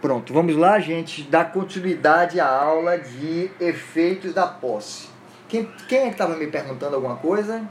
Pronto, 0.00 0.32
vamos 0.32 0.54
lá, 0.54 0.78
gente, 0.78 1.24
dar 1.24 1.50
continuidade 1.50 2.38
à 2.38 2.48
aula 2.48 2.96
de 2.96 3.50
efeitos 3.58 4.32
da 4.32 4.46
posse. 4.46 5.08
Quem, 5.48 5.64
quem 5.88 5.98
é 5.98 6.04
que 6.04 6.10
estava 6.10 6.36
me 6.36 6.46
perguntando 6.46 6.94
alguma 6.94 7.16
coisa? 7.16 7.68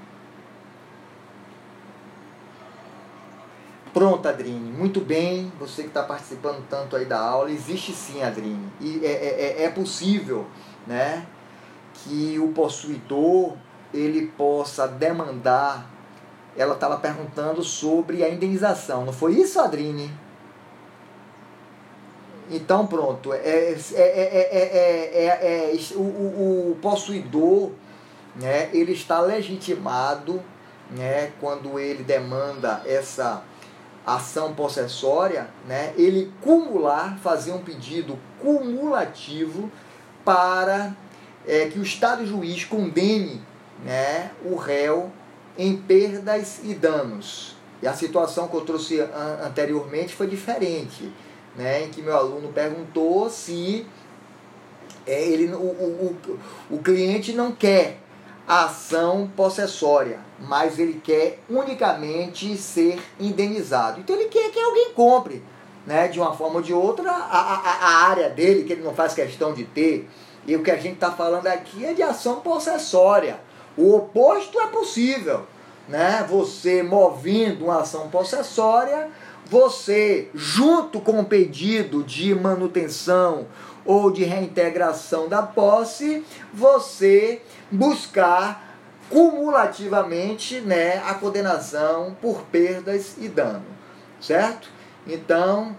Pronto, 3.94 4.28
Adrine, 4.28 4.72
muito 4.74 5.00
bem. 5.00 5.54
Você 5.58 5.84
que 5.84 5.88
está 5.88 6.04
participando 6.04 6.66
tanto 6.70 6.98
aí 6.98 7.06
da 7.06 7.18
aula, 7.18 7.50
existe 7.50 7.94
sim, 7.94 8.22
Adrine. 8.22 8.74
E 8.82 9.00
é, 9.06 9.10
é, 9.10 9.62
é, 9.62 9.64
é 9.64 9.70
possível 9.70 10.46
né, 10.86 11.26
que 11.94 12.38
o 12.40 12.50
possuidor 12.50 13.54
ele 13.94 14.28
possa 14.38 14.86
demandar. 14.86 15.90
Ela 16.58 16.74
estava 16.74 16.98
perguntando 16.98 17.64
sobre 17.64 18.22
a 18.22 18.30
indenização, 18.30 19.06
não 19.06 19.14
foi 19.14 19.36
isso, 19.36 19.62
Adrine? 19.62 20.12
Então, 22.50 22.88
pronto, 22.88 23.34
é, 23.34 23.38
é, 23.38 23.76
é, 23.94 25.72
é, 25.72 25.80
o, 25.96 26.00
o, 26.00 26.78
possuidor 26.82 27.72
né, 28.36 28.70
ele 28.72 28.94
está 28.94 29.20
legitimado 29.20 30.42
né, 30.92 31.34
quando 31.42 31.78
ele 31.78 32.04
demanda 32.04 32.82
essa 32.86 33.44
ação 34.06 34.54
possessória, 34.54 35.50
né, 35.68 35.94
ele 35.98 36.32
cumular, 36.42 37.18
fazer 37.22 37.52
um 37.52 37.62
pedido 37.62 38.18
cumulativo 38.40 39.70
para 40.24 40.96
é, 41.46 41.68
que 41.68 41.78
o 41.78 41.84
Estado 41.84 42.26
juiz 42.26 42.64
condene 42.64 43.42
né, 43.84 44.32
o 44.46 44.56
réu 44.56 45.12
em 45.58 45.76
perdas 45.76 46.62
e 46.64 46.74
danos. 46.74 47.58
E 47.82 47.88
a 47.88 47.94
situação 47.94 48.48
que 48.48 48.56
eu 48.56 48.62
trouxe 48.62 49.00
anteriormente 49.44 50.16
foi 50.16 50.28
diferente 50.28 51.12
né, 51.58 51.84
em 51.84 51.90
que 51.90 52.02
meu 52.02 52.16
aluno 52.16 52.50
perguntou 52.54 53.30
se 53.30 53.86
é, 55.06 55.24
ele, 55.24 55.52
o, 55.54 55.58
o, 55.58 56.18
o, 56.70 56.76
o 56.76 56.80
cliente 56.80 57.34
não 57.34 57.52
quer 57.52 58.00
a 58.48 58.66
ação 58.66 59.30
possessória, 59.36 60.20
mas 60.40 60.80
ele 60.80 61.02
quer 61.04 61.40
unicamente 61.50 62.56
ser 62.56 63.02
indenizado. 63.20 64.00
Então 64.00 64.16
ele 64.16 64.30
quer 64.30 64.52
que 64.52 64.60
alguém 64.60 64.94
compre, 64.94 65.44
né, 65.86 66.08
de 66.08 66.20
uma 66.20 66.34
forma 66.34 66.58
ou 66.58 66.62
de 66.62 66.74
outra, 66.74 67.12
a, 67.12 67.16
a, 67.16 67.72
a 67.82 68.08
área 68.10 68.30
dele, 68.30 68.64
que 68.64 68.74
ele 68.74 68.84
não 68.84 68.94
faz 68.94 69.14
questão 69.14 69.54
de 69.54 69.66
ter. 69.66 70.08
E 70.46 70.56
o 70.56 70.64
que 70.64 70.72
a 70.72 70.78
gente 70.78 70.94
está 70.94 71.12
falando 71.12 71.48
aqui 71.48 71.86
é 71.86 71.94
de 71.94 72.02
ação 72.02 72.40
possessória. 72.40 73.40
O 73.76 73.96
oposto 73.96 74.60
é 74.62 74.68
possível. 74.68 75.46
Né? 75.88 76.26
Você 76.30 76.84
movendo 76.84 77.66
uma 77.66 77.82
ação 77.82 78.10
possessória, 78.10 79.10
você, 79.50 80.30
junto 80.34 81.00
com 81.00 81.20
o 81.20 81.26
pedido 81.26 82.04
de 82.04 82.36
manutenção 82.36 83.48
ou 83.86 84.12
de 84.12 84.24
reintegração 84.24 85.30
da 85.30 85.42
posse, 85.42 86.24
você 86.54 87.42
buscar 87.72 88.78
cumulativamente 89.10 90.60
né, 90.60 91.02
a 91.06 91.14
condenação 91.14 92.16
por 92.22 92.42
perdas 92.44 93.16
e 93.18 93.30
dano, 93.30 93.64
certo? 94.20 94.70
Então, 95.08 95.76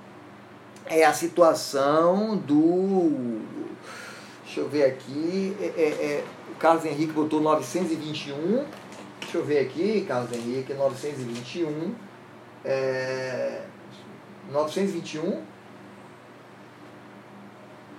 é 0.86 1.05
a 1.05 1.12
situação 1.12 2.38
do. 2.38 3.42
Deixa 4.44 4.60
eu 4.60 4.69
ver 4.69 4.84
aqui. 4.84 5.55
É, 5.60 5.64
é, 5.66 5.82
é, 5.82 6.25
Carlos 6.58 6.86
Henrique 6.86 7.12
botou 7.12 7.38
921. 7.42 8.64
Deixa 9.20 9.36
eu 9.36 9.44
ver 9.44 9.58
aqui, 9.58 10.06
Carlos 10.08 10.32
Henrique, 10.32 10.72
921 10.72 12.08
é, 12.64 13.62
921? 14.51 15.42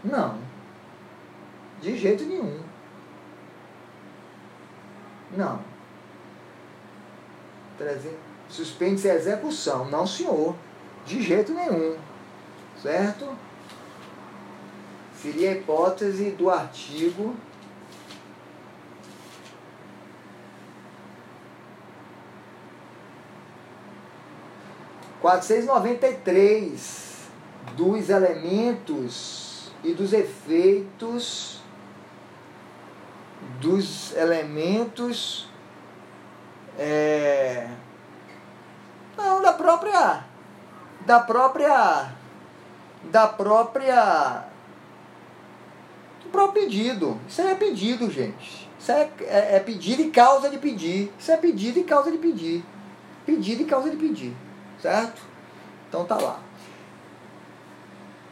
Não. 0.04 0.38
De 1.82 1.98
jeito 1.98 2.24
nenhum. 2.26 2.62
Não. 5.36 5.60
300, 7.78 8.12
suspende-se 8.50 9.10
a 9.10 9.16
execução. 9.16 9.86
Não, 9.90 10.06
senhor. 10.06 10.56
De 11.06 11.22
jeito 11.22 11.54
nenhum. 11.54 11.98
Certo? 12.82 13.28
Seria 15.14 15.50
a 15.50 15.54
hipótese 15.54 16.32
do 16.32 16.50
artigo 16.50 17.36
493 25.30 27.30
dos 27.78 28.10
elementos 28.10 29.72
e 29.84 29.94
dos 29.94 30.12
efeitos 30.12 31.62
dos 33.62 34.16
elementos 34.16 35.48
é, 36.80 37.70
não 39.16 39.40
da 39.40 39.54
própria 39.54 40.24
da 41.06 41.20
própria 41.20 42.12
da 43.04 43.28
própria 43.28 44.46
do 46.24 46.30
próprio 46.32 46.64
pedido. 46.64 47.20
Isso 47.28 47.42
é 47.42 47.54
pedido 47.54 48.10
gente. 48.10 48.68
Isso 48.80 48.92
é, 48.92 49.10
é, 49.22 49.56
é 49.58 49.60
pedido 49.60 50.02
e 50.02 50.10
causa 50.10 50.50
de 50.50 50.58
pedir. 50.58 51.14
Isso 51.20 51.32
é 51.32 51.38
pedido 51.38 51.80
e 51.80 51.84
causa 51.84 52.12
de 52.12 52.18
pedir. 52.18 52.66
Pedido 53.26 53.62
e 53.62 53.66
causa 53.66 53.92
de 53.92 53.98
pedir 53.98 54.36
certo? 54.82 55.22
Então 55.88 56.06
tá 56.06 56.18
lá. 56.18 56.42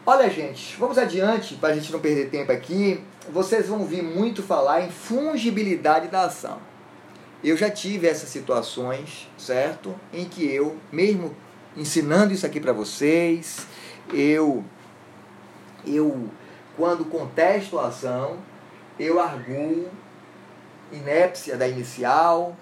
Olha, 0.06 0.30
gente, 0.30 0.76
vamos 0.78 0.96
adiante 0.96 1.54
para 1.56 1.70
a 1.70 1.74
gente 1.74 1.92
não 1.92 2.00
perder 2.00 2.30
tempo 2.30 2.50
aqui. 2.50 3.04
Vocês 3.30 3.68
vão 3.68 3.80
ouvir 3.80 4.02
muito 4.02 4.42
falar 4.42 4.82
em 4.82 4.90
fungibilidade 4.90 6.08
da 6.08 6.22
ação. 6.22 6.58
Eu 7.44 7.56
já 7.56 7.70
tive 7.70 8.06
essas 8.06 8.30
situações, 8.30 9.28
certo? 9.36 9.94
Em 10.12 10.24
que 10.24 10.44
eu, 10.50 10.76
mesmo 10.90 11.36
ensinando 11.76 12.32
isso 12.32 12.46
aqui 12.46 12.58
para 12.58 12.72
vocês, 12.72 13.66
eu, 14.12 14.64
eu, 15.86 16.30
quando 16.76 17.04
contesto 17.04 17.78
a 17.78 17.88
ação, 17.88 18.38
eu 18.98 19.20
arguo 19.20 19.88
inépcia 20.92 21.56
da 21.56 21.68
inicial, 21.68 22.56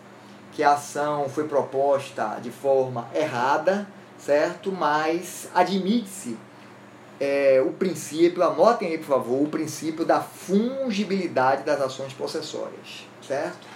que 0.56 0.64
a 0.64 0.72
ação 0.72 1.28
foi 1.28 1.46
proposta 1.46 2.40
de 2.40 2.50
forma 2.50 3.06
errada, 3.14 3.86
certo? 4.18 4.72
Mas 4.72 5.50
admite-se 5.54 6.38
é, 7.20 7.62
o 7.64 7.72
princípio, 7.72 8.42
anotem 8.42 8.88
aí 8.88 8.96
por 8.96 9.04
favor, 9.04 9.42
o 9.42 9.48
princípio 9.50 10.02
da 10.02 10.18
fungibilidade 10.18 11.62
das 11.62 11.78
ações 11.82 12.14
possessórias, 12.14 13.06
certo? 13.20 13.66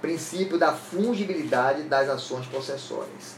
Princípio 0.00 0.58
da 0.58 0.72
fungibilidade 0.72 1.82
das 1.82 2.08
ações 2.08 2.46
possessórias. 2.46 3.36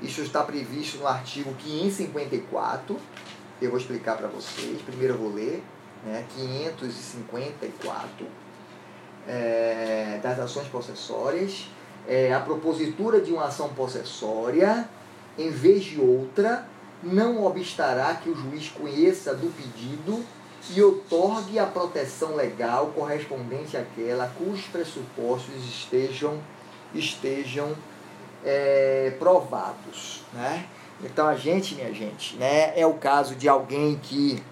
Isso 0.00 0.22
está 0.22 0.42
previsto 0.42 0.96
no 0.96 1.06
artigo 1.06 1.54
554. 1.62 2.98
Eu 3.60 3.68
vou 3.68 3.78
explicar 3.78 4.16
para 4.16 4.28
vocês. 4.28 4.80
Primeiro 4.80 5.12
eu 5.12 5.18
vou 5.18 5.34
ler, 5.34 5.62
né? 6.06 6.24
554 6.34 8.26
é, 9.28 10.18
das 10.22 10.38
ações 10.38 10.68
possessórias 10.68 11.68
é, 12.08 12.32
a 12.32 12.40
propositura 12.40 13.20
de 13.20 13.32
uma 13.32 13.44
ação 13.44 13.68
possessória, 13.70 14.88
em 15.38 15.50
vez 15.50 15.84
de 15.84 16.00
outra, 16.00 16.66
não 17.02 17.44
obstará 17.44 18.14
que 18.14 18.28
o 18.28 18.34
juiz 18.34 18.68
conheça 18.68 19.34
do 19.34 19.50
pedido 19.54 20.24
e 20.68 20.82
otorgue 20.82 21.58
a 21.58 21.66
proteção 21.66 22.36
legal 22.36 22.88
correspondente 22.94 23.76
àquela 23.76 24.26
cujos 24.36 24.66
pressupostos 24.66 25.54
estejam, 25.64 26.38
estejam 26.94 27.74
é, 28.44 29.14
provados. 29.18 30.22
Né? 30.32 30.66
Então 31.02 31.26
a 31.26 31.34
gente, 31.34 31.74
minha 31.74 31.92
gente, 31.94 32.36
né, 32.36 32.78
é 32.78 32.86
o 32.86 32.94
caso 32.94 33.34
de 33.34 33.48
alguém 33.48 33.98
que, 34.02 34.42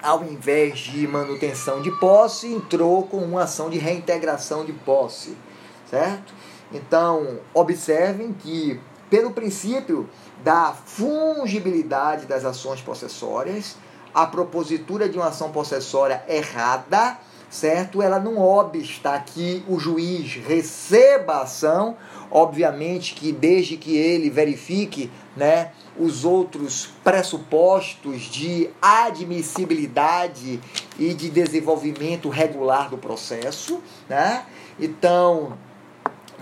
ao 0.00 0.22
invés 0.22 0.78
de 0.78 1.06
manutenção 1.08 1.82
de 1.82 1.90
posse, 1.98 2.52
entrou 2.52 3.04
com 3.04 3.18
uma 3.18 3.42
ação 3.42 3.68
de 3.68 3.78
reintegração 3.78 4.64
de 4.64 4.72
posse, 4.72 5.36
certo? 5.90 6.32
Então, 6.74 7.38
observem 7.54 8.32
que, 8.32 8.80
pelo 9.08 9.30
princípio 9.30 10.08
da 10.42 10.72
fungibilidade 10.72 12.26
das 12.26 12.44
ações 12.44 12.80
possessórias, 12.80 13.76
a 14.12 14.26
propositura 14.26 15.08
de 15.08 15.16
uma 15.16 15.28
ação 15.28 15.52
possessória 15.52 16.22
errada, 16.28 17.16
certo? 17.48 18.02
Ela 18.02 18.18
não 18.18 18.38
obsta 18.38 19.16
que 19.20 19.64
o 19.68 19.78
juiz 19.78 20.34
receba 20.34 21.34
a 21.34 21.42
ação, 21.42 21.96
obviamente 22.28 23.14
que 23.14 23.30
desde 23.30 23.76
que 23.76 23.96
ele 23.96 24.28
verifique, 24.28 25.10
né, 25.36 25.70
os 25.96 26.24
outros 26.24 26.90
pressupostos 27.04 28.22
de 28.22 28.68
admissibilidade 28.82 30.60
e 30.98 31.14
de 31.14 31.30
desenvolvimento 31.30 32.28
regular 32.28 32.90
do 32.90 32.98
processo, 32.98 33.80
né? 34.08 34.44
Então, 34.78 35.56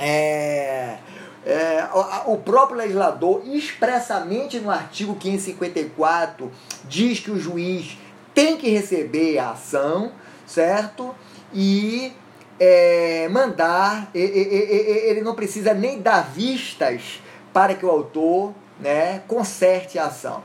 é, 0.05 0.99
é, 1.47 1.89
o 2.27 2.37
próprio 2.39 2.77
legislador, 2.77 3.43
expressamente 3.47 4.59
no 4.59 4.69
artigo 4.69 5.15
554, 5.15 6.51
diz 6.85 7.21
que 7.21 7.31
o 7.31 7.39
juiz 7.39 7.97
tem 8.35 8.57
que 8.57 8.69
receber 8.69 9.39
a 9.39 9.51
ação, 9.51 10.11
certo? 10.45 11.15
E 11.55 12.13
é, 12.59 13.29
mandar, 13.29 14.11
ele 14.13 15.21
não 15.23 15.35
precisa 15.35 15.73
nem 15.73 16.01
dar 16.01 16.33
vistas 16.33 17.21
para 17.53 17.75
que 17.75 17.87
o 17.87 17.91
autor 17.91 18.53
né, 18.81 19.23
conserte 19.29 19.99
a 19.99 20.07
ação. 20.07 20.43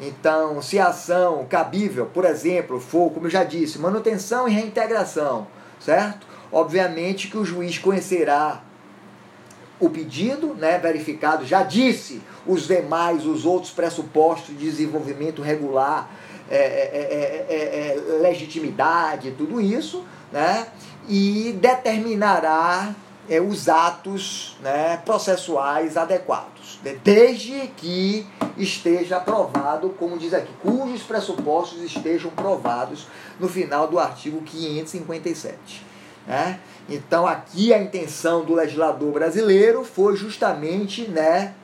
Então, 0.00 0.60
se 0.60 0.78
a 0.78 0.88
ação 0.88 1.46
cabível, 1.48 2.06
por 2.06 2.24
exemplo, 2.24 2.80
for, 2.80 3.10
como 3.10 3.26
eu 3.26 3.30
já 3.30 3.44
disse, 3.44 3.78
manutenção 3.78 4.48
e 4.48 4.52
reintegração, 4.52 5.46
certo? 5.80 6.26
Obviamente 6.52 7.28
que 7.28 7.38
o 7.38 7.44
juiz 7.44 7.78
conhecerá 7.78 8.62
o 9.78 9.90
pedido, 9.90 10.54
né, 10.54 10.78
verificado, 10.78 11.44
já 11.44 11.62
disse 11.62 12.22
os 12.46 12.66
demais, 12.66 13.26
os 13.26 13.44
outros 13.44 13.72
pressupostos 13.72 14.56
de 14.56 14.64
desenvolvimento 14.64 15.42
regular, 15.42 16.10
é, 16.48 16.56
é, 16.56 17.46
é, 17.48 18.18
legitimidade, 18.22 19.32
tudo 19.32 19.60
isso, 19.60 20.04
né, 20.32 20.68
e 21.08 21.56
determinará 21.60 22.94
os 23.48 23.68
atos 23.68 24.56
né, 24.62 25.02
processuais 25.04 25.96
adequados, 25.96 26.78
desde 27.02 27.66
que 27.76 28.24
esteja 28.56 29.18
provado, 29.18 29.90
como 29.98 30.16
diz 30.16 30.32
aqui, 30.32 30.52
cujos 30.62 31.02
pressupostos 31.02 31.82
estejam 31.82 32.30
provados 32.30 33.08
no 33.40 33.48
final 33.48 33.88
do 33.88 33.98
artigo 33.98 34.40
557. 34.42 35.84
Né? 36.26 36.58
Então 36.88 37.26
aqui 37.26 37.72
a 37.72 37.80
intenção 37.80 38.44
do 38.44 38.54
legislador 38.54 39.12
brasileiro 39.12 39.84
foi 39.84 40.16
justamente 40.16 41.02
né, 41.02 41.54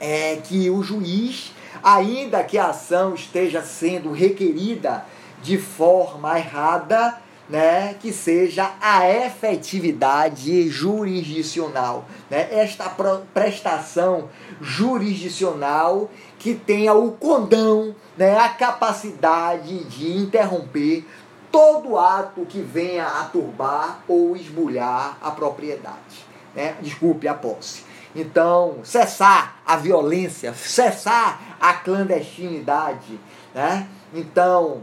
é, 0.00 0.36
que 0.36 0.68
o 0.68 0.82
juiz, 0.82 1.52
ainda 1.82 2.42
que 2.42 2.58
a 2.58 2.66
ação 2.66 3.14
esteja 3.14 3.62
sendo 3.62 4.12
requerida 4.12 5.04
de 5.42 5.58
forma 5.58 6.38
errada, 6.38 7.18
né, 7.48 7.94
que 8.00 8.12
seja 8.12 8.72
a 8.80 9.08
efetividade 9.08 10.68
jurisdicional, 10.68 12.06
né, 12.30 12.48
esta 12.50 12.88
prestação 13.34 14.28
jurisdicional 14.60 16.10
que 16.38 16.54
tenha 16.54 16.94
o 16.94 17.12
condão, 17.12 17.94
né, 18.16 18.38
a 18.38 18.48
capacidade 18.48 19.84
de 19.84 20.16
interromper 20.16 21.04
todo 21.52 21.96
ato 21.98 22.46
que 22.46 22.60
venha 22.60 23.06
a 23.06 23.24
turbar 23.24 24.00
ou 24.08 24.34
esbulhar 24.34 25.18
a 25.22 25.30
propriedade. 25.30 26.24
Né? 26.54 26.74
Desculpe, 26.80 27.28
a 27.28 27.34
posse. 27.34 27.84
Então, 28.16 28.78
cessar 28.82 29.60
a 29.64 29.76
violência, 29.76 30.52
cessar 30.54 31.56
a 31.60 31.74
clandestinidade. 31.74 33.20
Né? 33.54 33.86
Então, 34.14 34.80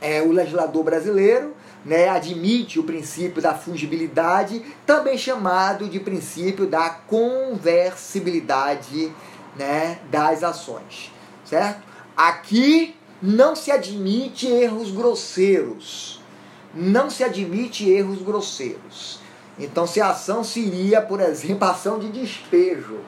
é, 0.00 0.20
o 0.20 0.32
legislador 0.32 0.84
brasileiro 0.84 1.54
né, 1.84 2.08
admite 2.08 2.80
o 2.80 2.84
princípio 2.84 3.40
da 3.40 3.54
fungibilidade, 3.54 4.60
também 4.84 5.16
chamado 5.16 5.88
de 5.88 6.00
princípio 6.00 6.66
da 6.66 6.90
conversibilidade 6.90 9.12
né, 9.56 10.00
das 10.10 10.42
ações. 10.42 11.12
Certo? 11.44 11.86
Aqui 12.16 12.97
não 13.20 13.56
se 13.56 13.70
admite 13.70 14.46
erros 14.46 14.90
grosseiros. 14.90 16.20
Não 16.72 17.10
se 17.10 17.24
admite 17.24 17.88
erros 17.88 18.22
grosseiros. 18.22 19.18
Então, 19.58 19.86
se 19.86 20.00
a 20.00 20.10
ação 20.10 20.44
seria, 20.44 21.02
por 21.02 21.20
exemplo, 21.20 21.68
ação 21.68 21.98
de 21.98 22.08
despejo. 22.10 22.98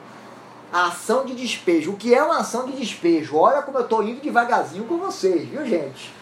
A 0.71 0.87
ação 0.87 1.25
de 1.25 1.33
despejo. 1.33 1.91
O 1.91 1.95
que 1.95 2.13
é 2.13 2.21
uma 2.21 2.39
ação 2.39 2.65
de 2.65 2.73
despejo? 2.73 3.37
Olha 3.37 3.61
como 3.61 3.77
eu 3.77 3.83
estou 3.83 4.03
indo 4.03 4.21
devagarzinho 4.21 4.83
com 4.85 4.97
vocês, 4.97 5.47
viu, 5.47 5.65
gente? 5.65 6.13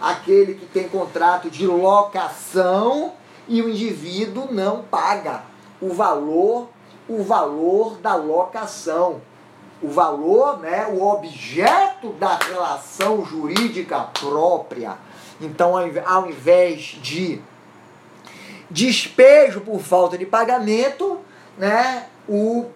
Aquele 0.00 0.54
que 0.54 0.66
tem 0.66 0.88
contrato 0.88 1.50
de 1.50 1.66
locação 1.66 3.14
e 3.48 3.60
o 3.62 3.68
indivíduo 3.68 4.52
não 4.52 4.82
paga 4.82 5.42
o 5.80 5.92
valor, 5.92 6.68
o 7.08 7.22
valor 7.22 7.98
da 7.98 8.14
locação 8.14 9.20
o 9.84 9.88
valor, 9.88 10.60
né, 10.60 10.86
o 10.86 11.02
objeto 11.06 11.93
da 12.12 12.36
relação 12.36 13.24
jurídica 13.24 14.00
própria. 14.00 14.96
Então, 15.40 15.74
ao 16.06 16.28
invés 16.28 16.98
de 17.02 17.40
despejo 18.70 19.60
por 19.60 19.80
falta 19.80 20.16
de 20.16 20.26
pagamento, 20.26 21.20
né, 21.56 22.06
o 22.28 22.66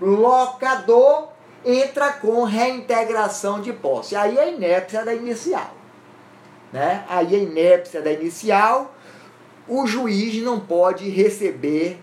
locador 0.00 1.28
entra 1.64 2.12
com 2.12 2.44
reintegração 2.44 3.60
de 3.60 3.72
posse. 3.72 4.14
Aí 4.16 4.38
é 4.38 4.52
inépcia 4.52 5.04
da 5.04 5.14
inicial. 5.14 5.74
Né? 6.72 7.04
Aí 7.08 7.34
a 7.34 7.38
inépcia 7.38 8.00
da 8.00 8.12
inicial, 8.12 8.94
o 9.66 9.86
juiz 9.86 10.42
não 10.42 10.60
pode 10.60 11.08
receber 11.08 11.98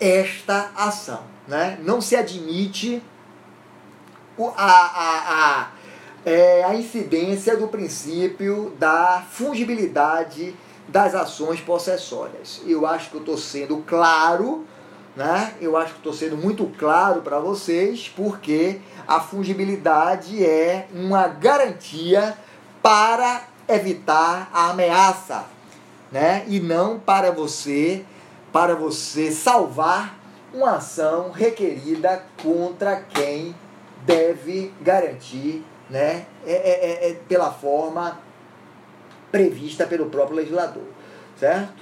esta 0.00 0.70
ação. 0.76 1.22
Né? 1.46 1.78
Não 1.82 2.00
se 2.00 2.14
admite 2.14 3.02
a, 4.46 4.70
a, 4.70 5.60
a, 5.60 5.68
é, 6.24 6.64
a 6.64 6.74
incidência 6.74 7.56
do 7.56 7.68
princípio 7.68 8.72
da 8.78 9.24
fungibilidade 9.30 10.54
das 10.86 11.14
ações 11.14 11.60
possessórias. 11.60 12.62
Eu 12.66 12.86
acho 12.86 13.10
que 13.10 13.16
eu 13.16 13.20
estou 13.20 13.36
sendo 13.36 13.78
claro, 13.86 14.64
né? 15.14 15.54
Eu 15.60 15.76
acho 15.76 15.92
que 15.92 15.98
estou 15.98 16.12
sendo 16.12 16.36
muito 16.36 16.64
claro 16.78 17.20
para 17.22 17.38
vocês, 17.38 18.12
porque 18.14 18.80
a 19.06 19.20
fungibilidade 19.20 20.44
é 20.44 20.86
uma 20.94 21.28
garantia 21.28 22.36
para 22.82 23.42
evitar 23.68 24.48
a 24.52 24.70
ameaça, 24.70 25.44
né? 26.10 26.44
E 26.46 26.58
não 26.58 26.98
para 26.98 27.30
você, 27.30 28.04
para 28.52 28.74
você 28.74 29.30
salvar 29.30 30.16
uma 30.54 30.76
ação 30.76 31.30
requerida 31.30 32.24
contra 32.42 32.96
quem 32.96 33.54
deve 34.08 34.72
garantir 34.80 35.62
né, 35.90 36.24
é, 36.46 36.52
é, 36.52 37.06
é, 37.06 37.10
é, 37.10 37.14
pela 37.28 37.52
forma 37.52 38.18
prevista 39.30 39.86
pelo 39.86 40.06
próprio 40.06 40.38
legislador. 40.38 40.84
Certo? 41.38 41.74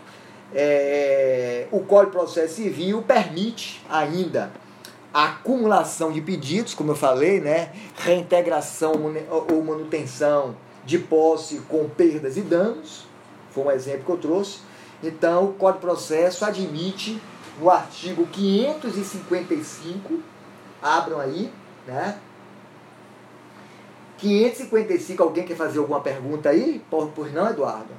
É, 0.52 1.68
o 1.70 1.80
Código 1.80 2.10
de 2.10 2.16
Processo 2.18 2.56
Civil 2.56 3.00
permite 3.02 3.80
ainda 3.88 4.50
a 5.14 5.26
acumulação 5.26 6.10
de 6.10 6.20
pedidos, 6.20 6.74
como 6.74 6.90
eu 6.90 6.96
falei, 6.96 7.40
né, 7.40 7.70
reintegração 7.96 8.92
ou 9.30 9.64
manutenção 9.64 10.56
de 10.84 10.98
posse 10.98 11.60
com 11.68 11.88
perdas 11.88 12.36
e 12.36 12.42
danos, 12.42 13.06
foi 13.50 13.64
um 13.64 13.70
exemplo 13.70 14.04
que 14.04 14.10
eu 14.10 14.18
trouxe. 14.18 14.58
Então, 15.02 15.46
o 15.46 15.52
Código 15.54 15.80
de 15.80 15.86
Processo 15.86 16.44
admite 16.44 17.18
no 17.58 17.70
artigo 17.70 18.26
555, 18.26 20.20
abram 20.82 21.18
aí, 21.18 21.50
né? 21.86 22.18
555, 24.18 25.22
alguém 25.22 25.44
quer 25.44 25.56
fazer 25.56 25.78
alguma 25.78 26.00
pergunta 26.00 26.48
aí? 26.48 26.82
Pois 26.90 27.32
não, 27.32 27.48
Eduardo? 27.48 27.94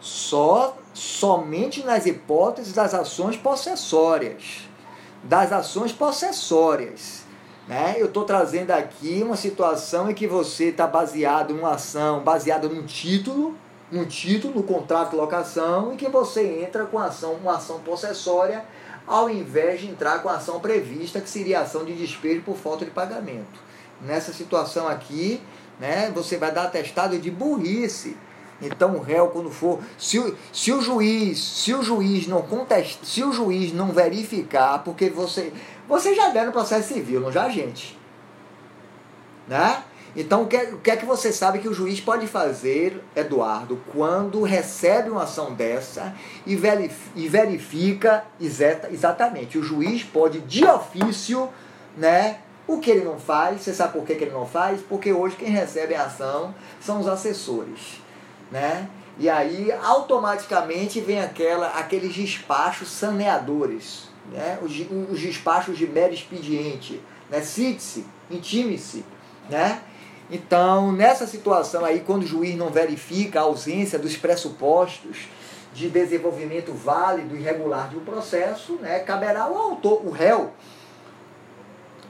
Só, 0.00 0.78
somente 0.94 1.84
nas 1.84 2.06
hipóteses 2.06 2.72
das 2.72 2.94
ações 2.94 3.36
possessórias. 3.36 4.68
Das 5.24 5.52
ações 5.52 5.92
possessórias. 5.92 7.24
Né? 7.70 7.94
Eu 7.98 8.06
estou 8.06 8.24
trazendo 8.24 8.72
aqui 8.72 9.22
uma 9.24 9.36
situação 9.36 10.10
em 10.10 10.14
que 10.14 10.26
você 10.26 10.70
está 10.70 10.88
baseado 10.88 11.52
em 11.52 11.58
uma 11.60 11.74
ação, 11.74 12.18
baseada 12.18 12.68
num 12.68 12.84
título, 12.84 13.54
um 13.92 14.04
título, 14.04 14.54
no 14.56 14.64
contrato 14.64 15.10
de 15.10 15.16
locação, 15.16 15.92
em 15.92 15.96
que 15.96 16.08
você 16.08 16.64
entra 16.64 16.84
com 16.84 16.98
ação, 16.98 17.34
uma 17.34 17.58
ação 17.58 17.78
possessória, 17.78 18.64
ao 19.06 19.30
invés 19.30 19.82
de 19.82 19.86
entrar 19.86 20.20
com 20.20 20.28
a 20.28 20.34
ação 20.34 20.58
prevista, 20.58 21.20
que 21.20 21.30
seria 21.30 21.60
ação 21.60 21.84
de 21.84 21.94
despejo 21.94 22.42
por 22.42 22.56
falta 22.56 22.84
de 22.84 22.90
pagamento. 22.90 23.60
Nessa 24.00 24.32
situação 24.32 24.88
aqui, 24.88 25.40
né, 25.78 26.10
você 26.12 26.36
vai 26.36 26.50
dar 26.50 26.64
atestado 26.64 27.16
de 27.20 27.30
burrice. 27.30 28.16
Então 28.60 28.96
o 28.96 29.00
réu 29.00 29.28
quando 29.28 29.50
for, 29.50 29.78
se, 29.96 30.34
se 30.52 30.72
o 30.72 30.82
juiz, 30.82 31.38
se 31.38 31.72
o 31.72 31.82
juiz 31.82 32.26
não 32.26 32.42
contesta, 32.42 33.06
se 33.06 33.22
o 33.22 33.32
juiz 33.32 33.72
não 33.72 33.92
verificar, 33.92 34.82
porque 34.84 35.08
você 35.08 35.52
você 35.90 36.14
já 36.14 36.28
der 36.28 36.46
no 36.46 36.52
processo 36.52 36.94
civil, 36.94 37.20
não 37.20 37.32
já, 37.32 37.48
gente? 37.48 37.98
Né? 39.46 39.82
Então, 40.14 40.42
o 40.42 40.46
que, 40.46 40.56
é, 40.56 40.72
o 40.72 40.78
que 40.78 40.90
é 40.90 40.96
que 40.96 41.04
você 41.04 41.32
sabe 41.32 41.58
que 41.58 41.68
o 41.68 41.74
juiz 41.74 42.00
pode 42.00 42.26
fazer, 42.26 43.02
Eduardo, 43.14 43.78
quando 43.92 44.42
recebe 44.42 45.10
uma 45.10 45.24
ação 45.24 45.52
dessa 45.52 46.14
e 46.46 46.56
verifica 46.56 48.24
exatamente? 48.40 49.58
O 49.58 49.62
juiz 49.62 50.02
pode, 50.02 50.40
de 50.40 50.64
ofício, 50.64 51.48
né, 51.96 52.38
O 52.66 52.78
que 52.78 52.88
ele 52.88 53.04
não 53.04 53.18
faz, 53.18 53.62
você 53.62 53.74
sabe 53.74 53.94
por 53.94 54.04
que, 54.04 54.14
que 54.14 54.22
ele 54.22 54.32
não 54.32 54.46
faz? 54.46 54.80
Porque 54.80 55.12
hoje 55.12 55.34
quem 55.34 55.48
recebe 55.48 55.94
a 55.94 56.04
ação 56.04 56.54
são 56.80 57.00
os 57.00 57.08
assessores. 57.08 58.00
Né? 58.48 58.88
E 59.18 59.28
aí 59.28 59.72
automaticamente 59.72 61.00
vem 61.00 61.20
aquela, 61.20 61.68
aqueles 61.70 62.14
despachos 62.14 62.88
saneadores, 62.90 64.09
né? 64.30 64.58
os, 64.62 64.72
os 65.10 65.20
despachos 65.20 65.76
de 65.76 65.86
mero 65.86 66.14
expediente. 66.14 67.00
Né? 67.28 67.40
Cite-se, 67.40 68.04
intime-se. 68.30 69.04
Né? 69.48 69.80
Então, 70.30 70.92
nessa 70.92 71.26
situação 71.26 71.84
aí, 71.84 72.00
quando 72.00 72.22
o 72.22 72.26
juiz 72.26 72.56
não 72.56 72.70
verifica 72.70 73.40
a 73.40 73.42
ausência 73.42 73.98
dos 73.98 74.16
pressupostos 74.16 75.28
de 75.72 75.88
desenvolvimento 75.88 76.72
válido 76.72 77.36
e 77.36 77.40
regular 77.40 77.88
de 77.88 77.96
um 77.96 78.04
processo, 78.04 78.74
né, 78.74 79.00
caberá 79.00 79.42
ao 79.44 79.56
autor, 79.56 80.06
o 80.06 80.10
réu, 80.10 80.52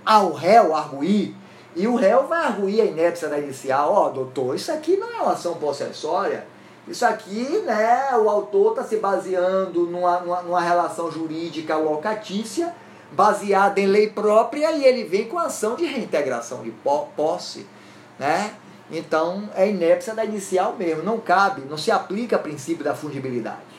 ao 0.05 0.33
réu 0.33 0.75
arguir, 0.75 1.35
e 1.77 1.87
o 1.87 1.95
réu 1.95 2.27
vai 2.27 2.45
arguir 2.45 2.81
a 2.81 2.85
inépcia 2.85 3.29
da 3.29 3.39
inicial, 3.39 3.93
ó, 3.93 4.07
oh, 4.07 4.11
doutor, 4.11 4.57
isso 4.57 4.73
aqui 4.73 4.97
não 4.97 5.11
é 5.13 5.23
uma 5.23 5.33
ação 5.33 5.55
possessória, 5.55 6.47
isso 6.89 7.05
aqui, 7.05 7.63
né, 7.65 8.17
o 8.17 8.29
autor 8.29 8.73
está 8.73 8.85
se 8.85 8.97
baseando 8.97 9.87
numa, 9.87 10.21
numa, 10.21 10.43
numa, 10.43 10.61
relação 10.61 11.11
jurídica 11.11 11.77
locatícia, 11.77 12.75
baseada 13.13 13.81
em 13.81 13.87
lei 13.87 14.09
própria, 14.09 14.73
e 14.73 14.85
ele 14.85 15.05
vem 15.05 15.29
com 15.29 15.39
ação 15.39 15.77
de 15.77 15.85
reintegração 15.85 16.63
de 16.63 16.71
posse, 17.17 17.67
né? 18.19 18.55
Então 18.91 19.49
é 19.55 19.69
inépcia 19.69 20.15
da 20.15 20.25
inicial 20.25 20.75
mesmo, 20.77 21.03
não 21.03 21.21
cabe, 21.21 21.63
não 21.63 21.79
se 21.79 21.91
aplica 21.91 22.37
o 22.37 22.41
princípio 22.41 22.85
da 22.85 22.95
fungibilidade. 22.95 23.71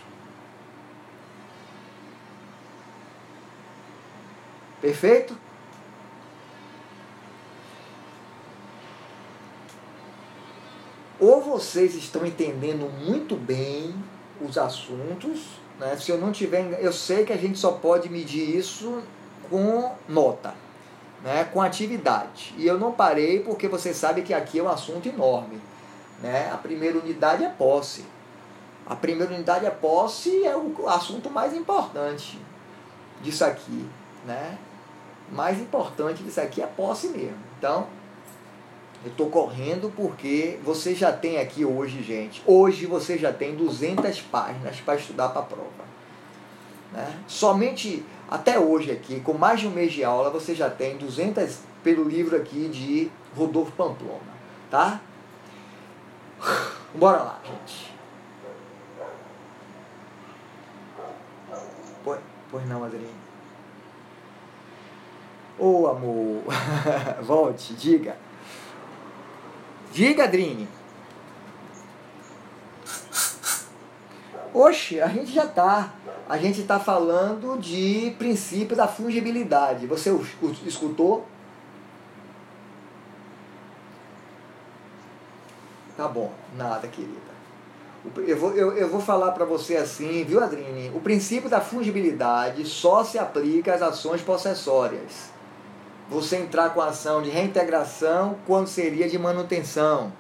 Perfeito? 4.80 5.38
Ou 11.22 11.42
vocês 11.42 11.96
estão 11.96 12.26
entendendo 12.26 12.92
muito 13.06 13.38
bem 13.38 13.96
os 14.42 14.58
assuntos, 14.58 15.40
né? 15.80 15.96
Se 15.96 16.12
eu 16.12 16.18
não 16.18 16.34
tiver, 16.34 16.80
eu 16.82 16.92
sei 16.92 17.24
que 17.24 17.32
a 17.32 17.38
gente 17.38 17.58
só 17.58 17.72
pode 17.72 18.10
medir 18.10 18.58
isso 18.58 19.02
com 19.50 19.94
nota 20.10 20.54
né, 21.24 21.44
com 21.46 21.62
atividade. 21.62 22.54
E 22.58 22.66
eu 22.66 22.80
não 22.80 22.92
parei 22.92 23.40
porque 23.42 23.68
você 23.68 23.94
sabe 23.94 24.22
que 24.22 24.34
aqui 24.34 24.60
é 24.60 24.64
um 24.64 24.70
assunto 24.70 25.08
enorme. 25.08 25.60
Né? 26.22 26.50
A 26.52 26.58
primeira 26.58 26.98
unidade 26.98 27.44
é 27.44 27.50
posse. 27.50 28.06
A 28.86 28.96
primeira 28.96 29.34
unidade 29.34 29.66
é 29.66 29.70
posse 29.70 30.46
é 30.46 30.56
o 30.56 30.88
assunto 30.88 31.30
mais 31.30 31.56
importante 31.56 32.40
disso 33.22 33.46
aqui. 33.46 33.88
Né? 34.26 34.58
Mais 35.32 35.60
importante 35.60 36.24
disso 36.24 36.42
aqui 36.42 36.62
é 36.62 36.68
posse 36.68 37.08
mesmo. 37.08 37.38
Então, 37.58 37.88
eu 39.04 39.10
estou 39.10 39.30
correndo 39.30 39.92
porque 39.96 40.60
você 40.64 40.94
já 40.94 41.12
tem 41.12 41.40
aqui 41.40 41.66
hoje, 41.66 42.04
gente. 42.04 42.44
Hoje 42.46 42.86
você 42.86 43.18
já 43.18 43.34
tem 43.34 43.56
200 43.56 44.22
páginas 44.22 44.80
para 44.80 44.96
estudar 44.96 45.30
para 45.30 45.42
a 45.42 45.46
prova. 45.46 45.92
Né? 46.92 47.20
Somente 47.28 48.06
até 48.30 48.60
hoje 48.60 48.92
aqui, 48.92 49.20
com 49.20 49.34
mais 49.34 49.60
de 49.60 49.68
um 49.68 49.72
mês 49.72 49.92
de 49.92 50.04
aula, 50.04 50.30
você 50.30 50.54
já 50.54 50.70
tem 50.70 50.98
200 50.98 51.60
pelo 51.84 52.04
livro 52.08 52.36
aqui 52.36 52.70
de 52.70 53.12
Rodolfo 53.36 53.72
Pamplona, 53.72 54.20
tá? 54.70 55.02
Bora 56.94 57.24
lá, 57.24 57.40
gente. 57.44 57.92
Pois, 62.04 62.20
pois 62.52 62.68
não, 62.68 62.84
Adriane. 62.84 63.08
Ô, 65.58 65.82
oh, 65.82 65.88
amor. 65.88 66.44
Volte, 67.22 67.74
diga. 67.74 68.16
Diga, 69.92 70.24
Adrine. 70.24 70.68
Oxe, 74.54 75.02
a 75.02 75.08
gente 75.08 75.32
já 75.32 75.48
tá. 75.48 75.94
A 76.28 76.38
gente 76.38 76.62
está 76.62 76.80
falando 76.80 77.60
de 77.60 78.14
princípio 78.18 78.76
da 78.76 78.88
fungibilidade. 78.88 79.88
Você 79.88 80.10
escutou? 80.66 81.26
Tá 85.98 86.08
bom, 86.08 86.32
nada, 86.56 86.88
querida. 86.88 87.32
Eu 88.26 88.38
vou, 88.38 88.52
eu, 88.54 88.76
eu 88.78 88.90
vou 88.90 89.00
falar 89.00 89.32
para 89.32 89.46
você 89.46 89.78
assim, 89.78 90.24
viu, 90.24 90.44
Adrine? 90.44 90.90
O 90.96 91.00
princípio 91.00 91.50
da 91.50 91.62
fungibilidade 91.62 92.66
só 92.66 93.04
se 93.04 93.20
aplica 93.20 93.76
às 93.76 93.82
ações 93.82 94.22
possessórias. 94.22 95.31
Você 96.12 96.36
entrar 96.36 96.70
com 96.72 96.82
a 96.82 96.90
ação 96.90 97.24
de 97.24 97.32
reintegração 97.32 98.36
quando 98.46 98.68
seria 98.68 99.10
de 99.10 99.18
manutenção 99.18 100.12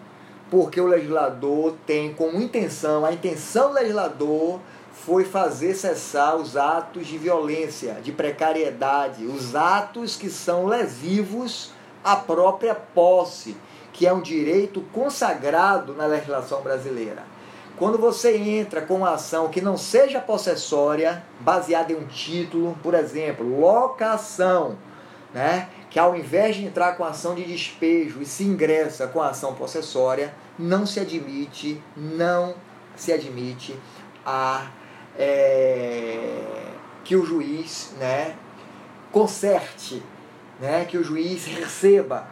porque 0.51 0.81
o 0.81 0.86
legislador 0.86 1.74
tem 1.88 2.13
como 2.13 2.41
intenção, 2.41 3.05
a 3.05 3.13
intenção 3.13 3.69
do 3.69 3.75
legislador 3.75 4.60
foi 4.93 5.24
fazer 5.24 5.74
cessar 5.74 6.36
os 6.36 6.57
atos 6.57 7.07
de 7.07 7.17
violência, 7.17 7.93
de 8.03 8.12
precariedade, 8.12 9.25
os 9.25 9.55
atos 9.55 10.17
que 10.17 10.29
são 10.29 10.65
lesivos 10.65 11.71
à 12.03 12.17
própria 12.17 12.75
posse, 12.75 13.55
que 13.93 14.05
é 14.05 14.12
um 14.12 14.21
direito 14.21 14.81
consagrado 14.91 15.93
na 15.93 16.05
legislação 16.05 16.62
brasileira. 16.62 17.24
Quando 17.77 17.98
você 17.98 18.36
entra 18.38 18.81
com 18.81 18.95
uma 18.95 19.13
ação 19.13 19.48
que 19.48 19.62
não 19.62 19.77
seja 19.77 20.19
possessória, 20.19 21.24
baseada 21.39 21.93
em 21.93 21.95
um 21.95 22.05
título, 22.05 22.77
por 22.83 22.93
exemplo, 22.93 23.60
locação, 23.60 24.75
né? 25.33 25.69
que 25.89 26.00
ao 26.00 26.15
invés 26.15 26.55
de 26.55 26.65
entrar 26.65 26.93
com 26.93 27.03
ação 27.03 27.35
de 27.35 27.43
despejo 27.43 28.21
e 28.21 28.25
se 28.25 28.43
ingressa 28.43 29.07
com 29.07 29.21
a 29.21 29.29
ação 29.29 29.53
possessória, 29.53 30.33
não 30.57 30.85
se 30.85 31.00
admite, 31.00 31.81
não 31.95 32.55
se 32.95 33.11
admite 33.11 33.75
a 34.25 34.67
é, 35.17 36.71
que 37.03 37.15
o 37.15 37.25
juiz 37.25 37.93
né, 38.00 38.35
conserte, 39.11 40.01
né, 40.59 40.85
que 40.85 40.97
o 40.97 41.03
juiz 41.03 41.45
receba 41.45 42.25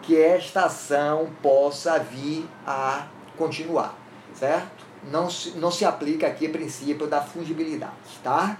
que 0.00 0.20
esta 0.20 0.64
ação 0.64 1.30
possa 1.42 1.98
vir 1.98 2.48
a 2.66 3.06
continuar, 3.36 3.96
certo? 4.34 4.84
Não 5.10 5.28
se, 5.28 5.50
não 5.58 5.70
se 5.70 5.84
aplica 5.84 6.26
aqui 6.26 6.46
o 6.46 6.52
princípio 6.52 7.06
da 7.06 7.20
fungibilidade, 7.20 7.92
tá? 8.22 8.58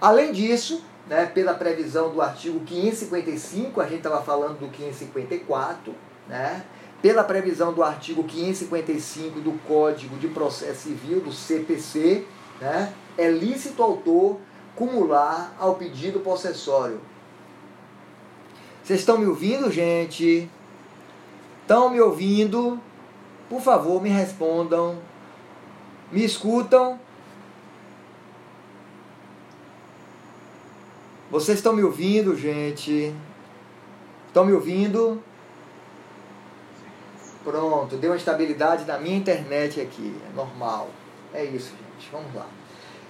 Além 0.00 0.32
disso, 0.32 0.82
né, 1.12 1.26
pela 1.26 1.52
previsão 1.52 2.08
do 2.08 2.22
artigo 2.22 2.60
555, 2.60 3.82
a 3.82 3.84
gente 3.84 3.98
estava 3.98 4.22
falando 4.22 4.58
do 4.60 4.68
554, 4.68 5.94
né, 6.26 6.64
pela 7.02 7.22
previsão 7.22 7.70
do 7.74 7.82
artigo 7.82 8.24
555 8.24 9.40
do 9.40 9.52
Código 9.68 10.16
de 10.16 10.28
Processo 10.28 10.88
Civil, 10.88 11.20
do 11.20 11.30
CPC, 11.30 12.24
né, 12.58 12.94
é 13.18 13.30
lícito 13.30 13.82
autor 13.82 14.40
cumular 14.74 15.54
ao 15.60 15.74
pedido 15.74 16.20
possessório. 16.20 16.98
Vocês 18.82 19.00
estão 19.00 19.18
me 19.18 19.26
ouvindo, 19.26 19.70
gente? 19.70 20.48
Estão 21.60 21.90
me 21.90 22.00
ouvindo? 22.00 22.80
Por 23.50 23.60
favor, 23.60 24.02
me 24.02 24.08
respondam. 24.08 24.96
Me 26.10 26.24
escutam? 26.24 26.98
Vocês 31.32 31.56
estão 31.60 31.72
me 31.72 31.82
ouvindo, 31.82 32.36
gente? 32.36 33.10
Estão 34.28 34.44
me 34.44 34.52
ouvindo? 34.52 35.18
Pronto, 37.42 37.96
deu 37.96 38.10
uma 38.10 38.18
estabilidade 38.18 38.84
na 38.84 38.98
minha 38.98 39.16
internet 39.16 39.80
aqui. 39.80 40.14
É 40.30 40.36
normal. 40.36 40.90
É 41.32 41.42
isso, 41.42 41.70
gente. 41.70 42.10
Vamos 42.12 42.34
lá. 42.34 42.46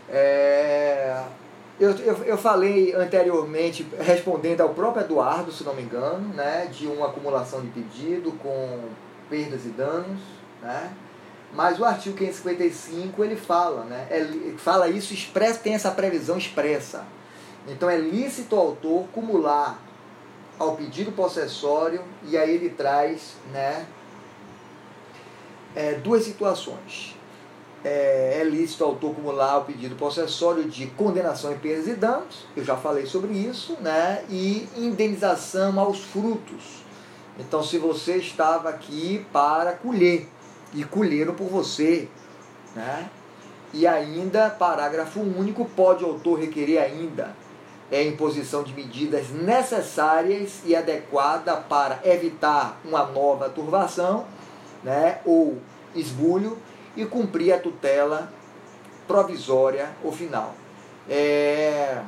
É... 0.09 1.21
Eu, 1.81 1.91
eu, 1.97 2.17
eu 2.19 2.39
falei 2.39 2.95
anteriormente, 2.95 3.85
respondendo 3.99 4.61
ao 4.61 4.69
próprio 4.69 5.03
Eduardo, 5.05 5.51
se 5.51 5.65
não 5.65 5.75
me 5.75 5.83
engano, 5.83 6.29
né, 6.33 6.71
de 6.73 6.87
uma 6.87 7.09
acumulação 7.09 7.61
de 7.61 7.71
pedido 7.71 8.31
com 8.41 8.85
perdas 9.29 9.67
e 9.67 9.71
danos, 9.71 10.21
né? 10.63 10.93
Mas 11.53 11.81
o 11.81 11.85
artigo 11.85 12.17
555 12.17 13.25
ele 13.25 13.35
fala, 13.35 13.83
né? 13.83 14.07
É, 14.09 14.55
fala 14.59 14.89
isso 14.89 15.13
expressa, 15.13 15.59
tem 15.59 15.75
essa 15.75 15.91
previsão 15.91 16.39
expressa 16.39 17.05
então 17.67 17.89
é 17.89 17.97
lícito 17.97 18.57
ao 18.57 18.69
autor 18.69 19.07
cumular 19.13 19.81
ao 20.59 20.77
pedido 20.77 21.13
possessório 21.13 22.03
e 22.25 22.37
aí 22.37 22.55
ele 22.55 22.71
traz 22.71 23.35
né, 23.53 23.87
é, 25.75 25.95
duas 25.95 26.25
situações. 26.25 27.17
É, 27.85 28.39
é 28.41 28.45
lícito 28.45 28.85
ao 28.85 28.91
autor 28.91 29.15
cumular 29.15 29.59
o 29.59 29.65
pedido 29.65 29.97
possessório 29.97 30.65
de 30.65 30.87
condenação 30.89 31.53
em 31.53 31.59
perdas 31.59 31.89
e 31.89 31.95
danos, 31.95 32.47
eu 32.57 32.65
já 32.65 32.77
falei 32.77 33.07
sobre 33.07 33.33
isso, 33.33 33.77
né, 33.81 34.25
e 34.31 34.69
indenização 34.77 35.79
aos 35.81 35.99
frutos. 35.99 36.83
Então, 37.39 37.63
se 37.63 37.79
você 37.79 38.19
estava 38.19 38.69
aqui 38.69 39.27
para 39.33 39.73
colher 39.73 40.29
e 40.73 40.85
colheram 40.85 41.35
por 41.35 41.49
você, 41.49 42.09
né, 42.77 43.11
e 43.73 43.85
ainda, 43.85 44.51
parágrafo 44.51 45.19
único, 45.19 45.65
pode 45.65 46.05
o 46.05 46.09
autor 46.09 46.39
requerer 46.39 46.81
ainda 46.81 47.42
é 47.93 48.03
imposição 48.03 48.63
de 48.63 48.73
medidas 48.73 49.29
necessárias 49.29 50.63
e 50.65 50.75
adequadas 50.75 51.59
para 51.69 52.01
evitar 52.03 52.81
uma 52.83 53.05
nova 53.05 53.51
turbação 53.51 54.25
né, 54.83 55.21
ou 55.27 55.59
esbulho 55.95 56.59
e 56.97 57.05
cumprir 57.05 57.53
a 57.53 57.59
tutela 57.59 58.33
provisória 59.07 59.91
ou 60.03 60.11
final. 60.11 60.55
É, 61.07 62.01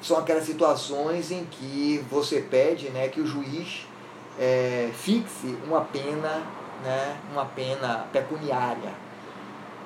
são 0.00 0.16
aquelas 0.16 0.44
situações 0.44 1.30
em 1.30 1.44
que 1.44 2.02
você 2.10 2.40
pede 2.40 2.88
né, 2.88 3.08
que 3.08 3.20
o 3.20 3.26
juiz 3.26 3.86
é, 4.40 4.90
fixe 4.94 5.58
uma 5.66 5.82
pena, 5.82 6.42
né, 6.82 7.16
uma 7.30 7.44
pena 7.44 8.06
pecuniária, 8.10 8.92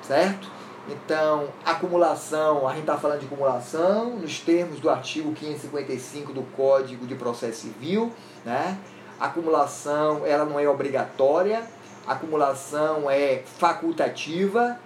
certo? 0.01 0.58
Então, 0.91 1.49
acumulação, 1.63 2.67
a 2.67 2.71
gente 2.71 2.81
está 2.81 2.97
falando 2.97 3.19
de 3.19 3.27
acumulação 3.27 4.17
nos 4.17 4.39
termos 4.39 4.79
do 4.79 4.89
artigo 4.89 5.31
555 5.33 6.33
do 6.33 6.41
Código 6.55 7.05
de 7.05 7.13
Processo 7.13 7.61
Civil, 7.61 8.11
né? 8.43 8.77
acumulação 9.19 10.25
ela 10.25 10.45
não 10.45 10.59
é 10.59 10.67
obrigatória, 10.67 11.63
acumulação 12.07 13.09
é 13.09 13.43
facultativa 13.59 14.79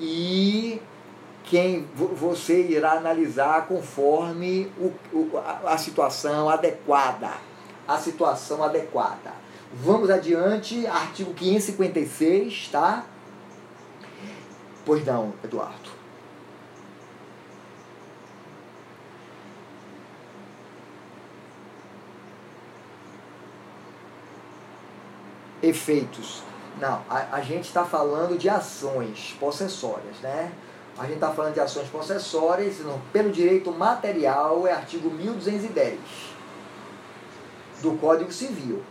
e 0.00 0.82
quem 1.44 1.86
você 1.94 2.62
irá 2.62 2.92
analisar 2.92 3.66
conforme 3.68 4.72
o, 4.78 4.92
o, 5.16 5.38
a, 5.38 5.74
a 5.74 5.78
situação 5.78 6.48
adequada. 6.48 7.30
A 7.86 7.98
situação 7.98 8.64
adequada. 8.64 9.32
Vamos 9.72 10.08
adiante, 10.08 10.86
artigo 10.86 11.34
556, 11.34 12.68
tá? 12.72 13.04
Pois 14.84 15.04
não, 15.04 15.32
Eduardo. 15.42 15.90
Efeitos. 25.62 26.42
Não, 26.78 27.02
a, 27.08 27.36
a 27.36 27.40
gente 27.40 27.64
está 27.64 27.84
falando 27.84 28.36
de 28.36 28.48
ações 28.48 29.34
possessórias, 29.40 30.18
né? 30.20 30.52
A 30.98 31.04
gente 31.04 31.14
está 31.14 31.32
falando 31.32 31.54
de 31.54 31.60
ações 31.60 31.88
possessórias, 31.88 32.78
no, 32.80 33.00
pelo 33.12 33.32
direito 33.32 33.72
material, 33.72 34.66
é 34.66 34.72
artigo 34.72 35.10
1210 35.10 35.98
do 37.80 37.92
Código 37.98 38.32
Civil. 38.32 38.82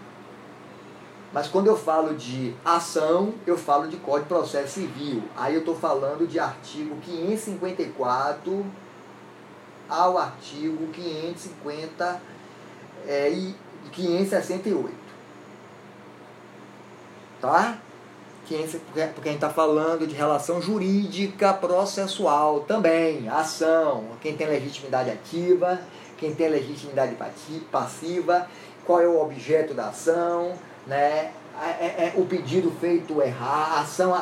Mas 1.34 1.48
quando 1.48 1.66
eu 1.66 1.76
falo 1.76 2.14
de 2.14 2.54
ação, 2.64 3.34
eu 3.48 3.58
falo 3.58 3.88
de 3.88 3.98
Código 3.98 4.22
de 4.22 4.30
Processo 4.30 4.74
Civil. 4.76 5.24
Aí 5.36 5.56
eu 5.56 5.62
estou 5.62 5.76
falando 5.76 6.28
de 6.28 6.40
artigo 6.40 6.96
554 7.04 8.64
ao 9.90 10.18
artigo 10.20 10.88
550 10.94 12.22
é, 13.08 13.30
e 13.32 13.56
568. 13.92 14.94
Tá? 17.42 17.80
Porque 18.44 18.56
a 18.56 19.32
gente 19.32 19.36
está 19.36 19.50
falando 19.50 20.06
de 20.06 20.14
relação 20.14 20.62
jurídica 20.62 21.54
processual 21.54 22.60
também, 22.62 23.28
ação, 23.30 24.04
quem 24.22 24.36
tem 24.36 24.46
legitimidade 24.46 25.10
ativa, 25.10 25.80
quem 26.18 26.36
tem 26.36 26.50
legitimidade 26.50 27.18
passiva, 27.72 28.48
qual 28.86 29.00
é 29.00 29.08
o 29.08 29.22
objeto 29.22 29.74
da 29.74 29.88
ação, 29.88 30.54
né? 30.88 31.32
É, 31.62 31.86
é, 31.86 31.86
é, 32.08 32.14
o 32.18 32.26
pedido 32.26 32.72
feito 32.72 33.22
errado, 33.22 33.78
a 33.78 33.82
ação 33.82 34.14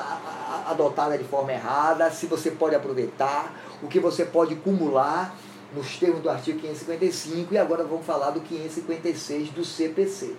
adotada 0.67 1.17
de 1.17 1.23
forma 1.23 1.53
errada, 1.53 2.11
se 2.11 2.25
você 2.25 2.51
pode 2.51 2.75
aproveitar, 2.75 3.53
o 3.81 3.87
que 3.87 4.01
você 4.01 4.25
pode 4.25 4.55
acumular 4.55 5.33
nos 5.73 5.97
termos 5.97 6.21
do 6.21 6.29
artigo 6.29 6.59
555 6.59 7.53
e 7.53 7.57
agora 7.57 7.85
vamos 7.85 8.05
falar 8.05 8.31
do 8.31 8.41
556 8.41 9.49
do 9.49 9.63
CPC. 9.63 10.35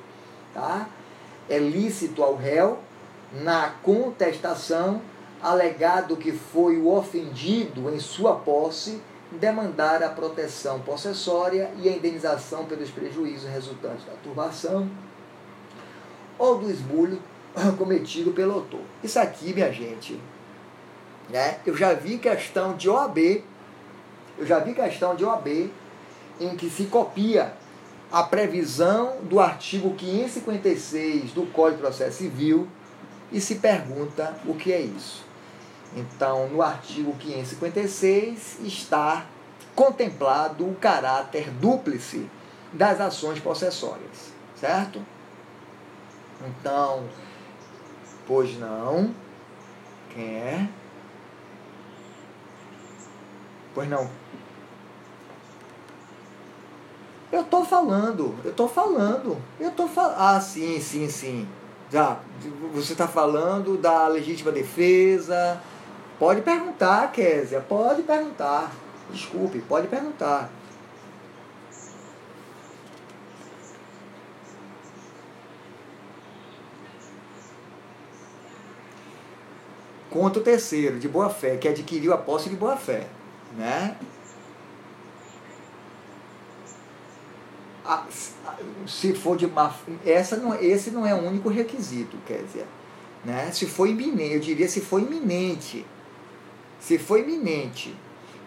Tá? 0.53 0.87
É 1.49 1.59
lícito 1.59 2.23
ao 2.23 2.37
réu, 2.37 2.79
na 3.33 3.71
contestação, 3.83 5.01
alegado 5.43 6.17
que 6.19 6.31
foi 6.31 6.77
o 6.77 6.95
ofendido 6.95 7.89
em 7.91 7.99
sua 7.99 8.35
posse, 8.37 9.01
demandar 9.31 10.03
a 10.03 10.11
proteção 10.11 10.81
possessória 10.81 11.71
e 11.79 11.89
a 11.89 11.93
indenização 11.93 12.67
pelos 12.67 12.91
prejuízos 12.91 13.49
resultantes 13.49 14.05
da 14.05 14.13
turbação 14.23 14.91
ou 16.43 16.59
do 16.59 16.69
esbulho 16.69 17.23
cometido 17.79 18.33
pelo 18.33 18.55
autor. 18.55 18.81
Isso 19.03 19.17
aqui, 19.21 19.55
minha 19.55 19.73
gente, 19.73 20.21
né? 21.31 21.61
eu 21.65 21.77
já 21.77 21.95
vi 21.95 22.19
questão 22.19 22.77
de 22.77 22.91
OAB, 22.91 23.45
eu 24.37 24.45
já 24.45 24.59
vi 24.59 24.75
questão 24.75 25.15
de 25.15 25.25
OAB 25.25 25.71
em 26.41 26.57
que 26.57 26.69
se 26.69 26.87
copia 26.87 27.53
a 28.11 28.25
previsão 28.25 29.19
do 29.23 29.39
artigo 29.39 29.95
556 29.95 31.31
do 31.31 31.47
Código 31.53 31.77
de 31.77 31.83
Processo 31.83 32.19
Civil 32.19 32.67
e 33.31 33.41
se 33.41 33.55
pergunta 33.57 34.35
o 34.45 34.55
que 34.55 34.73
é 34.73 34.81
isso. 34.81 35.25
Então, 35.95 36.49
no 36.49 36.61
artigo 36.61 37.15
556 37.19 38.59
está 38.65 39.27
contemplado 39.77 40.69
o 40.69 40.75
caráter 40.75 41.51
dúplice 41.51 42.29
das 42.73 43.01
ações 43.01 43.39
possessórias, 43.39 44.33
certo? 44.57 45.01
Então, 46.47 47.05
pois 48.27 48.59
não. 48.59 49.15
Quem 50.13 50.37
é? 50.37 50.69
Pois 53.75 53.89
não. 53.89 54.09
Eu 57.31 57.45
tô 57.45 57.65
falando, 57.65 58.35
eu 58.45 58.53
tô 58.53 58.69
falando, 58.69 59.39
eu 59.59 59.71
tô 59.71 59.89
falando. 59.89 60.17
Ah, 60.19 60.39
sim, 60.39 60.79
sim, 60.79 61.09
sim. 61.09 61.49
Já, 61.91 62.19
você 62.75 62.93
está 62.93 63.09
falando 63.09 63.79
da 63.79 64.07
legítima 64.07 64.53
defesa. 64.53 65.59
Pode 66.19 66.43
perguntar, 66.43 67.11
Késia, 67.11 67.61
pode 67.61 68.03
perguntar. 68.03 68.71
Desculpe, 69.11 69.61
pode 69.61 69.89
perguntar. 69.89 70.51
Contra 80.13 80.41
o 80.41 80.45
terceiro, 80.45 80.99
de 80.99 81.09
boa 81.09 81.31
fé, 81.31 81.57
que 81.57 81.67
adquiriu 81.67 82.13
a 82.13 82.19
posse 82.19 82.49
de 82.49 82.57
boa 82.57 82.77
fé. 82.77 83.07
Né? 83.57 83.97
se 88.87 89.13
for 89.13 89.37
de 89.37 89.47
má 89.47 89.75
essa 90.07 90.37
não, 90.37 90.55
esse 90.55 90.91
não 90.91 91.07
é 91.07 91.13
o 91.15 91.27
único 91.27 91.49
requisito, 91.49 92.17
quer 92.27 92.43
dizer, 92.45 92.67
né? 93.25 93.51
Se 93.53 93.67
for 93.67 93.89
iminente, 93.89 94.35
eu 94.35 94.41
diria 94.41 94.69
se 94.69 94.81
for 94.81 95.01
iminente. 95.01 95.85
Se 96.81 96.99
for 96.99 97.19
iminente. 97.19 97.95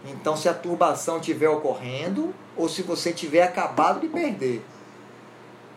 Então, 0.06 0.36
se 0.36 0.48
a 0.48 0.54
turbação 0.54 1.18
estiver 1.18 1.50
ocorrendo 1.50 2.34
ou 2.56 2.70
se 2.70 2.82
você 2.82 3.12
tiver 3.12 3.44
acabado 3.44 4.00
de 4.02 4.08
perder. 4.08 4.64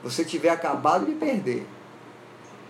Você 0.02 0.24
tiver 0.24 0.50
acabado 0.50 1.06
de 1.06 1.12
perder. 1.12 1.66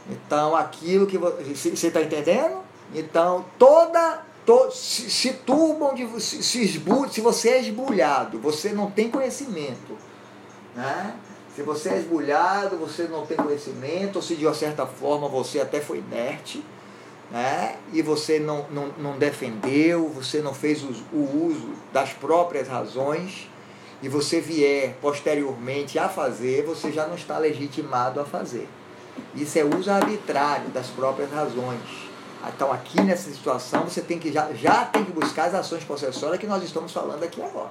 Então, 0.08 0.54
aquilo 0.54 1.06
que 1.06 1.18
você 1.18 1.88
está 1.88 2.00
entendendo? 2.00 2.62
Então, 2.94 3.44
toda. 3.58 4.26
To, 4.46 4.70
se, 4.70 5.10
se 5.10 5.32
turbam, 5.34 5.94
de, 5.94 6.08
se, 6.22 6.42
se, 6.42 6.62
esbulha, 6.62 7.10
se 7.10 7.20
você 7.20 7.50
é 7.50 7.60
esbulhado, 7.60 8.38
você 8.38 8.70
não 8.70 8.90
tem 8.90 9.10
conhecimento. 9.10 9.94
Né? 10.74 11.14
Se 11.54 11.62
você 11.62 11.90
é 11.90 11.98
esbulhado, 11.98 12.78
você 12.78 13.02
não 13.02 13.26
tem 13.26 13.36
conhecimento, 13.36 14.16
ou 14.16 14.22
se 14.22 14.36
de 14.36 14.46
uma 14.46 14.54
certa 14.54 14.86
forma 14.86 15.28
você 15.28 15.60
até 15.60 15.82
foi 15.82 15.98
inerte, 15.98 16.64
né? 17.30 17.76
e 17.92 18.00
você 18.00 18.38
não, 18.38 18.64
não, 18.70 18.86
não 18.96 19.18
defendeu, 19.18 20.08
você 20.08 20.40
não 20.40 20.54
fez 20.54 20.82
o, 20.82 20.94
o 21.12 21.48
uso 21.48 21.74
das 21.92 22.14
próprias 22.14 22.68
razões, 22.68 23.50
e 24.00 24.08
você 24.08 24.40
vier 24.40 24.94
posteriormente 25.00 25.98
a 25.98 26.08
fazer, 26.08 26.64
você 26.64 26.90
já 26.90 27.06
não 27.06 27.16
está 27.16 27.36
legitimado 27.36 28.20
a 28.20 28.24
fazer. 28.24 28.66
Isso 29.34 29.58
é 29.58 29.64
uso 29.64 29.90
arbitrário 29.90 30.68
das 30.68 30.86
próprias 30.86 31.30
razões. 31.30 32.07
Então 32.46 32.72
aqui 32.72 33.00
nessa 33.02 33.30
situação 33.30 33.84
você 33.84 34.00
tem 34.00 34.18
que 34.18 34.32
já, 34.32 34.52
já 34.52 34.84
tem 34.84 35.04
que 35.04 35.12
buscar 35.12 35.46
as 35.46 35.54
ações 35.54 35.84
possessórias 35.84 36.38
que 36.38 36.46
nós 36.46 36.62
estamos 36.62 36.92
falando 36.92 37.22
aqui 37.22 37.42
agora. 37.42 37.70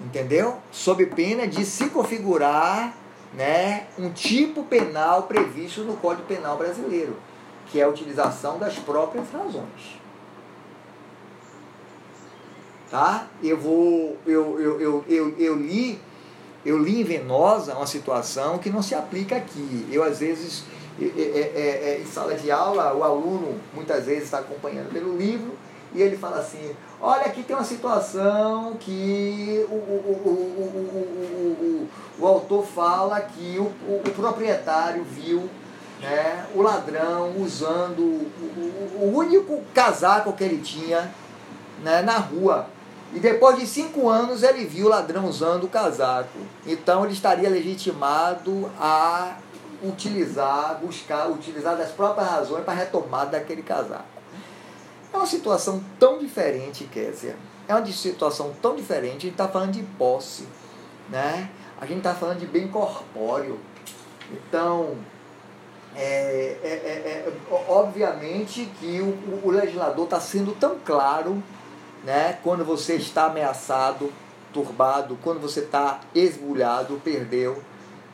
Entendeu? 0.00 0.58
Sob 0.70 1.04
pena 1.06 1.46
de 1.46 1.64
se 1.64 1.88
configurar 1.90 2.94
né, 3.34 3.86
um 3.98 4.10
tipo 4.10 4.62
penal 4.64 5.24
previsto 5.24 5.82
no 5.82 5.96
Código 5.96 6.26
Penal 6.26 6.56
brasileiro, 6.56 7.16
que 7.66 7.80
é 7.80 7.84
a 7.84 7.88
utilização 7.88 8.58
das 8.58 8.78
próprias 8.78 9.30
razões. 9.30 9.98
Tá? 12.90 13.26
Eu 13.42 13.58
vou. 13.58 14.16
Eu, 14.26 14.58
eu, 14.58 14.80
eu, 14.80 15.04
eu, 15.08 15.34
eu 15.38 15.56
li. 15.56 16.00
Eu 16.64 16.78
li 16.78 17.00
em 17.00 17.04
Venosa 17.04 17.74
uma 17.74 17.86
situação 17.86 18.58
que 18.58 18.68
não 18.68 18.82
se 18.82 18.94
aplica 18.94 19.36
aqui. 19.36 19.86
Eu 19.90 20.02
às 20.02 20.18
vezes 20.18 20.64
é, 21.00 21.04
é, 21.04 21.90
é, 21.90 22.00
em 22.00 22.06
sala 22.06 22.34
de 22.34 22.50
aula, 22.50 22.92
o 22.92 23.04
aluno 23.04 23.60
muitas 23.72 24.06
vezes 24.06 24.24
está 24.24 24.40
acompanhando 24.40 24.92
pelo 24.92 25.16
livro 25.16 25.56
e 25.94 26.02
ele 26.02 26.16
fala 26.16 26.38
assim, 26.38 26.74
olha 27.00 27.26
aqui 27.26 27.42
tem 27.42 27.54
uma 27.54 27.64
situação 27.64 28.76
que 28.78 29.64
o, 29.70 29.74
o, 29.74 30.28
o, 32.18 32.22
o, 32.22 32.26
autor 32.26 32.66
fala 32.66 33.20
que 33.20 33.58
o, 33.58 34.10
proprietário 34.10 35.04
viu 35.04 35.48
né, 36.00 36.46
o 36.54 36.62
ladrão 36.62 37.34
usando 37.38 38.00
o, 38.00 38.98
o 39.00 39.16
único 39.16 39.62
casaco 39.72 40.32
que 40.32 40.44
ele 40.44 40.58
tinha 40.58 41.10
né, 41.82 42.02
na 42.02 42.18
rua. 42.18 42.66
E 43.14 43.20
depois 43.20 43.58
de 43.58 43.66
cinco 43.66 44.08
anos 44.08 44.42
ele 44.42 44.66
viu 44.66 44.86
o 44.86 44.88
ladrão 44.90 45.26
usando 45.26 45.64
o 45.64 45.68
casaco. 45.68 46.38
Então 46.66 47.04
ele 47.04 47.14
estaria 47.14 47.48
legitimado 47.48 48.70
a 48.78 49.36
utilizar, 49.82 50.78
buscar, 50.80 51.28
utilizar 51.30 51.76
das 51.76 51.90
próprias 51.90 52.28
razões 52.28 52.64
para 52.64 52.74
a 52.74 52.76
retomada 52.76 53.32
daquele 53.32 53.62
casaco. 53.62 54.04
É 55.12 55.16
uma 55.16 55.26
situação 55.26 55.82
tão 55.98 56.18
diferente, 56.18 56.84
Kézia. 56.84 57.36
É 57.66 57.74
uma 57.74 57.84
situação 57.86 58.52
tão 58.60 58.74
diferente. 58.74 59.16
A 59.16 59.20
gente 59.20 59.28
está 59.30 59.48
falando 59.48 59.72
de 59.72 59.82
posse, 59.82 60.46
né? 61.08 61.50
A 61.80 61.86
gente 61.86 61.98
está 61.98 62.14
falando 62.14 62.40
de 62.40 62.46
bem 62.46 62.68
corpóreo. 62.68 63.58
Então, 64.30 64.96
é, 65.94 66.58
é, 66.62 66.68
é, 66.68 67.28
é 67.28 67.64
obviamente 67.68 68.68
que 68.78 69.00
o, 69.00 69.46
o 69.46 69.50
legislador 69.50 70.04
está 70.04 70.20
sendo 70.20 70.52
tão 70.52 70.78
claro 70.84 71.42
né? 72.04 72.38
quando 72.42 72.64
você 72.64 72.94
está 72.94 73.26
ameaçado, 73.26 74.12
turbado, 74.52 75.18
quando 75.22 75.40
você 75.40 75.60
está 75.60 76.00
esbulhado, 76.14 77.00
perdeu. 77.02 77.62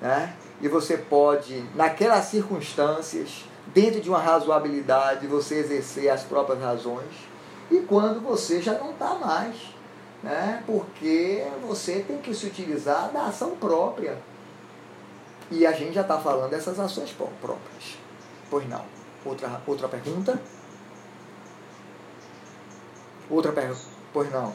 Né? 0.01 0.35
E 0.61 0.69
você 0.69 0.97
pode, 0.97 1.65
naquelas 1.75 2.27
circunstâncias, 2.27 3.45
dentro 3.67 4.01
de 4.01 4.09
uma 4.09 4.19
razoabilidade, 4.19 5.27
você 5.27 5.57
exercer 5.57 6.09
as 6.09 6.23
próprias 6.23 6.61
razões. 6.61 7.11
E 7.71 7.81
quando 7.81 8.21
você 8.21 8.61
já 8.63 8.79
não 8.79 8.93
está 8.93 9.15
mais, 9.15 9.57
né? 10.23 10.63
porque 10.67 11.47
você 11.67 12.01
tem 12.01 12.19
que 12.19 12.35
se 12.35 12.47
utilizar 12.47 13.11
da 13.13 13.27
ação 13.27 13.57
própria. 13.57 14.19
E 15.51 15.67
a 15.67 15.73
gente 15.73 15.93
já 15.93 16.01
está 16.01 16.19
falando 16.19 16.51
dessas 16.51 16.79
ações 16.79 17.13
próprias. 17.13 17.99
Pois 18.51 18.69
não. 18.69 18.85
Outra, 19.25 19.61
outra 19.67 19.89
pergunta? 19.89 20.41
Outra 23.29 23.53
pergunta. 23.53 23.81
Pois 24.13 24.31
não. 24.31 24.53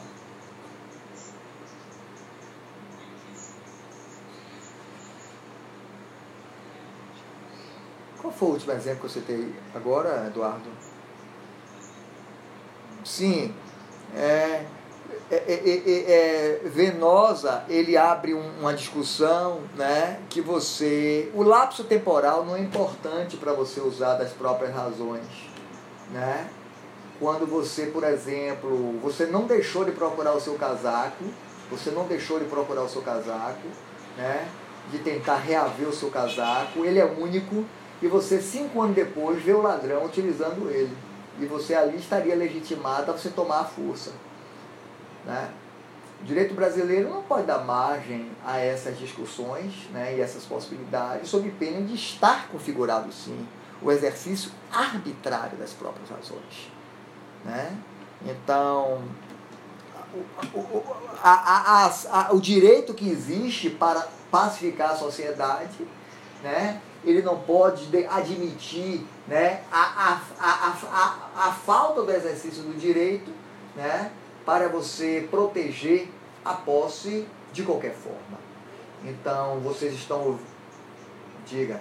Qual 8.20 8.32
foi 8.32 8.48
o 8.48 8.52
último 8.52 8.72
exemplo 8.72 9.00
que 9.00 9.12
você 9.12 9.20
teve 9.20 9.54
agora, 9.74 10.26
Eduardo? 10.26 10.68
Sim. 13.04 13.54
É, 14.14 14.64
é, 15.30 15.36
é, 15.36 16.02
é, 16.08 16.60
Venosa, 16.64 17.64
ele 17.68 17.96
abre 17.96 18.34
uma 18.34 18.74
discussão 18.74 19.60
né, 19.76 20.20
que 20.28 20.40
você. 20.40 21.30
O 21.34 21.42
lapso 21.42 21.84
temporal 21.84 22.44
não 22.44 22.56
é 22.56 22.60
importante 22.60 23.36
para 23.36 23.52
você 23.52 23.80
usar 23.80 24.14
das 24.14 24.32
próprias 24.32 24.74
razões. 24.74 25.24
Né? 26.12 26.48
Quando 27.18 27.46
você, 27.46 27.86
por 27.86 28.04
exemplo, 28.04 28.98
você 29.00 29.26
não 29.26 29.44
deixou 29.46 29.84
de 29.84 29.92
procurar 29.92 30.34
o 30.34 30.40
seu 30.40 30.54
casaco, 30.54 31.24
você 31.70 31.90
não 31.90 32.04
deixou 32.04 32.38
de 32.38 32.46
procurar 32.46 32.82
o 32.82 32.88
seu 32.88 33.02
casaco, 33.02 33.68
né? 34.16 34.48
de 34.90 34.98
tentar 34.98 35.36
reaver 35.36 35.88
o 35.88 35.92
seu 35.92 36.10
casaco, 36.10 36.84
ele 36.84 36.98
é 36.98 37.04
único, 37.04 37.64
e 38.02 38.08
você 38.08 38.40
cinco 38.40 38.80
anos 38.80 38.94
depois 38.94 39.42
vê 39.42 39.52
o 39.52 39.60
ladrão 39.60 40.04
utilizando 40.04 40.70
ele. 40.70 40.96
E 41.38 41.46
você 41.46 41.74
ali 41.74 41.98
estaria 41.98 42.34
legitimado 42.34 43.10
a 43.10 43.16
você 43.16 43.30
tomar 43.30 43.60
a 43.60 43.64
força. 43.64 44.12
Né? 45.24 45.50
O 46.20 46.24
direito 46.24 46.54
brasileiro 46.54 47.08
não 47.08 47.22
pode 47.22 47.46
dar 47.46 47.64
margem 47.64 48.30
a 48.44 48.58
essas 48.58 48.98
discussões 48.98 49.72
né, 49.90 50.16
e 50.16 50.20
essas 50.20 50.44
possibilidades, 50.44 51.28
sob 51.28 51.50
pena 51.52 51.80
de 51.80 51.94
estar 51.94 52.48
configurado, 52.48 53.10
sim, 53.10 53.46
o 53.80 53.90
exercício 53.90 54.50
arbitrário 54.70 55.56
das 55.56 55.72
próprias 55.72 56.10
razões. 56.10 56.70
Né? 57.42 57.74
Então, 58.26 59.02
o, 60.12 60.58
o, 60.58 60.84
a, 61.22 61.86
a, 61.86 61.92
a, 62.10 62.34
o 62.34 62.40
direito 62.40 62.92
que 62.92 63.08
existe 63.08 63.70
para 63.70 64.06
pacificar 64.30 64.90
a 64.90 64.96
sociedade, 64.96 65.86
né? 66.42 66.80
Ele 67.04 67.22
não 67.22 67.40
pode 67.40 67.88
admitir 68.06 69.06
né? 69.26 69.62
a, 69.72 70.20
a, 70.38 70.46
a, 70.46 71.48
a, 71.48 71.52
falta 71.52 72.02
do 72.02 72.10
exercício 72.10 72.62
do 72.62 72.78
direito 72.78 73.32
né? 73.74 74.12
para 74.44 74.68
você 74.68 75.26
proteger 75.30 76.08
a 76.44 76.54
posse 76.54 77.26
de 77.52 77.62
qualquer 77.62 77.94
forma. 77.94 78.38
Então, 79.04 79.60
vocês 79.60 79.94
estão. 79.94 80.38
Diga. 81.46 81.80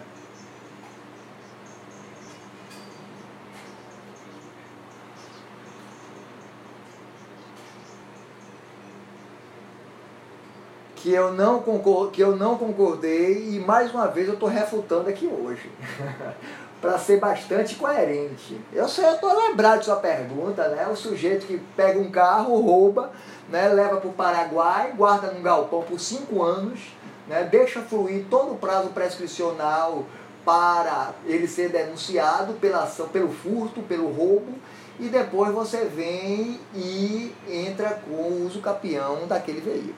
Que 11.02 11.12
eu 11.12 11.34
não, 11.34 11.62
concor 11.62 12.12
que 12.12 12.22
eu 12.22 12.36
não 12.36 12.58
concordei 12.58 13.56
e 13.56 13.60
mais 13.60 13.94
uma 13.94 14.08
vez 14.08 14.28
eu 14.28 14.34
estou 14.34 14.50
refutando 14.50 15.10
aqui 15.10 15.28
hoje. 15.28 15.70
para 16.82 16.98
ser 16.98 17.20
bastante 17.20 17.76
coerente. 17.76 18.60
Eu 18.72 18.88
sei, 18.88 19.06
eu 19.06 19.16
estou 19.16 19.36
lembrado 19.36 19.80
de 19.80 19.86
sua 19.86 19.98
pergunta, 19.98 20.68
né? 20.70 20.88
O 20.88 20.96
sujeito 20.96 21.46
que 21.46 21.60
pega 21.76 22.00
um 22.00 22.10
carro, 22.10 22.60
rouba, 22.62 23.12
né? 23.50 23.68
leva 23.68 23.98
para 23.98 24.10
o 24.10 24.14
Paraguai, 24.14 24.94
guarda 24.96 25.32
num 25.32 25.42
galpão 25.42 25.84
por 25.84 26.00
cinco 26.00 26.42
anos, 26.42 26.80
né? 27.28 27.44
deixa 27.44 27.82
fluir 27.82 28.26
todo 28.30 28.54
o 28.54 28.58
prazo 28.58 28.90
prescricional 28.90 30.06
para 30.46 31.14
ele 31.26 31.48
ser 31.48 31.70
denunciado 31.70 32.54
pela 32.54 32.84
ação, 32.84 33.10
pelo 33.10 33.30
furto, 33.30 33.82
pelo 33.82 34.10
roubo, 34.10 34.54
e 35.00 35.10
depois 35.10 35.54
você 35.54 35.84
vem 35.84 36.60
e 36.74 37.36
entra 37.48 38.02
com 38.06 38.16
o 38.16 38.46
uso 38.46 38.62
capião 38.62 39.28
daquele 39.28 39.60
veículo. 39.60 39.96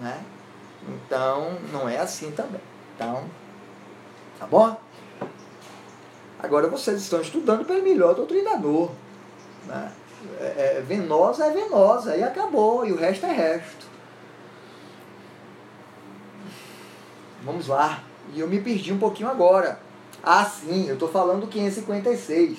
Né? 0.00 0.18
Então, 0.88 1.56
não 1.72 1.88
é 1.88 1.98
assim 1.98 2.30
também. 2.30 2.60
Então, 2.94 3.24
tá 4.38 4.46
bom? 4.46 4.76
Agora 6.38 6.68
vocês 6.68 7.00
estão 7.00 7.20
estudando 7.20 7.64
pelo 7.64 7.82
melhor 7.82 8.14
doutrinador. 8.14 8.90
Né? 9.66 9.92
É, 10.38 10.44
é, 10.78 10.84
venosa 10.86 11.46
é 11.46 11.50
venosa, 11.50 12.16
e 12.16 12.22
acabou, 12.22 12.86
e 12.86 12.92
o 12.92 12.96
resto 12.96 13.26
é 13.26 13.32
resto. 13.32 13.86
Vamos 17.42 17.66
lá. 17.66 18.02
E 18.32 18.40
eu 18.40 18.48
me 18.48 18.60
perdi 18.60 18.92
um 18.92 18.98
pouquinho 18.98 19.28
agora. 19.28 19.78
Ah, 20.22 20.44
sim, 20.44 20.86
eu 20.88 20.94
estou 20.94 21.08
falando 21.08 21.46
556. 21.46 22.58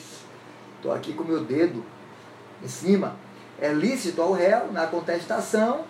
Estou 0.78 0.94
aqui 0.94 1.14
com 1.14 1.24
o 1.24 1.28
meu 1.28 1.44
dedo 1.44 1.84
em 2.64 2.68
cima. 2.68 3.16
É 3.60 3.72
lícito 3.72 4.22
ao 4.22 4.32
réu, 4.32 4.72
na 4.72 4.86
contestação, 4.86 5.86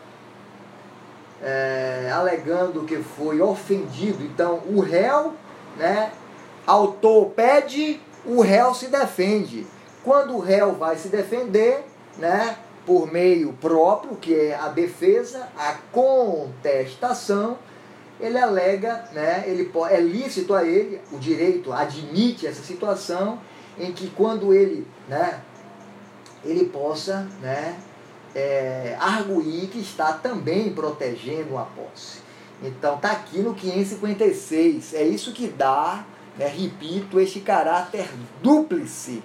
é, 1.41 2.09
alegando 2.13 2.83
que 2.83 2.97
foi 2.97 3.41
ofendido. 3.41 4.23
Então, 4.23 4.61
o 4.67 4.79
réu, 4.79 5.33
né, 5.77 6.11
autor 6.65 7.31
pede, 7.31 7.99
o 8.25 8.41
réu 8.41 8.73
se 8.73 8.87
defende. 8.87 9.65
Quando 10.03 10.35
o 10.35 10.39
réu 10.39 10.73
vai 10.73 10.97
se 10.97 11.09
defender, 11.09 11.83
né, 12.17 12.57
por 12.85 13.11
meio 13.11 13.53
próprio, 13.53 14.15
que 14.15 14.33
é 14.33 14.55
a 14.55 14.67
defesa, 14.67 15.47
a 15.57 15.73
contestação, 15.91 17.57
ele 18.19 18.37
alega, 18.37 19.03
né, 19.11 19.43
ele 19.45 19.71
é 19.89 19.99
lícito 19.99 20.53
a 20.53 20.63
ele, 20.63 21.01
o 21.11 21.17
direito 21.17 21.73
admite 21.73 22.47
essa 22.47 22.63
situação 22.63 23.39
em 23.77 23.91
que 23.91 24.09
quando 24.11 24.53
ele, 24.53 24.87
né, 25.09 25.41
ele 26.43 26.65
possa, 26.65 27.27
né, 27.41 27.75
é, 28.35 28.97
arguir 28.99 29.67
que 29.67 29.79
está 29.79 30.11
também 30.11 30.73
protegendo 30.73 31.57
a 31.57 31.63
posse. 31.63 32.19
Então 32.61 32.95
está 32.95 33.11
aqui 33.11 33.39
no 33.39 33.53
556. 33.53 34.93
É 34.93 35.03
isso 35.03 35.31
que 35.31 35.47
dá, 35.47 36.05
né, 36.37 36.47
repito, 36.47 37.19
este 37.19 37.39
caráter 37.39 38.09
dúplice 38.43 39.23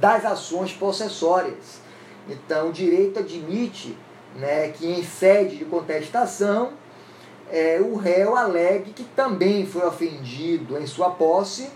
das 0.00 0.24
ações 0.24 0.72
possessórias. 0.72 1.80
Então 2.28 2.70
o 2.70 2.72
direito 2.72 3.18
admite 3.18 3.96
né, 4.36 4.68
que 4.68 4.86
em 4.86 5.04
sede 5.04 5.56
de 5.56 5.64
contestação 5.66 6.72
é, 7.50 7.80
o 7.80 7.96
réu 7.96 8.36
alegue 8.36 8.92
que 8.92 9.04
também 9.04 9.66
foi 9.66 9.84
ofendido 9.84 10.78
em 10.78 10.86
sua 10.86 11.10
posse 11.10 11.68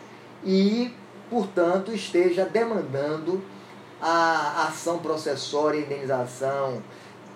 e, 0.45 0.93
portanto, 1.29 1.93
esteja 1.93 2.45
demandando 2.45 3.43
a 4.01 4.67
ação 4.69 4.99
processória 4.99 5.79
e 5.79 5.83
indenização 5.83 6.83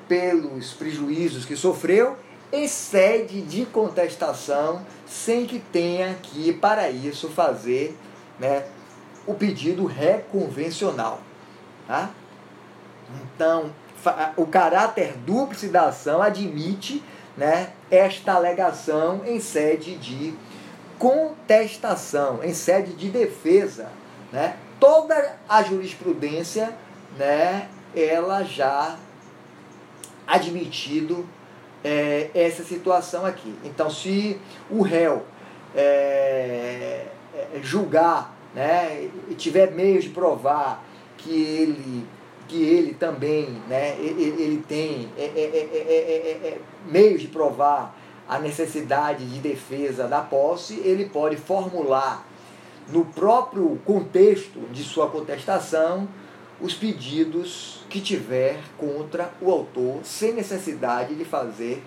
pelos 0.08 0.72
prejuízos 0.72 1.44
que 1.44 1.56
sofreu 1.56 2.16
em 2.52 2.66
sede 2.66 3.42
de 3.42 3.66
contestação, 3.66 4.84
sem 5.06 5.46
que 5.46 5.58
tenha 5.58 6.14
que, 6.22 6.52
para 6.52 6.90
isso, 6.90 7.28
fazer 7.28 7.96
né, 8.38 8.64
o 9.26 9.34
pedido 9.34 9.84
reconvencional. 9.84 11.20
Tá? 11.86 12.10
Então, 13.34 13.70
o 14.36 14.46
caráter 14.46 15.14
dúplice 15.26 15.68
da 15.68 15.88
ação 15.88 16.22
admite 16.22 17.02
né, 17.36 17.70
esta 17.90 18.32
alegação 18.32 19.22
em 19.26 19.40
sede 19.40 19.96
de 19.96 20.34
contestação, 20.98 22.42
em 22.42 22.54
sede 22.54 22.94
de 22.94 23.10
defesa. 23.10 23.90
Né? 24.32 24.56
Toda 24.80 25.36
a 25.48 25.62
jurisprudência, 25.62 26.76
né, 27.16 27.68
ela 27.94 28.42
já 28.44 28.96
admitido 30.26 31.26
é, 31.82 32.30
essa 32.34 32.62
situação 32.62 33.24
aqui. 33.24 33.54
Então, 33.64 33.90
se 33.90 34.38
o 34.70 34.82
réu 34.82 35.24
é, 35.74 37.06
é, 37.34 37.60
julgar 37.62 38.34
né, 38.54 39.08
tiver 39.36 39.70
meios 39.70 40.04
de 40.04 40.10
provar 40.10 40.84
que 41.16 41.30
ele 41.30 42.06
que 42.46 42.62
ele 42.62 42.94
também 42.94 43.46
né, 43.68 43.94
ele 44.00 44.64
tem 44.66 45.10
é, 45.18 45.24
é, 45.24 46.48
é, 46.48 46.58
meios 46.86 47.20
de 47.20 47.28
provar 47.28 47.94
a 48.26 48.38
necessidade 48.38 49.26
de 49.26 49.38
defesa 49.38 50.08
da 50.08 50.22
posse, 50.22 50.80
ele 50.82 51.06
pode 51.10 51.36
formular 51.36 52.26
no 52.92 53.04
próprio 53.04 53.78
contexto 53.84 54.60
de 54.72 54.82
sua 54.82 55.08
contestação 55.08 56.08
os 56.60 56.74
pedidos 56.74 57.84
que 57.88 58.00
tiver 58.00 58.58
contra 58.76 59.30
o 59.40 59.50
autor, 59.50 60.00
sem 60.02 60.32
necessidade 60.32 61.14
de 61.14 61.24
fazer 61.24 61.82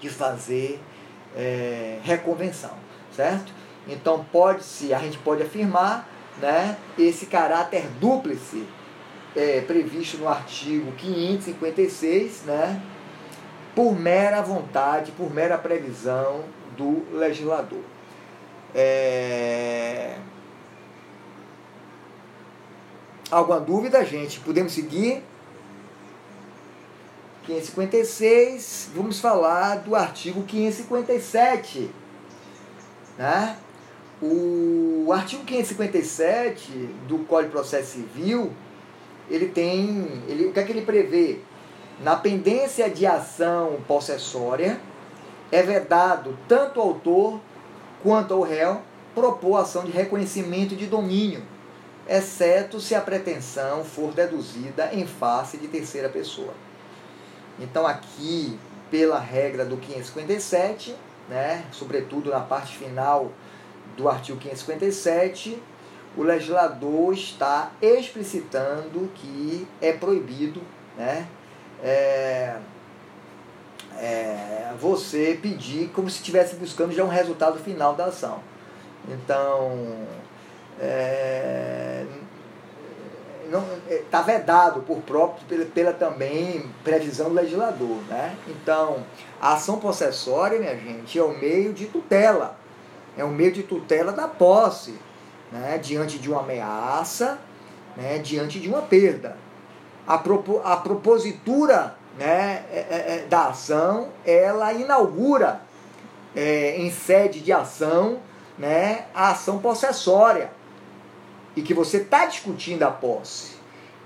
de 0.00 0.10
fazer 0.10 0.80
é, 1.36 1.98
reconvenção, 2.02 2.72
certo? 3.14 3.52
Então 3.88 4.24
pode-se, 4.30 4.92
a 4.92 4.98
gente 4.98 5.18
pode 5.18 5.42
afirmar, 5.42 6.08
né, 6.40 6.76
esse 6.98 7.26
caráter 7.26 7.86
dúplice 8.00 8.66
é, 9.36 9.60
previsto 9.60 10.18
no 10.18 10.28
artigo 10.28 10.92
556, 10.92 12.42
né, 12.42 12.82
por 13.74 13.98
mera 13.98 14.42
vontade, 14.42 15.12
por 15.12 15.32
mera 15.32 15.56
previsão 15.56 16.44
do 16.76 17.04
legislador. 17.16 17.93
É... 18.74 20.16
Alguma 23.30 23.60
dúvida, 23.60 24.04
gente? 24.04 24.40
Podemos 24.40 24.72
seguir? 24.72 25.22
556, 27.46 28.90
vamos 28.94 29.20
falar 29.20 29.76
do 29.76 29.94
artigo 29.94 30.42
557. 30.42 31.90
Né? 33.18 33.56
O 34.22 35.12
artigo 35.12 35.44
557 35.44 36.70
do 37.06 37.18
Código 37.26 37.50
de 37.50 37.52
Processo 37.52 37.92
Civil, 37.92 38.50
ele 39.30 39.48
tem, 39.48 40.22
ele, 40.26 40.46
o 40.46 40.52
que 40.52 40.60
é 40.60 40.64
que 40.64 40.72
ele 40.72 40.82
prevê? 40.82 41.40
Na 42.02 42.16
pendência 42.16 42.88
de 42.88 43.06
ação 43.06 43.78
possessória, 43.86 44.80
é 45.52 45.62
vedado 45.62 46.36
tanto 46.48 46.80
ao 46.80 46.88
autor 46.88 47.40
quanto 48.04 48.34
ao 48.34 48.42
réu 48.42 48.82
propor 49.14 49.56
ação 49.56 49.84
de 49.84 49.90
reconhecimento 49.90 50.76
de 50.76 50.86
domínio, 50.86 51.42
exceto 52.06 52.78
se 52.78 52.94
a 52.94 53.00
pretensão 53.00 53.82
for 53.82 54.12
deduzida 54.12 54.90
em 54.92 55.06
face 55.06 55.56
de 55.56 55.68
terceira 55.68 56.10
pessoa. 56.10 56.52
Então 57.58 57.86
aqui, 57.86 58.58
pela 58.90 59.18
regra 59.18 59.64
do 59.64 59.78
557, 59.78 60.94
né, 61.30 61.64
sobretudo 61.72 62.30
na 62.30 62.40
parte 62.40 62.76
final 62.76 63.32
do 63.96 64.06
artigo 64.06 64.38
557, 64.38 65.58
o 66.14 66.22
legislador 66.22 67.14
está 67.14 67.72
explicitando 67.80 69.10
que 69.14 69.66
é 69.80 69.92
proibido 69.92 70.60
né, 70.98 71.26
é, 71.82 72.56
é, 74.00 74.72
você 74.80 75.38
pedir 75.40 75.88
como 75.88 76.10
se 76.10 76.16
estivesse 76.16 76.56
buscando 76.56 76.92
já 76.92 77.04
um 77.04 77.08
resultado 77.08 77.58
final 77.58 77.94
da 77.94 78.06
ação. 78.06 78.40
Então, 79.08 80.06
é, 80.80 82.04
está 83.90 84.20
é, 84.20 84.22
vedado 84.22 84.80
por 84.82 84.98
próprio, 85.02 85.46
pela, 85.46 85.64
pela 85.66 85.92
também 85.92 86.70
previsão 86.82 87.28
do 87.28 87.34
legislador. 87.34 87.98
Né? 88.08 88.36
Então, 88.48 89.04
a 89.40 89.54
ação 89.54 89.78
possessória, 89.78 90.58
minha 90.58 90.76
gente, 90.76 91.18
é 91.18 91.22
o 91.22 91.36
meio 91.38 91.72
de 91.72 91.86
tutela. 91.86 92.56
É 93.16 93.22
o 93.22 93.28
meio 93.28 93.52
de 93.52 93.62
tutela 93.62 94.12
da 94.12 94.26
posse, 94.26 94.98
né? 95.52 95.78
diante 95.78 96.18
de 96.18 96.30
uma 96.30 96.40
ameaça, 96.40 97.38
né? 97.96 98.18
diante 98.18 98.58
de 98.58 98.68
uma 98.68 98.82
perda. 98.82 99.36
A, 100.06 100.18
propo, 100.18 100.60
a 100.64 100.76
propositura 100.76 101.94
né? 102.18 102.64
É, 102.72 102.86
é, 102.90 103.16
é 103.16 103.26
da 103.28 103.48
ação, 103.48 104.08
ela 104.24 104.72
inaugura 104.72 105.60
é, 106.34 106.76
em 106.78 106.90
sede 106.90 107.40
de 107.40 107.52
ação 107.52 108.20
né? 108.58 109.06
a 109.14 109.30
ação 109.30 109.58
possessória 109.58 110.50
e 111.56 111.62
que 111.62 111.74
você 111.74 111.98
está 111.98 112.26
discutindo 112.26 112.82
a 112.82 112.90
posse. 112.90 113.56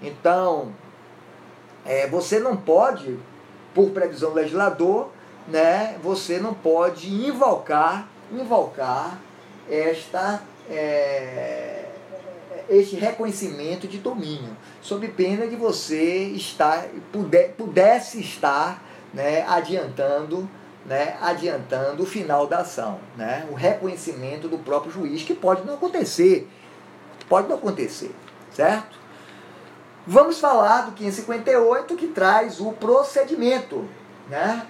Então, 0.02 0.72
é, 1.84 2.06
você 2.06 2.38
não 2.38 2.56
pode, 2.56 3.18
por 3.74 3.90
previsão 3.90 4.30
do 4.30 4.36
legislador, 4.36 5.10
né, 5.46 5.96
você 6.02 6.38
não 6.38 6.52
pode 6.52 7.10
invocar, 7.10 8.06
invocar 8.30 9.18
esta, 9.70 10.42
é, 10.70 11.86
este 12.68 12.96
reconhecimento 12.96 13.88
de 13.88 13.98
domínio, 13.98 14.56
sob 14.80 15.06
pena 15.08 15.46
de 15.46 15.56
você 15.56 16.24
estar, 16.28 16.86
puder, 17.12 17.52
pudesse 17.52 18.20
estar 18.20 18.82
né, 19.12 19.42
adiantando 19.46 20.48
né, 20.88 21.18
adiantando 21.20 22.02
o 22.02 22.06
final 22.06 22.46
da 22.46 22.60
ação, 22.60 22.98
né, 23.14 23.46
o 23.50 23.54
reconhecimento 23.54 24.48
do 24.48 24.58
próprio 24.58 24.90
juiz, 24.90 25.22
que 25.22 25.34
pode 25.34 25.66
não 25.66 25.74
acontecer. 25.74 26.48
Pode 27.28 27.46
não 27.46 27.56
acontecer, 27.56 28.14
certo? 28.50 28.98
Vamos 30.06 30.40
falar 30.40 30.86
do 30.86 30.92
558 30.92 31.94
que 31.94 32.06
traz 32.08 32.58
o 32.58 32.72
procedimento, 32.72 33.86
né? 34.30 34.66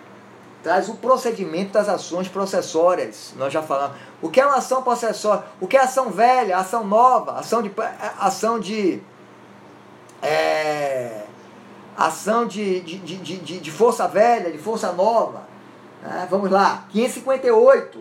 Traz 0.68 0.86
o 0.90 0.96
procedimento 0.96 1.72
das 1.72 1.88
ações 1.88 2.28
processórias. 2.28 3.32
Nós 3.38 3.50
já 3.50 3.62
falamos. 3.62 3.96
O 4.20 4.28
que 4.28 4.38
é 4.38 4.44
uma 4.44 4.56
ação 4.56 4.82
processória? 4.82 5.44
O 5.58 5.66
que 5.66 5.78
é 5.78 5.80
ação 5.80 6.10
velha, 6.10 6.58
ação 6.58 6.86
nova, 6.86 7.38
ação 7.38 7.62
de 7.62 7.72
ação 8.18 8.60
de 8.60 9.00
é, 10.20 11.22
ação 11.96 12.46
de, 12.46 12.80
de, 12.80 12.98
de, 12.98 13.16
de, 13.16 13.60
de 13.60 13.70
força 13.70 14.06
velha, 14.06 14.52
de 14.52 14.58
força 14.58 14.92
nova. 14.92 15.44
Né? 16.02 16.28
Vamos 16.30 16.50
lá, 16.50 16.84
558. 16.90 17.98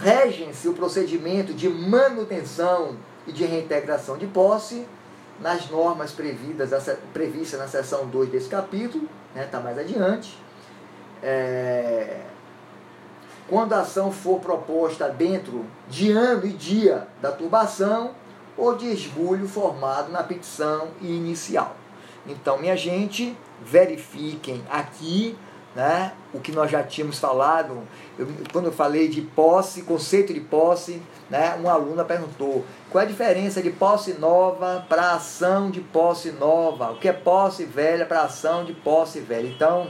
Regem-se 0.00 0.68
o 0.68 0.74
procedimento 0.74 1.52
de 1.52 1.68
manutenção 1.68 2.96
e 3.26 3.32
de 3.32 3.44
reintegração 3.44 4.16
de 4.16 4.28
posse 4.28 4.86
nas 5.40 5.68
normas 5.68 6.12
previstas, 6.12 6.70
previstas 7.12 7.58
na 7.58 7.66
seção 7.66 8.06
2 8.06 8.30
desse 8.30 8.48
capítulo, 8.48 9.08
está 9.30 9.40
né, 9.40 9.48
tá 9.50 9.58
mais 9.58 9.76
adiante. 9.76 10.46
É, 11.22 12.20
quando 13.48 13.72
a 13.72 13.80
ação 13.80 14.12
for 14.12 14.40
proposta 14.40 15.08
dentro 15.08 15.64
de 15.88 16.12
ano 16.12 16.46
e 16.46 16.50
dia 16.50 17.08
da 17.20 17.32
turbação 17.32 18.12
ou 18.56 18.76
de 18.76 18.86
esbulho 18.86 19.48
formado 19.48 20.10
na 20.10 20.22
petição 20.22 20.88
inicial. 21.00 21.76
Então, 22.26 22.58
minha 22.58 22.76
gente, 22.76 23.36
verifiquem 23.64 24.62
aqui 24.68 25.36
né? 25.74 26.12
o 26.34 26.40
que 26.40 26.50
nós 26.50 26.70
já 26.70 26.82
tínhamos 26.82 27.18
falado, 27.18 27.82
eu, 28.18 28.26
quando 28.52 28.66
eu 28.66 28.72
falei 28.72 29.06
de 29.06 29.22
posse, 29.22 29.82
conceito 29.82 30.34
de 30.34 30.40
posse, 30.40 31.00
né? 31.30 31.54
uma 31.54 31.72
aluna 31.72 32.04
perguntou 32.04 32.64
qual 32.90 33.02
é 33.02 33.06
a 33.06 33.08
diferença 33.08 33.62
de 33.62 33.70
posse 33.70 34.14
nova 34.14 34.84
para 34.88 35.12
ação 35.12 35.70
de 35.70 35.80
posse 35.80 36.32
nova, 36.32 36.90
o 36.90 36.98
que 36.98 37.08
é 37.08 37.12
posse 37.12 37.64
velha 37.64 38.04
para 38.04 38.22
ação 38.22 38.64
de 38.64 38.72
posse 38.72 39.20
velha. 39.20 39.46
Então, 39.46 39.88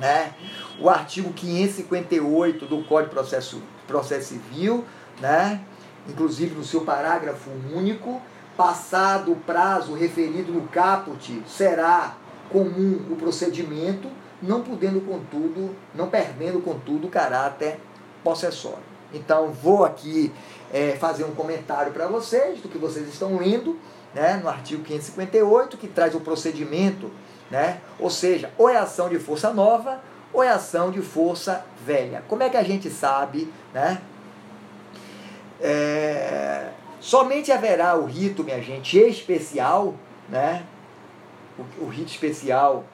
né? 0.00 0.32
o 0.80 0.88
artigo 0.88 1.32
558 1.32 2.66
do 2.66 2.82
Código 2.84 3.10
de 3.10 3.14
Processo, 3.14 3.62
Processo 3.86 4.28
Civil, 4.28 4.84
né? 5.20 5.60
inclusive 6.08 6.54
no 6.54 6.64
seu 6.64 6.80
parágrafo 6.80 7.50
único, 7.72 8.20
passado 8.56 9.32
o 9.32 9.36
prazo 9.36 9.94
referido 9.94 10.52
no 10.52 10.66
caput, 10.68 11.42
será 11.46 12.16
comum 12.50 13.00
o 13.10 13.16
procedimento 13.16 14.08
não 14.42 14.62
podendo, 14.62 15.00
contudo, 15.02 15.76
não 15.94 16.08
perdendo, 16.08 16.60
contudo, 16.60 17.06
o 17.06 17.10
caráter 17.10 17.78
possessório. 18.24 18.90
Então, 19.12 19.52
vou 19.52 19.84
aqui 19.84 20.32
é, 20.72 20.92
fazer 20.92 21.24
um 21.24 21.34
comentário 21.34 21.92
para 21.92 22.06
vocês 22.06 22.60
do 22.60 22.68
que 22.68 22.78
vocês 22.78 23.08
estão 23.08 23.36
lendo, 23.36 23.78
né, 24.14 24.40
no 24.42 24.48
artigo 24.48 24.82
558, 24.82 25.76
que 25.76 25.88
traz 25.88 26.14
o 26.14 26.20
procedimento, 26.20 27.10
né, 27.50 27.80
ou 27.98 28.08
seja, 28.08 28.50
ou 28.56 28.68
é 28.68 28.76
ação 28.76 29.08
de 29.08 29.18
força 29.18 29.52
nova 29.52 30.00
ou 30.32 30.42
é 30.42 30.48
ação 30.48 30.90
de 30.90 31.02
força 31.02 31.64
velha. 31.84 32.22
Como 32.28 32.42
é 32.42 32.48
que 32.48 32.56
a 32.56 32.62
gente 32.62 32.88
sabe, 32.88 33.52
né? 33.74 34.00
É, 35.60 36.68
somente 37.00 37.50
haverá 37.50 37.96
o 37.96 38.06
rito, 38.06 38.44
minha 38.44 38.62
gente, 38.62 38.98
especial, 38.98 39.94
né? 40.28 40.64
o, 41.60 41.84
o 41.84 41.88
rito 41.88 42.10
especial 42.10 42.84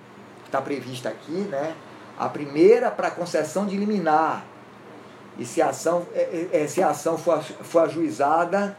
está 0.45 0.61
previsto 0.61 1.07
aqui, 1.07 1.33
né? 1.33 1.75
A 2.19 2.29
primeira 2.29 2.91
para 2.91 3.11
concessão 3.11 3.67
de 3.67 3.77
liminar. 3.77 4.45
E 5.39 5.45
se 5.45 5.61
a 5.61 5.69
ação, 5.69 6.07
é, 6.15 6.49
é, 6.53 6.63
é, 6.63 6.67
se 6.67 6.83
a 6.83 6.91
ação 6.91 7.19
for, 7.19 7.43
for 7.43 7.81
ajuizada 7.81 8.77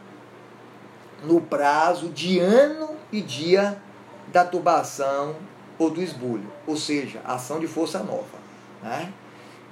no 1.22 1.40
prazo 1.40 2.08
de 2.08 2.38
ano 2.40 2.96
e 3.12 3.20
dia 3.20 3.80
da 4.28 4.44
tubação 4.44 5.36
ou 5.78 5.90
do 5.90 6.02
esbulho, 6.02 6.50
ou 6.66 6.76
seja, 6.76 7.20
ação 7.24 7.60
de 7.60 7.66
força 7.66 8.00
nova. 8.00 8.38
Né? 8.82 9.12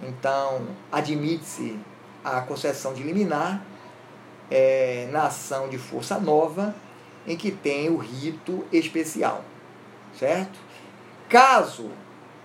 Então, 0.03 0.67
admite-se 0.91 1.79
a 2.25 2.41
concessão 2.41 2.93
de 2.93 3.03
liminar 3.03 3.63
é, 4.51 5.09
na 5.11 5.27
ação 5.27 5.69
de 5.69 5.79
força 5.79 6.19
nova 6.19 6.75
em 7.27 7.37
que 7.37 7.51
tem 7.51 7.89
o 7.89 7.97
rito 7.97 8.65
especial, 8.73 9.45
certo? 10.19 10.59
Caso 11.29 11.91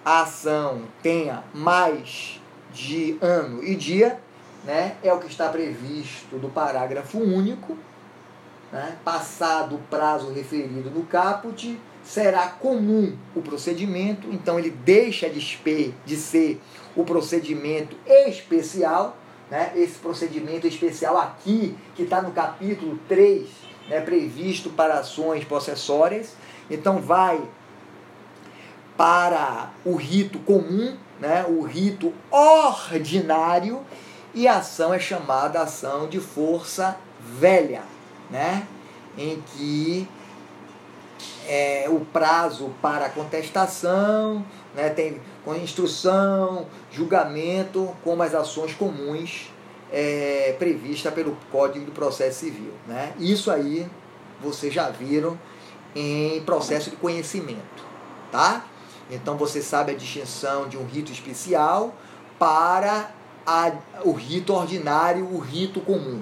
a 0.04 0.22
ação 0.22 0.84
tenha 1.04 1.44
mais 1.54 2.42
de 2.74 3.18
ano 3.22 3.64
e 3.64 3.76
dia, 3.76 4.20
né, 4.64 4.96
é 5.04 5.14
o 5.14 5.20
que 5.20 5.28
está 5.28 5.50
previsto 5.50 6.38
do 6.38 6.50
parágrafo 6.50 7.20
único, 7.20 7.78
né, 8.72 8.98
passado 9.04 9.76
o 9.76 9.80
prazo 9.90 10.32
referido 10.32 10.90
no 10.90 11.04
caput, 11.06 11.80
será 12.12 12.48
comum 12.48 13.16
o 13.34 13.42
procedimento, 13.42 14.28
então 14.34 14.60
ele 14.60 14.70
deixa 14.70 15.30
de, 15.30 16.18
ser 16.18 16.62
o 16.94 17.06
procedimento 17.06 17.96
especial, 18.06 19.16
né, 19.50 19.72
esse 19.76 19.98
procedimento 19.98 20.68
especial 20.68 21.18
aqui, 21.18 21.74
que 21.96 22.04
está 22.04 22.22
no 22.22 22.32
capítulo 22.32 23.00
3, 23.08 23.48
né, 23.88 24.02
previsto 24.02 24.70
para 24.72 24.96
ações 24.96 25.46
possessórias, 25.46 26.36
então 26.70 27.00
vai 27.00 27.42
para 28.98 29.72
o 29.86 29.96
rito 29.96 30.38
comum, 30.40 30.98
né, 31.18 31.46
o 31.48 31.62
rito 31.62 32.14
ordinário, 32.30 33.86
e 34.34 34.50
a 34.50 34.58
ação 34.58 34.94
é 34.94 35.00
chamada 35.00 35.62
ação 35.62 36.10
de 36.10 36.20
força 36.20 36.98
velha, 37.40 37.84
né, 38.30 38.68
em 39.18 39.42
que 39.54 40.10
é, 41.52 41.86
o 41.90 42.00
prazo 42.00 42.74
para 42.82 43.10
contestação, 43.10 44.46
né, 44.74 44.90
tem 44.90 45.20
com 45.44 45.54
instrução, 45.54 46.66
julgamento, 46.90 47.94
como 48.06 48.24
as 48.24 48.34
ações 48.34 48.74
comuns 48.74 49.52
é, 49.92 50.56
prevista 50.58 51.12
pelo 51.12 51.38
Código 51.52 51.84
do 51.84 51.92
Processo 51.92 52.40
Civil. 52.40 52.72
Né? 52.88 53.12
Isso 53.20 53.52
aí 53.52 53.86
vocês 54.42 54.74
já 54.74 54.90
viram 54.92 55.38
em 55.94 56.42
processo 56.44 56.90
de 56.90 56.96
conhecimento. 56.96 57.84
Tá? 58.32 58.64
Então 59.10 59.36
você 59.36 59.62
sabe 59.62 59.92
a 59.92 59.96
distinção 59.96 60.70
de 60.70 60.78
um 60.78 60.86
rito 60.86 61.12
especial 61.12 61.94
para 62.40 63.12
a, 63.46 63.74
o 64.06 64.14
rito 64.14 64.54
ordinário, 64.54 65.26
o 65.26 65.38
rito 65.38 65.82
comum, 65.82 66.22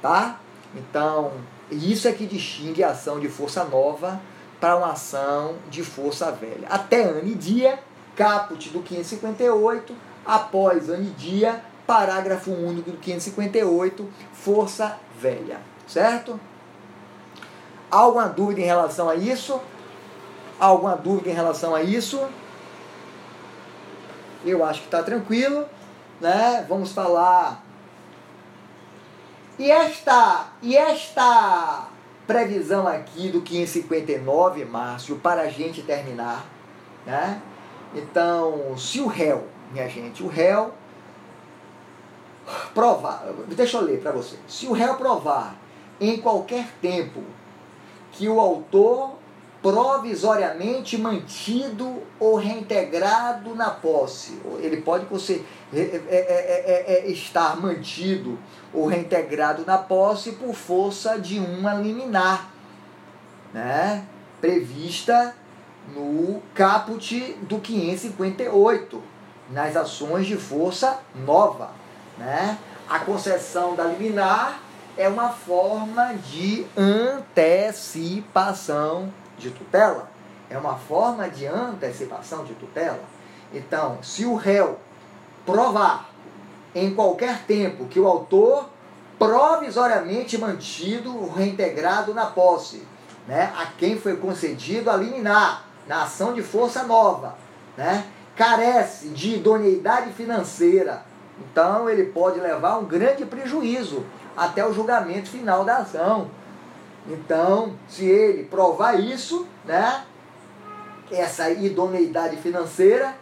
tá? 0.00 0.40
Então, 0.74 1.32
isso 1.70 2.08
é 2.08 2.12
que 2.12 2.24
distingue 2.24 2.82
a 2.82 2.90
ação 2.90 3.20
de 3.20 3.28
força 3.28 3.62
nova 3.64 4.18
para 4.60 4.76
uma 4.76 4.92
ação 4.92 5.56
de 5.70 5.82
força 5.82 6.30
velha. 6.30 6.68
Até 6.68 7.02
ano 7.02 7.26
e 7.26 7.34
dia, 7.34 7.78
caput 8.14 8.68
do 8.68 8.82
558, 8.82 9.96
após 10.26 10.90
ano 10.90 11.04
e 11.04 11.10
dia, 11.10 11.64
parágrafo 11.86 12.52
único 12.52 12.90
do 12.90 12.98
558, 12.98 14.08
força 14.32 14.98
velha, 15.18 15.60
certo? 15.86 16.38
Alguma 17.90 18.28
dúvida 18.28 18.60
em 18.60 18.64
relação 18.64 19.08
a 19.08 19.16
isso? 19.16 19.60
Alguma 20.58 20.94
dúvida 20.94 21.30
em 21.30 21.34
relação 21.34 21.74
a 21.74 21.82
isso? 21.82 22.22
Eu 24.44 24.64
acho 24.64 24.80
que 24.80 24.86
está 24.86 25.02
tranquilo, 25.02 25.66
né? 26.20 26.64
Vamos 26.68 26.92
falar. 26.92 27.64
E 29.58 29.70
esta, 29.70 30.48
e 30.62 30.76
esta 30.76 31.89
previsão 32.30 32.86
aqui 32.86 33.28
do 33.28 33.42
559, 33.42 34.64
Márcio, 34.64 35.16
para 35.16 35.42
a 35.42 35.48
gente 35.48 35.82
terminar, 35.82 36.46
né? 37.04 37.42
Então, 37.92 38.78
se 38.78 39.00
o 39.00 39.08
réu, 39.08 39.48
minha 39.72 39.88
gente, 39.88 40.22
o 40.22 40.28
réu 40.28 40.72
provar, 42.72 43.26
deixa 43.48 43.78
eu 43.78 43.82
ler 43.82 44.00
para 44.00 44.12
você. 44.12 44.36
Se 44.46 44.68
o 44.68 44.72
réu 44.72 44.94
provar 44.94 45.56
em 46.00 46.18
qualquer 46.20 46.68
tempo 46.80 47.20
que 48.12 48.28
o 48.28 48.38
autor 48.38 49.16
provisoriamente 49.62 50.96
mantido 50.96 52.02
ou 52.18 52.36
reintegrado 52.36 53.54
na 53.54 53.70
posse. 53.70 54.40
Ele 54.60 54.78
pode 54.78 55.04
você, 55.04 55.44
é, 55.72 56.00
é, 56.08 56.84
é, 56.86 57.06
estar 57.10 57.60
mantido 57.60 58.38
ou 58.72 58.86
reintegrado 58.86 59.66
na 59.66 59.76
posse 59.76 60.32
por 60.32 60.54
força 60.54 61.18
de 61.18 61.38
uma 61.38 61.74
liminar, 61.74 62.50
né? 63.52 64.06
prevista 64.40 65.34
no 65.94 66.40
caput 66.54 67.36
do 67.42 67.58
558, 67.58 69.02
nas 69.50 69.76
ações 69.76 70.26
de 70.26 70.36
força 70.36 71.00
nova. 71.14 71.72
Né? 72.16 72.56
A 72.88 73.00
concessão 73.00 73.74
da 73.74 73.84
liminar 73.84 74.58
é 74.96 75.06
uma 75.08 75.28
forma 75.30 76.14
de 76.14 76.64
antecipação 76.76 79.12
de 79.40 79.50
tutela, 79.50 80.08
é 80.48 80.56
uma 80.56 80.76
forma 80.76 81.28
de 81.28 81.46
antecipação 81.46 82.44
de 82.44 82.54
tutela. 82.54 83.00
Então, 83.52 83.98
se 84.02 84.24
o 84.24 84.36
réu 84.36 84.78
provar 85.44 86.08
em 86.74 86.94
qualquer 86.94 87.42
tempo 87.46 87.86
que 87.86 87.98
o 87.98 88.06
autor 88.06 88.68
provisoriamente 89.18 90.38
mantido 90.38 91.28
reintegrado 91.30 92.14
na 92.14 92.26
posse, 92.26 92.86
né, 93.26 93.52
a 93.56 93.66
quem 93.66 93.98
foi 93.98 94.16
concedido 94.16 94.90
a 94.90 94.96
liminar 94.96 95.64
na 95.86 96.04
ação 96.04 96.32
de 96.32 96.42
força 96.42 96.84
nova, 96.84 97.36
né, 97.76 98.06
carece 98.36 99.08
de 99.08 99.34
idoneidade 99.36 100.12
financeira, 100.12 101.04
então 101.38 101.88
ele 101.88 102.04
pode 102.04 102.40
levar 102.40 102.78
um 102.78 102.84
grande 102.84 103.24
prejuízo 103.24 104.04
até 104.36 104.66
o 104.66 104.72
julgamento 104.72 105.28
final 105.28 105.64
da 105.64 105.78
ação. 105.78 106.28
Então, 107.10 107.74
se 107.88 108.04
ele 108.04 108.44
provar 108.44 109.00
isso, 109.00 109.46
né, 109.64 110.04
essa 111.10 111.50
idoneidade 111.50 112.36
financeira, 112.36 113.16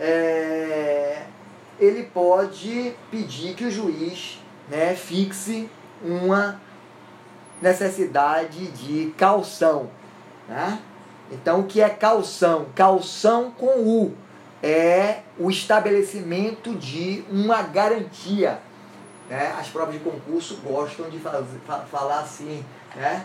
é, 0.00 1.22
ele 1.78 2.02
pode 2.12 2.92
pedir 3.08 3.54
que 3.54 3.64
o 3.64 3.70
juiz 3.70 4.40
né, 4.68 4.96
fixe 4.96 5.70
uma 6.02 6.60
necessidade 7.62 8.66
de 8.72 9.14
calção. 9.16 9.90
Né? 10.48 10.80
Então, 11.30 11.60
o 11.60 11.64
que 11.64 11.80
é 11.80 11.88
calção? 11.88 12.66
Calção 12.74 13.52
com 13.52 13.80
U 13.80 14.14
é 14.60 15.20
o 15.38 15.50
estabelecimento 15.50 16.74
de 16.74 17.24
uma 17.30 17.62
garantia. 17.62 18.60
Né? 19.28 19.54
As 19.58 19.68
provas 19.68 19.94
de 19.94 20.00
concurso 20.00 20.58
gostam 20.64 21.08
de 21.08 21.18
fazer, 21.18 21.60
falar 21.90 22.20
assim, 22.20 22.64
né? 22.98 23.24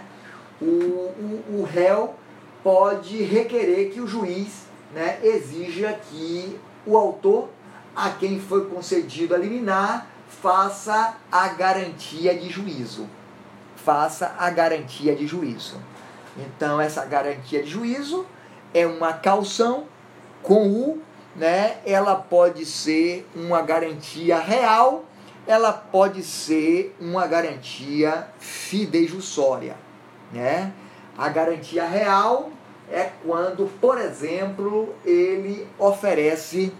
o, 0.62 0.66
o, 0.66 1.60
o 1.60 1.64
réu 1.64 2.16
pode 2.64 3.22
requerer 3.24 3.92
que 3.92 4.00
o 4.00 4.08
juiz 4.08 4.66
né, 4.94 5.20
exija 5.24 6.00
que 6.10 6.58
o 6.86 6.98
autor 6.98 7.50
a 7.96 8.10
quem 8.12 8.40
foi 8.40 8.66
concedido 8.70 9.36
a 9.36 9.38
liminar 9.38 10.08
faça 10.42 11.18
a 11.32 11.48
garantia 11.50 12.38
de 12.38 12.50
juízo. 12.50 13.08
Faça 13.76 14.34
a 14.38 14.50
garantia 14.50 15.16
de 15.16 15.28
juízo. 15.28 15.80
Então, 16.38 16.82
essa 16.82 17.06
garantia 17.06 17.62
de 17.62 17.70
juízo 17.70 18.26
é 18.74 18.88
uma 18.88 19.14
calção 19.14 19.86
com 20.42 20.68
o, 20.68 21.02
né? 21.36 21.78
Ela 21.86 22.16
pode 22.16 22.66
ser 22.66 23.28
uma 23.36 23.62
garantia 23.62 24.40
real 24.40 25.06
ela 25.48 25.74
pode 25.74 26.24
ser 26.24 26.96
uma 27.00 27.28
garantia 27.28 28.28
fidejussória, 28.40 29.76
né? 30.32 30.72
A 31.18 31.30
garantia 31.30 31.86
real 31.86 32.50
é 32.92 33.10
quando, 33.26 33.70
por 33.80 33.98
exemplo, 33.98 34.94
ele 35.06 35.68
oferece 35.78 36.74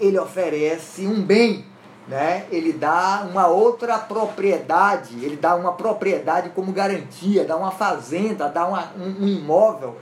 ele 0.00 0.18
oferece 0.18 1.06
um 1.06 1.22
bem, 1.22 1.64
né? 2.08 2.46
Ele 2.50 2.72
dá 2.72 3.26
uma 3.28 3.46
outra 3.46 3.98
propriedade, 3.98 5.24
ele 5.24 5.36
dá 5.36 5.54
uma 5.54 5.72
propriedade 5.72 6.50
como 6.50 6.72
garantia, 6.72 7.44
dá 7.44 7.56
uma 7.56 7.70
fazenda, 7.70 8.48
dá 8.48 8.66
uma, 8.66 8.92
um, 8.98 9.24
um 9.24 9.28
imóvel 9.28 9.96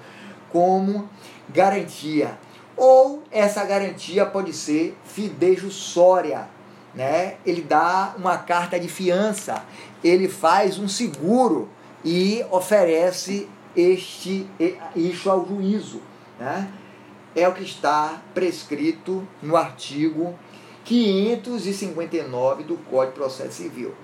como 0.50 1.08
garantia. 1.48 2.38
Ou 2.76 3.22
essa 3.30 3.64
garantia 3.64 4.24
pode 4.24 4.52
ser 4.52 4.96
fidejussória, 5.04 6.48
né? 6.94 7.36
Ele 7.44 7.62
dá 7.62 8.14
uma 8.16 8.38
carta 8.38 8.78
de 8.78 8.88
fiança, 8.88 9.64
ele 10.02 10.28
faz 10.28 10.78
um 10.78 10.88
seguro 10.88 11.68
e 12.04 12.44
oferece 12.50 13.48
este 13.76 14.46
isso 14.94 15.30
ao 15.30 15.46
juízo. 15.46 16.00
Né? 16.38 16.68
É 17.34 17.48
o 17.48 17.52
que 17.52 17.62
está 17.62 18.20
prescrito 18.34 19.26
no 19.42 19.56
artigo 19.56 20.34
559 20.84 22.64
do 22.64 22.76
Código 22.76 23.12
de 23.12 23.18
Processo 23.18 23.62
Civil. 23.62 23.94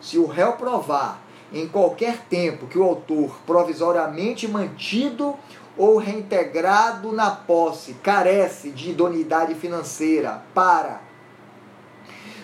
Se 0.00 0.16
o 0.16 0.26
réu 0.26 0.52
provar 0.52 1.22
em 1.52 1.66
qualquer 1.66 2.24
tempo 2.28 2.66
que 2.66 2.78
o 2.78 2.84
autor 2.84 3.38
provisoriamente 3.46 4.46
mantido 4.46 5.34
ou 5.76 5.96
reintegrado 5.96 7.12
na 7.12 7.30
posse 7.30 7.94
carece 7.94 8.70
de 8.70 8.90
idoneidade 8.90 9.54
financeira 9.54 10.42
para, 10.54 11.00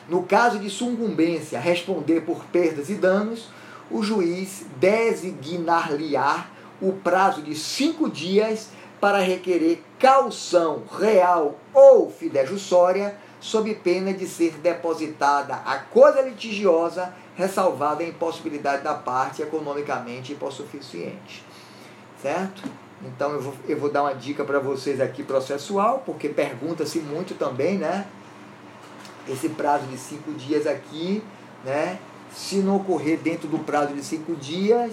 no 0.08 0.22
caso 0.24 0.58
de 0.58 0.68
sucumbência, 0.68 1.58
responder 1.58 2.22
por 2.22 2.44
perdas 2.46 2.90
e 2.90 2.94
danos, 2.94 3.48
o 3.90 4.02
juiz 4.02 4.66
designar-lhe-á 4.76 6.46
o 6.80 6.92
prazo 6.92 7.42
de 7.42 7.54
cinco 7.54 8.10
dias 8.10 8.68
para 9.00 9.18
requerer 9.18 9.82
calção 9.98 10.82
real 10.98 11.58
ou 11.72 12.10
fidejussória, 12.10 13.16
sob 13.40 13.74
pena 13.74 14.12
de 14.12 14.26
ser 14.26 14.52
depositada 14.54 15.54
a 15.66 15.78
coisa 15.78 16.22
litigiosa, 16.22 17.14
ressalvada 17.36 18.02
a 18.02 18.06
impossibilidade 18.06 18.82
da 18.82 18.94
parte 18.94 19.42
economicamente 19.42 20.32
hipossuficiente. 20.32 21.44
Certo? 22.22 22.62
Então 23.02 23.32
eu 23.32 23.40
vou, 23.40 23.54
eu 23.68 23.78
vou 23.78 23.90
dar 23.90 24.02
uma 24.02 24.14
dica 24.14 24.44
para 24.44 24.58
vocês 24.58 25.00
aqui 25.00 25.22
processual, 25.22 26.02
porque 26.06 26.28
pergunta-se 26.28 26.98
muito 27.00 27.34
também, 27.34 27.76
né? 27.76 28.06
Esse 29.28 29.48
prazo 29.48 29.86
de 29.86 29.96
cinco 29.96 30.32
dias 30.32 30.66
aqui, 30.66 31.22
né? 31.64 31.98
Se 32.32 32.56
não 32.56 32.76
ocorrer 32.76 33.18
dentro 33.18 33.48
do 33.48 33.58
prazo 33.60 33.94
de 33.94 34.02
cinco 34.04 34.34
dias, 34.34 34.92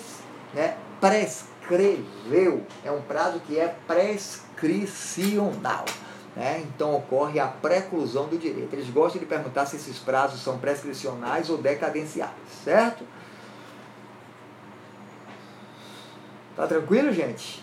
né? 0.53 0.77
Prescreveu. 0.99 2.65
É 2.83 2.91
um 2.91 3.01
prazo 3.01 3.39
que 3.41 3.59
é 3.59 3.75
prescricional. 3.87 5.85
Né? 6.35 6.61
Então 6.61 6.95
ocorre 6.95 7.39
a 7.39 7.47
preclusão 7.47 8.27
do 8.27 8.37
direito. 8.37 8.73
Eles 8.73 8.89
gostam 8.89 9.19
de 9.19 9.25
perguntar 9.25 9.65
se 9.65 9.75
esses 9.75 9.97
prazos 9.99 10.41
são 10.41 10.57
prescricionais 10.57 11.49
ou 11.49 11.57
decadenciais, 11.57 12.31
certo? 12.63 13.03
Tá 16.55 16.67
tranquilo, 16.67 17.11
gente? 17.11 17.61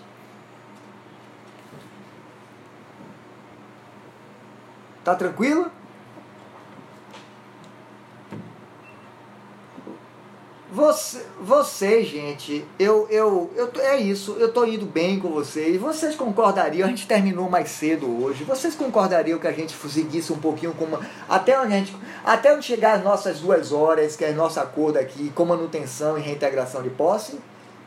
Tá 5.03 5.15
tranquilo? 5.15 5.71
Você, 10.71 11.25
você 11.41 12.05
gente, 12.05 12.63
eu, 12.79 13.07
eu, 13.09 13.51
eu, 13.57 13.71
é 13.81 13.97
isso, 13.97 14.37
eu 14.39 14.53
tô 14.53 14.67
indo 14.67 14.85
bem 14.85 15.19
com 15.19 15.31
vocês. 15.31 15.81
Vocês 15.81 16.15
concordariam? 16.15 16.87
A 16.87 16.91
gente 16.91 17.07
terminou 17.07 17.49
mais 17.49 17.71
cedo 17.71 18.07
hoje. 18.23 18.45
Vocês 18.45 18.75
concordariam 18.75 19.39
que 19.39 19.47
a 19.47 19.53
gente 19.53 19.75
seguisse 19.89 20.31
um 20.31 20.39
pouquinho 20.39 20.75
com 20.75 20.85
uma, 20.85 21.01
até 21.27 21.59
onde 21.59 21.73
a 21.73 21.79
gente, 21.79 21.97
até 22.23 22.55
onde 22.55 22.67
chegar 22.67 22.99
as 22.99 23.03
nossas 23.03 23.41
duas 23.41 23.73
horas, 23.73 24.15
que 24.15 24.25
é 24.25 24.33
nosso 24.33 24.61
acordo 24.61 24.99
aqui, 24.99 25.33
com 25.35 25.47
manutenção 25.47 26.19
e 26.19 26.21
reintegração 26.21 26.83
de 26.83 26.91
posse? 26.91 27.39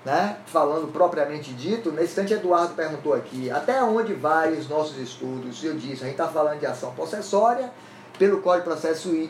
né, 0.04 0.38
falando 0.48 0.92
propriamente 0.92 1.54
dito, 1.54 1.92
nesse 1.92 2.10
instante 2.10 2.34
Eduardo 2.34 2.74
perguntou 2.74 3.14
aqui, 3.14 3.52
até 3.52 3.84
onde 3.84 4.14
vai 4.14 4.52
os 4.54 4.68
nossos 4.68 4.98
estudos? 4.98 5.64
Eu 5.64 5.76
disse, 5.76 6.02
a 6.04 6.08
gente 6.08 6.12
está 6.12 6.28
falando 6.28 6.60
de 6.60 6.66
ação 6.66 6.92
possessória 6.94 7.72
pelo 8.18 8.42
Código 8.42 8.64
de 8.64 8.70
Processo, 8.72 9.30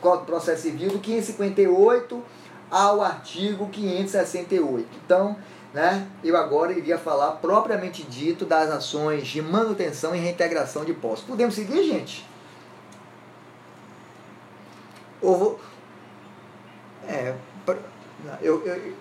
Código 0.00 0.20
de 0.20 0.26
Processo 0.26 0.62
Civil 0.62 0.90
do 0.90 0.98
558 0.98 2.22
ao 2.70 3.02
artigo 3.02 3.68
568. 3.68 4.88
Então, 5.04 5.36
né, 5.74 6.06
eu 6.22 6.36
agora 6.36 6.72
iria 6.72 6.98
falar 6.98 7.32
propriamente 7.32 8.02
dito 8.02 8.44
das 8.44 8.70
ações 8.70 9.26
de 9.26 9.42
manutenção 9.42 10.14
e 10.14 10.18
reintegração 10.18 10.84
de 10.84 10.92
postos. 10.92 11.28
Podemos 11.28 11.54
seguir, 11.54 11.84
gente? 11.84 12.26
Ou 15.20 15.36
vou... 15.36 15.60
É, 17.08 17.34
eu, 18.42 18.64
eu 18.66 18.94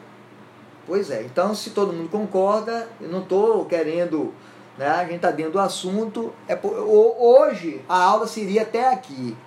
Pois 0.90 1.12
é, 1.12 1.22
então 1.22 1.54
se 1.54 1.70
todo 1.70 1.94
mundo 1.94 2.10
concorda, 2.10 2.90
eu 3.00 3.08
não 3.10 3.22
estou 3.22 3.64
querendo, 3.66 4.34
né, 4.76 4.88
a 4.88 5.04
gente 5.04 5.18
está 5.18 5.30
dentro 5.30 5.52
do 5.52 5.60
assunto, 5.60 6.34
é, 6.48 6.58
hoje 6.64 7.80
a 7.88 7.96
aula 7.96 8.26
seria 8.26 8.64
até 8.64 8.92
aqui, 8.92 9.38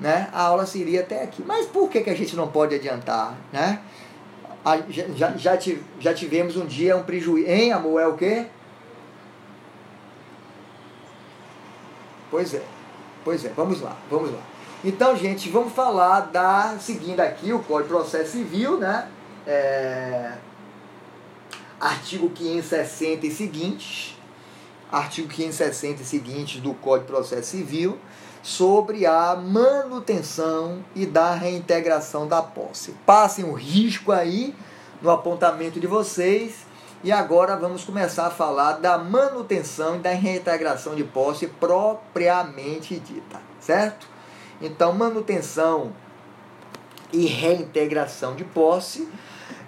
né, 0.00 0.28
a 0.32 0.42
aula 0.42 0.66
seria 0.66 1.00
até 1.00 1.22
aqui, 1.22 1.42
mas 1.44 1.66
por 1.66 1.88
que, 1.90 2.00
que 2.00 2.10
a 2.10 2.14
gente 2.14 2.36
não 2.36 2.48
pode 2.48 2.74
adiantar, 2.74 3.34
né? 3.52 3.80
A, 4.64 4.78
já, 4.88 5.36
já, 5.36 5.58
já 5.98 6.14
tivemos 6.14 6.56
um 6.56 6.66
dia 6.66 6.96
um 6.96 7.02
prejuízo, 7.02 7.48
hein 7.48 7.72
amor, 7.72 8.00
é 8.00 8.06
o 8.06 8.14
quê? 8.14 8.46
Pois 12.30 12.52
é, 12.52 12.62
pois 13.24 13.44
é, 13.44 13.48
vamos 13.50 13.80
lá, 13.80 13.96
vamos 14.10 14.30
lá. 14.30 14.40
Então, 14.84 15.16
gente, 15.16 15.48
vamos 15.48 15.72
falar 15.72 16.20
da, 16.20 16.76
seguindo 16.78 17.18
aqui 17.20 17.52
o 17.52 17.58
Código 17.60 17.88
de 17.88 17.94
Processo 17.94 18.32
Civil, 18.32 18.78
né? 18.78 19.08
É, 19.46 20.34
artigo 21.80 22.30
560 22.30 23.26
e 23.26 23.30
seguintes, 23.30 24.16
artigo 24.92 25.28
560 25.28 26.02
e 26.02 26.04
seguintes 26.04 26.60
do 26.60 26.74
Código 26.74 27.06
de 27.06 27.12
Processo 27.12 27.50
Civil, 27.50 27.98
sobre 28.42 29.06
a 29.06 29.36
manutenção 29.36 30.84
e 30.94 31.06
da 31.06 31.34
reintegração 31.34 32.26
da 32.26 32.42
posse. 32.42 32.92
Passem 33.04 33.44
o 33.44 33.52
risco 33.52 34.12
aí 34.12 34.54
no 35.02 35.10
apontamento 35.10 35.78
de 35.78 35.86
vocês 35.86 36.66
e 37.04 37.12
agora 37.12 37.56
vamos 37.56 37.84
começar 37.84 38.26
a 38.26 38.30
falar 38.30 38.74
da 38.74 38.98
manutenção 38.98 39.96
e 39.96 39.98
da 39.98 40.10
reintegração 40.10 40.94
de 40.94 41.04
posse 41.04 41.46
propriamente 41.46 42.98
dita, 42.98 43.40
certo? 43.60 44.06
Então, 44.60 44.92
manutenção 44.92 45.92
e 47.12 47.26
reintegração 47.26 48.34
de 48.34 48.44
posse 48.44 49.08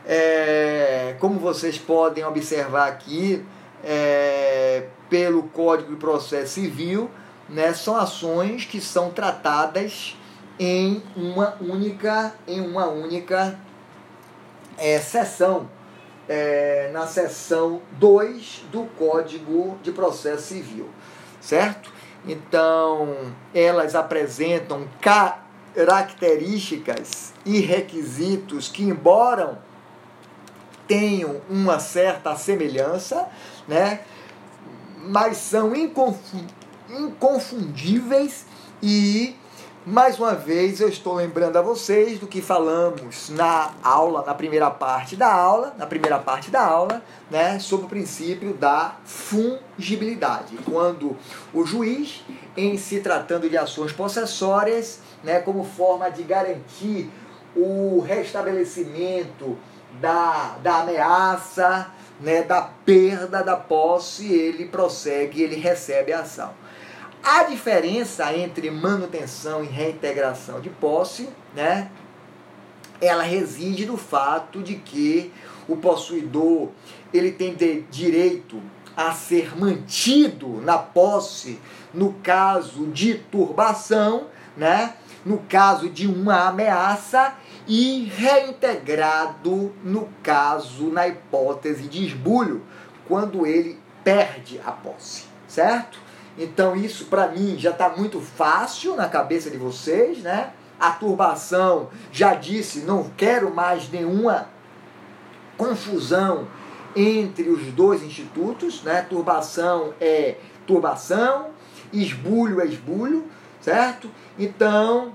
é, 0.05 1.15
como 1.21 1.39
vocês 1.39 1.79
podem 1.79 2.25
observar 2.25 2.89
aqui, 2.89 3.45
é, 3.85 4.87
pelo 5.09 5.45
Código 5.45 5.91
de 5.91 5.97
Processo 5.97 6.55
Civil, 6.55 7.11
né, 7.51 7.75
são 7.75 7.97
ações 7.97 8.65
que 8.65 8.81
são 8.81 9.11
tratadas 9.11 10.17
em 10.59 11.03
uma 11.17 11.57
única, 11.61 12.35
em 12.47 12.61
uma 12.61 12.87
única 12.87 13.59
é, 14.79 15.01
sessão, 15.01 15.69
é, 16.29 16.91
na 16.93 17.07
seção 17.07 17.81
2 17.93 18.65
do 18.71 18.85
Código 18.97 19.79
de 19.83 19.91
Processo 19.91 20.49
Civil, 20.49 20.91
certo? 21.41 21.91
Então, 22.27 23.33
elas 23.55 23.95
apresentam 23.95 24.87
características 25.01 27.33
e 27.45 27.61
requisitos 27.61 28.69
que, 28.69 28.83
embora 28.85 29.63
tenham 30.87 31.41
uma 31.49 31.81
certa 31.81 32.37
semelhança, 32.37 33.27
né? 33.67 34.01
mas 34.99 35.39
são 35.39 35.75
inconfundíveis 35.75 36.60
e 38.83 39.37
mais 39.87 40.19
uma 40.19 40.35
vez 40.35 40.81
eu 40.81 40.89
estou 40.89 41.15
lembrando 41.15 41.57
a 41.57 41.63
vocês 41.63 42.19
do 42.19 42.27
que 42.27 42.43
falamos 42.43 43.31
na 43.31 43.71
aula, 43.81 44.25
na 44.27 44.35
primeira 44.35 44.69
parte 44.73 45.15
da 45.15 45.33
aula, 45.33 45.73
na 45.79 45.87
primeira 45.87 46.19
parte 46.19 46.51
da 46.51 46.61
aula, 46.61 47.01
né, 47.31 47.61
sobre 47.61 47.87
o 47.87 47.89
princípio 47.89 48.55
da 48.55 48.97
fungibilidade. 49.05 50.59
Quando 50.69 51.17
o 51.55 51.65
juiz, 51.65 52.25
em 52.57 52.77
se 52.77 52.99
tratando 52.99 53.49
de 53.49 53.57
ações 53.57 53.93
possessórias, 53.93 54.99
né, 55.23 55.39
como 55.39 55.63
forma 55.63 56.11
de 56.11 56.25
garantir 56.25 57.09
o 57.55 58.01
restabelecimento 58.01 59.57
da, 60.01 60.57
da 60.61 60.81
ameaça, 60.81 61.89
né, 62.21 62.43
da 62.43 62.63
perda 62.63 63.45
da 63.45 63.57
posse, 63.57 64.27
ele 64.27 64.67
prossegue, 64.67 65.41
ele 65.41 65.55
recebe 65.55 66.13
a 66.13 66.23
ação. 66.23 66.53
A 67.23 67.45
diferença 67.45 68.35
entre 68.35 68.71
manutenção 68.71 69.63
e 69.63 69.67
reintegração 69.67 70.61
de 70.61 70.71
posse, 70.71 71.29
né, 71.55 71.91
ela 73.01 73.23
reside 73.23 73.85
no 73.87 73.97
fato 73.97 74.63
de 74.63 74.77
que 74.77 75.33
o 75.69 75.77
possuidor 75.77 76.69
ele 77.13 77.31
tem 77.31 77.55
direito 77.91 78.61
a 78.97 79.13
ser 79.13 79.57
mantido 79.59 80.61
na 80.63 80.79
posse 80.79 81.59
no 81.93 82.15
caso 82.23 82.87
de 82.87 83.15
turbação, 83.15 84.27
né? 84.57 84.95
No 85.25 85.39
caso 85.49 85.89
de 85.89 86.07
uma 86.07 86.49
ameaça 86.49 87.35
e 87.67 88.05
reintegrado 88.05 89.73
no 89.85 90.09
caso, 90.23 90.91
na 90.91 91.07
hipótese 91.07 91.89
de 91.89 92.07
esbulho, 92.07 92.63
quando 93.07 93.47
ele 93.47 93.79
perde 94.03 94.61
a 94.65 94.73
posse, 94.73 95.25
certo? 95.47 95.99
Então 96.39 96.77
isso 96.77 97.07
para 97.07 97.29
mim 97.29 97.57
já 97.59 97.71
está 97.71 97.89
muito 97.89 98.21
fácil 98.21 98.97
na 98.97 99.09
cabeça 99.09 99.51
de 99.51 99.57
vocês, 99.57 100.19
né? 100.19 100.53
A 100.79 100.93
turbação 100.93 101.91
já 102.11 102.35
disse, 102.35 102.81
não 102.81 103.11
quero 103.17 103.55
mais 103.55 103.91
nenhuma 103.91 104.49
confusão 105.57 106.49
entre 106.97 107.51
os 107.51 107.63
dois 107.73 108.03
institutos, 108.03 108.83
né? 108.83 109.03
Turbação 109.03 109.93
é 110.01 110.37
turbação, 110.67 111.51
esbulho 111.93 112.61
é 112.61 112.67
esbulho, 112.67 113.27
certo? 113.61 114.11
Então, 114.39 115.15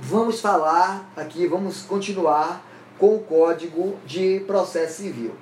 vamos 0.00 0.40
falar 0.40 1.10
aqui, 1.16 1.46
vamos 1.46 1.82
continuar 1.82 2.62
com 2.98 3.16
o 3.16 3.20
Código 3.20 3.96
de 4.04 4.40
Processo 4.46 5.02
Civil. 5.02 5.34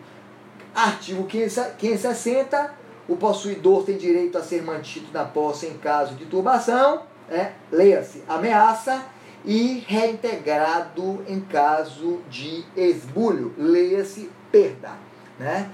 Artigo 0.75 1.25
560, 1.25 2.82
o 3.13 3.17
possuidor 3.17 3.85
tem 3.85 3.99
direito 3.99 4.39
a 4.39 4.43
ser 4.43 4.63
mantido 4.63 5.07
na 5.13 5.25
posse 5.25 5.67
em 5.67 5.77
caso 5.77 6.15
de 6.15 6.25
turbação, 6.25 7.03
é, 7.29 7.53
leia-se, 7.71 8.25
ameaça, 8.27 9.05
e 9.45 9.85
reintegrado 9.87 11.23
em 11.29 11.41
caso 11.41 12.21
de 12.31 12.65
esbulho, 12.75 13.53
leia-se, 13.59 14.31
perda. 14.51 14.93
Né? 15.39 15.71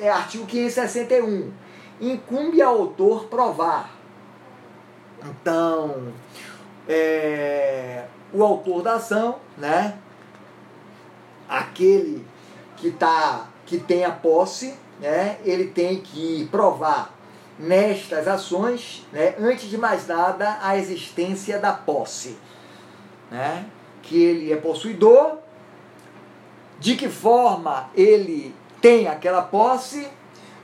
É, 0.00 0.08
artigo 0.08 0.46
561, 0.46 1.52
incumbe 2.00 2.62
ao 2.62 2.74
autor 2.74 3.26
provar. 3.26 3.90
Então, 5.22 6.12
é, 6.88 8.04
o 8.32 8.42
autor 8.42 8.82
da 8.82 8.94
ação, 8.94 9.36
né, 9.58 9.98
aquele 11.48 12.24
que, 12.76 12.90
tá, 12.90 13.46
que 13.66 13.78
tem 13.78 14.04
a 14.04 14.10
posse, 14.10 14.74
né, 15.04 15.36
ele 15.44 15.66
tem 15.66 16.00
que 16.00 16.48
provar 16.50 17.14
nestas 17.58 18.26
ações, 18.26 19.06
né, 19.12 19.34
antes 19.38 19.68
de 19.68 19.76
mais 19.76 20.06
nada, 20.06 20.58
a 20.62 20.78
existência 20.78 21.58
da 21.58 21.74
posse. 21.74 22.38
Né, 23.30 23.66
que 24.02 24.22
ele 24.22 24.50
é 24.50 24.56
possuidor, 24.56 25.38
de 26.78 26.96
que 26.96 27.08
forma 27.08 27.90
ele 27.94 28.54
tem 28.80 29.06
aquela 29.06 29.42
posse. 29.42 30.08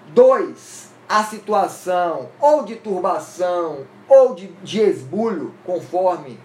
Dois, 0.09 0.91
a 1.09 1.23
situação 1.23 2.31
ou 2.41 2.65
de 2.65 2.77
turbação 2.77 3.87
ou 4.09 4.35
de, 4.35 4.49
de 4.63 4.81
esbulho, 4.81 5.55
conforme 5.65 6.39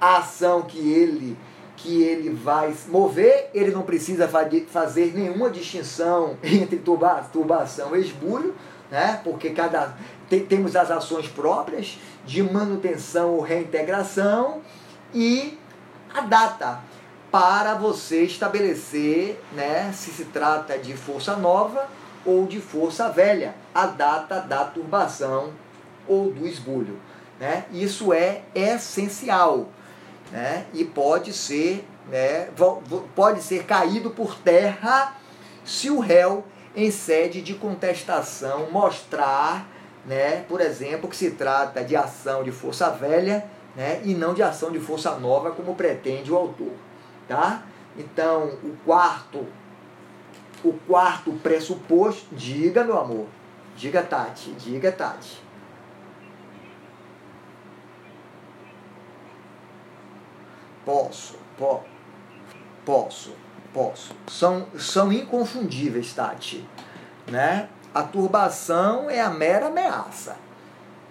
a 0.00 0.18
ação 0.18 0.62
que 0.62 0.78
ele 0.78 1.36
que 1.78 2.02
ele 2.02 2.30
vai 2.30 2.74
mover, 2.88 3.50
ele 3.54 3.70
não 3.70 3.82
precisa 3.82 4.28
fazer 4.28 5.12
nenhuma 5.14 5.48
distinção 5.48 6.36
entre 6.42 6.76
turba, 6.78 7.24
turbação 7.32 7.96
e 7.96 8.00
esbulho, 8.00 8.54
né? 8.90 9.20
porque 9.22 9.50
cada 9.50 9.96
tem, 10.28 10.44
temos 10.44 10.74
as 10.74 10.90
ações 10.90 11.28
próprias 11.28 11.98
de 12.26 12.42
manutenção 12.42 13.34
ou 13.34 13.40
reintegração 13.40 14.60
e 15.14 15.56
a 16.12 16.20
data 16.22 16.80
para 17.30 17.74
você 17.74 18.24
estabelecer 18.24 19.40
né, 19.52 19.92
se 19.92 20.10
se 20.10 20.24
trata 20.26 20.78
de 20.78 20.94
força 20.94 21.36
nova 21.36 21.86
ou 22.24 22.46
de 22.46 22.60
força 22.60 23.08
velha, 23.08 23.54
a 23.74 23.86
data 23.86 24.40
da 24.40 24.64
turbação 24.64 25.52
ou 26.06 26.30
do 26.30 26.46
esbulho. 26.46 26.98
Né? 27.38 27.64
Isso 27.70 28.12
é 28.12 28.42
essencial 28.54 29.68
né? 30.30 30.66
e 30.72 30.84
pode 30.84 31.32
ser, 31.32 31.86
né, 32.10 32.48
pode 33.14 33.42
ser 33.42 33.64
caído 33.64 34.10
por 34.10 34.34
terra 34.36 35.14
se 35.64 35.90
o 35.90 36.00
réu, 36.00 36.44
em 36.74 36.90
sede 36.90 37.42
de 37.42 37.54
contestação, 37.54 38.70
mostrar, 38.70 39.68
né, 40.06 40.44
por 40.48 40.60
exemplo, 40.60 41.08
que 41.08 41.16
se 41.16 41.32
trata 41.32 41.84
de 41.84 41.96
ação 41.96 42.42
de 42.42 42.52
força 42.52 42.88
velha 42.88 43.44
né, 43.76 44.00
e 44.04 44.14
não 44.14 44.32
de 44.32 44.42
ação 44.42 44.70
de 44.70 44.78
força 44.78 45.12
nova, 45.18 45.50
como 45.50 45.74
pretende 45.74 46.32
o 46.32 46.36
autor. 46.36 46.72
Tá? 47.26 47.64
Então, 47.98 48.58
o 48.62 48.76
quarto, 48.84 49.46
o 50.64 50.72
quarto 50.86 51.32
pressuposto, 51.42 52.26
diga, 52.32 52.82
meu 52.84 52.98
amor, 52.98 53.26
diga, 53.76 54.02
Tati, 54.02 54.52
diga, 54.52 54.90
Tati. 54.90 55.42
Posso, 60.88 61.34
po, 61.58 61.82
posso, 62.82 63.34
posso. 63.74 64.16
São, 64.26 64.66
são 64.78 65.12
inconfundíveis, 65.12 66.14
Tati. 66.14 66.66
Né? 67.26 67.68
A 67.92 68.02
turbação 68.02 69.10
é 69.10 69.20
a 69.20 69.28
mera 69.28 69.66
ameaça. 69.66 70.36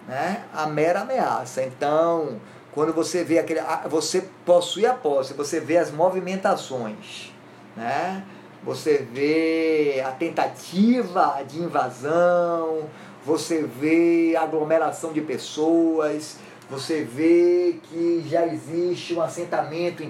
Né? 0.08 0.42
A 0.52 0.66
mera 0.66 1.02
ameaça. 1.02 1.62
Então, 1.62 2.40
quando 2.72 2.92
você 2.92 3.22
vê 3.22 3.38
aquele. 3.38 3.60
Você 3.88 4.28
possui 4.44 4.84
a 4.84 4.94
posse, 4.94 5.32
você 5.34 5.60
vê 5.60 5.76
as 5.76 5.92
movimentações. 5.92 7.32
Né? 7.76 8.24
Você 8.64 9.06
vê 9.12 10.02
a 10.04 10.10
tentativa 10.10 11.40
de 11.46 11.60
invasão, 11.60 12.88
você 13.24 13.62
vê 13.62 14.34
aglomeração 14.36 15.12
de 15.12 15.20
pessoas, 15.20 16.36
você 16.70 17.02
vê 17.02 17.80
que 17.82 18.24
já 18.28 18.46
existe 18.46 19.14
um 19.14 19.22
assentamento 19.22 20.02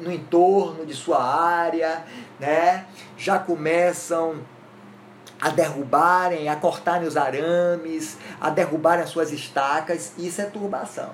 no 0.00 0.12
entorno 0.12 0.86
de 0.86 0.94
sua 0.94 1.22
área, 1.22 2.04
né? 2.38 2.86
já 3.16 3.38
começam 3.38 4.36
a 5.40 5.50
derrubarem, 5.50 6.48
a 6.48 6.54
cortarem 6.54 7.06
os 7.06 7.16
arames, 7.16 8.18
a 8.40 8.50
derrubarem 8.50 9.02
as 9.02 9.10
suas 9.10 9.32
estacas, 9.32 10.12
isso 10.16 10.40
é 10.40 10.44
turbação. 10.44 11.10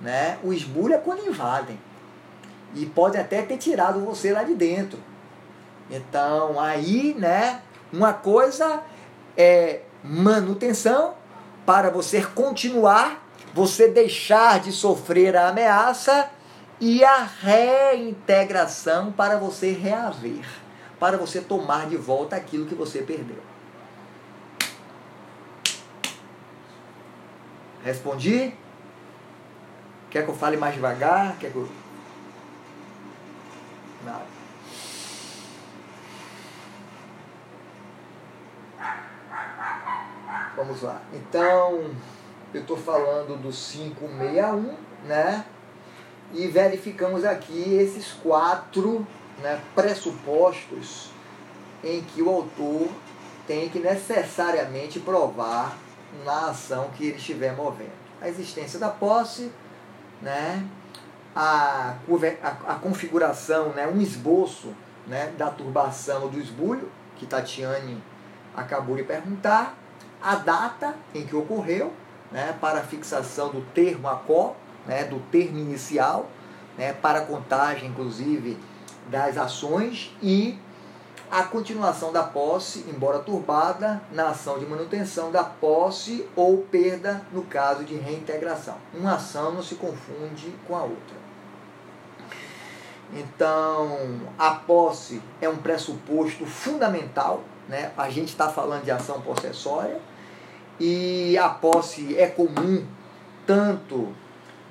Né? 0.00 0.38
O 0.42 0.52
esbulho 0.52 0.94
é 0.94 0.98
quando 0.98 1.26
invadem. 1.26 1.78
E 2.74 2.86
pode 2.86 3.18
até 3.18 3.42
ter 3.42 3.58
tirado 3.58 4.00
você 4.00 4.32
lá 4.32 4.44
de 4.44 4.54
dentro. 4.54 4.98
Então, 5.90 6.58
aí, 6.58 7.14
né, 7.18 7.60
uma 7.92 8.14
coisa 8.14 8.82
é 9.36 9.82
manutenção 10.02 11.14
para 11.66 11.90
você 11.90 12.22
continuar 12.22 13.21
você 13.52 13.88
deixar 13.88 14.60
de 14.60 14.72
sofrer 14.72 15.36
a 15.36 15.48
ameaça 15.48 16.30
e 16.80 17.04
a 17.04 17.22
reintegração 17.22 19.12
para 19.12 19.38
você 19.38 19.72
reaver, 19.72 20.44
para 20.98 21.16
você 21.16 21.40
tomar 21.40 21.88
de 21.88 21.96
volta 21.96 22.34
aquilo 22.34 22.66
que 22.66 22.74
você 22.74 23.02
perdeu. 23.02 23.42
Respondi? 27.84 28.54
Quer 30.10 30.24
que 30.24 30.30
eu 30.30 30.34
fale 30.34 30.56
mais 30.56 30.74
devagar? 30.74 31.36
Quer 31.38 31.50
que 31.50 31.56
eu... 31.56 31.68
Nada. 34.04 34.26
Vamos 40.56 40.82
lá. 40.82 41.00
Então, 41.12 41.90
eu 42.52 42.60
estou 42.60 42.76
falando 42.76 43.36
do 43.40 43.50
561, 43.50 44.76
né? 45.06 45.44
E 46.32 46.46
verificamos 46.46 47.24
aqui 47.24 47.74
esses 47.74 48.12
quatro 48.12 49.06
né, 49.40 49.60
pressupostos 49.74 51.10
em 51.84 52.02
que 52.02 52.22
o 52.22 52.30
autor 52.30 52.88
tem 53.46 53.68
que 53.68 53.78
necessariamente 53.78 55.00
provar 55.00 55.76
na 56.24 56.50
ação 56.50 56.90
que 56.96 57.06
ele 57.06 57.16
estiver 57.16 57.54
movendo. 57.54 57.92
A 58.20 58.28
existência 58.28 58.78
da 58.78 58.88
posse, 58.88 59.50
né? 60.20 60.64
a, 61.34 61.96
a, 62.42 62.72
a 62.72 62.74
configuração, 62.76 63.70
né? 63.70 63.86
um 63.86 64.00
esboço 64.00 64.72
né? 65.06 65.32
da 65.36 65.50
turbação 65.50 66.28
do 66.28 66.38
esbulho, 66.38 66.90
que 67.16 67.26
Tatiane 67.26 68.02
acabou 68.54 68.96
de 68.96 69.02
perguntar, 69.02 69.76
a 70.22 70.36
data 70.36 70.94
em 71.14 71.26
que 71.26 71.34
ocorreu, 71.34 71.92
né, 72.32 72.56
para 72.60 72.80
a 72.80 72.82
fixação 72.82 73.50
do 73.50 73.60
termo 73.72 74.08
ACO, 74.08 74.56
né, 74.86 75.04
do 75.04 75.20
termo 75.30 75.58
inicial, 75.58 76.28
né, 76.76 76.92
para 76.92 77.20
a 77.20 77.26
contagem, 77.26 77.88
inclusive, 77.88 78.58
das 79.10 79.36
ações 79.36 80.16
e 80.22 80.58
a 81.30 81.44
continuação 81.44 82.12
da 82.12 82.22
posse, 82.22 82.84
embora 82.88 83.18
turbada, 83.18 84.02
na 84.12 84.28
ação 84.28 84.58
de 84.58 84.66
manutenção 84.66 85.32
da 85.32 85.42
posse 85.42 86.28
ou 86.36 86.58
perda 86.58 87.22
no 87.32 87.42
caso 87.42 87.84
de 87.84 87.94
reintegração. 87.94 88.76
Uma 88.92 89.14
ação 89.14 89.52
não 89.52 89.62
se 89.62 89.76
confunde 89.76 90.54
com 90.68 90.76
a 90.76 90.82
outra. 90.82 91.22
Então, 93.14 94.20
a 94.38 94.50
posse 94.50 95.22
é 95.40 95.48
um 95.48 95.56
pressuposto 95.56 96.44
fundamental, 96.46 97.42
né? 97.68 97.92
a 97.96 98.10
gente 98.10 98.28
está 98.28 98.48
falando 98.50 98.84
de 98.84 98.90
ação 98.90 99.20
possessória, 99.20 100.00
e 100.84 101.38
a 101.38 101.48
posse 101.48 102.18
é 102.18 102.26
comum 102.26 102.84
tanto 103.46 104.12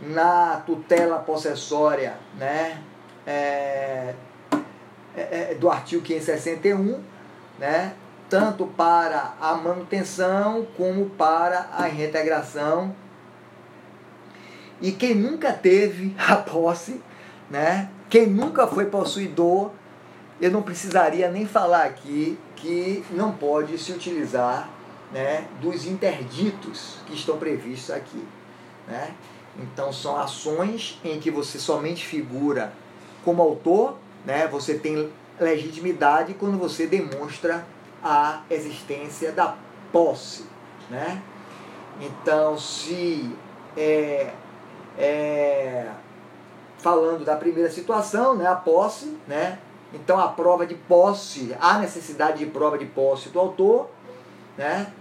na 0.02 0.62
tutela 0.66 1.20
possessória 1.20 2.18
né, 2.38 2.84
é, 3.26 4.14
é, 5.16 5.52
é 5.52 5.56
do 5.58 5.70
artigo 5.70 6.04
561, 6.04 7.02
né, 7.58 7.94
tanto 8.30 8.66
para 8.66 9.36
a 9.40 9.54
manutenção 9.54 10.68
como 10.76 11.12
para 11.12 11.70
a 11.72 11.84
reintegração. 11.84 12.94
E 14.82 14.92
quem 14.92 15.16
nunca 15.16 15.54
teve 15.54 16.14
a 16.20 16.36
posse, 16.36 17.02
né, 17.50 17.90
quem 18.10 18.28
nunca 18.28 18.68
foi 18.68 18.88
possuidor, 18.88 19.72
eu 20.42 20.52
não 20.52 20.62
precisaria 20.62 21.32
nem 21.32 21.46
falar 21.46 21.86
aqui 21.86 22.38
que 22.58 23.02
não 23.12 23.32
pode 23.32 23.78
se 23.78 23.94
utilizar 23.94 24.81
né, 25.12 25.48
dos 25.62 25.86
interditos 25.86 26.98
que 27.06 27.14
estão 27.14 27.38
previstos 27.38 27.92
aqui. 27.92 28.26
Né? 28.88 29.14
Então 29.60 29.92
são 29.92 30.18
ações 30.18 31.00
em 31.04 31.20
que 31.20 31.30
você 31.30 31.60
somente 31.60 32.06
figura 32.06 32.74
como 33.24 33.42
autor, 33.42 33.98
né? 34.26 34.48
você 34.48 34.76
tem 34.76 35.12
legitimidade 35.40 36.34
quando 36.34 36.58
você 36.58 36.88
demonstra 36.88 37.66
a 38.04 38.42
existência 38.50 39.32
da 39.32 39.56
posse. 39.92 40.46
Né? 40.90 41.22
Então, 42.00 42.58
se 42.58 43.30
é, 43.78 44.34
é, 44.98 45.88
falando 46.78 47.24
da 47.24 47.36
primeira 47.36 47.70
situação, 47.70 48.36
né, 48.36 48.48
a 48.48 48.56
posse, 48.56 49.18
né, 49.28 49.60
então 49.94 50.20
a 50.20 50.28
prova 50.30 50.66
de 50.66 50.76
posse, 50.76 51.56
a 51.60 51.78
necessidade 51.78 52.40
de 52.40 52.46
prova 52.48 52.78
de 52.78 52.86
posse 52.86 53.30
do 53.30 53.40
autor, 53.40 53.90
né, 54.58 54.92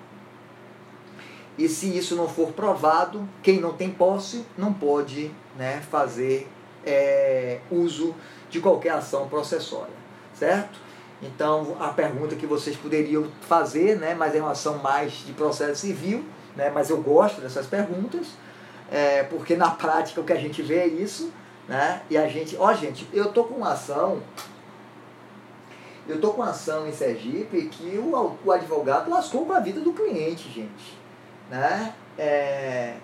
e 1.61 1.69
se 1.69 1.95
isso 1.95 2.17
não 2.17 2.27
for 2.27 2.53
provado, 2.53 3.29
quem 3.43 3.61
não 3.61 3.75
tem 3.75 3.91
posse 3.91 4.47
não 4.57 4.73
pode 4.73 5.31
né, 5.59 5.83
fazer 5.91 6.49
é, 6.87 7.59
uso 7.71 8.15
de 8.49 8.61
qualquer 8.61 8.93
ação 8.93 9.29
processória, 9.29 9.93
certo? 10.33 10.79
Então 11.21 11.77
a 11.79 11.89
pergunta 11.89 12.35
que 12.35 12.47
vocês 12.47 12.75
poderiam 12.77 13.31
fazer, 13.43 13.99
né, 13.99 14.15
mas 14.15 14.35
é 14.35 14.41
uma 14.41 14.53
ação 14.53 14.79
mais 14.79 15.13
de 15.13 15.35
processo 15.35 15.83
civil, 15.83 16.25
né, 16.57 16.71
mas 16.71 16.89
eu 16.89 17.03
gosto 17.03 17.43
dessas 17.43 17.67
perguntas, 17.67 18.29
é, 18.91 19.23
porque 19.25 19.55
na 19.55 19.71
prática 19.71 20.19
o 20.19 20.25
que 20.25 20.33
a 20.33 20.41
gente 20.41 20.63
vê 20.63 20.79
é 20.79 20.87
isso, 20.87 21.31
né, 21.69 22.01
e 22.09 22.17
a 22.17 22.27
gente, 22.27 22.57
ó 22.59 22.73
gente, 22.73 23.07
eu 23.13 23.31
tô 23.33 23.45
com 23.45 23.57
uma 23.57 23.73
ação, 23.73 24.23
eu 26.09 26.19
tô 26.19 26.31
com 26.31 26.41
uma 26.41 26.53
ação 26.53 26.89
em 26.89 26.93
Sergipe 26.93 27.69
que 27.69 27.99
o, 27.99 28.39
o 28.47 28.51
advogado 28.51 29.11
lascou 29.11 29.45
com 29.45 29.53
a 29.53 29.61
vida 29.61 29.81
do 29.81 29.93
cliente, 29.93 30.51
gente 30.51 31.00
né? 31.51 31.95
É, 32.17 32.95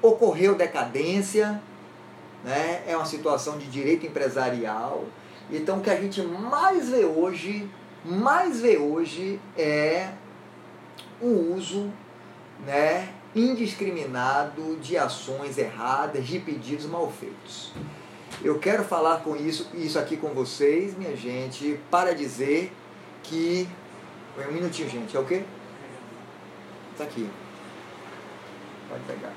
ocorreu 0.00 0.54
decadência, 0.54 1.60
né? 2.44 2.82
é 2.86 2.96
uma 2.96 3.04
situação 3.04 3.58
de 3.58 3.66
direito 3.66 4.06
empresarial. 4.06 5.04
Então 5.50 5.78
o 5.78 5.80
que 5.80 5.90
a 5.90 6.00
gente 6.00 6.22
mais 6.22 6.88
vê 6.88 7.04
hoje, 7.04 7.68
mais 8.04 8.60
vê 8.60 8.78
hoje 8.78 9.40
é 9.58 10.10
o 11.20 11.54
uso 11.54 11.92
né, 12.64 13.12
indiscriminado 13.34 14.76
de 14.76 14.96
ações 14.96 15.58
erradas, 15.58 16.24
de 16.24 16.38
pedidos 16.38 16.86
mal 16.86 17.10
feitos. 17.10 17.72
Eu 18.42 18.58
quero 18.58 18.84
falar 18.84 19.18
com 19.18 19.36
isso, 19.36 19.68
isso 19.74 19.98
aqui 19.98 20.16
com 20.16 20.28
vocês, 20.28 20.96
minha 20.96 21.16
gente, 21.16 21.78
para 21.90 22.14
dizer 22.14 22.72
que. 23.22 23.68
Um 24.48 24.52
minutinho, 24.52 24.88
gente, 24.88 25.14
é 25.14 25.20
o 25.20 25.26
quê? 25.26 25.44
Tá 27.00 27.04
aqui. 27.04 27.26
Pode 28.86 29.02
pegar. 29.04 29.32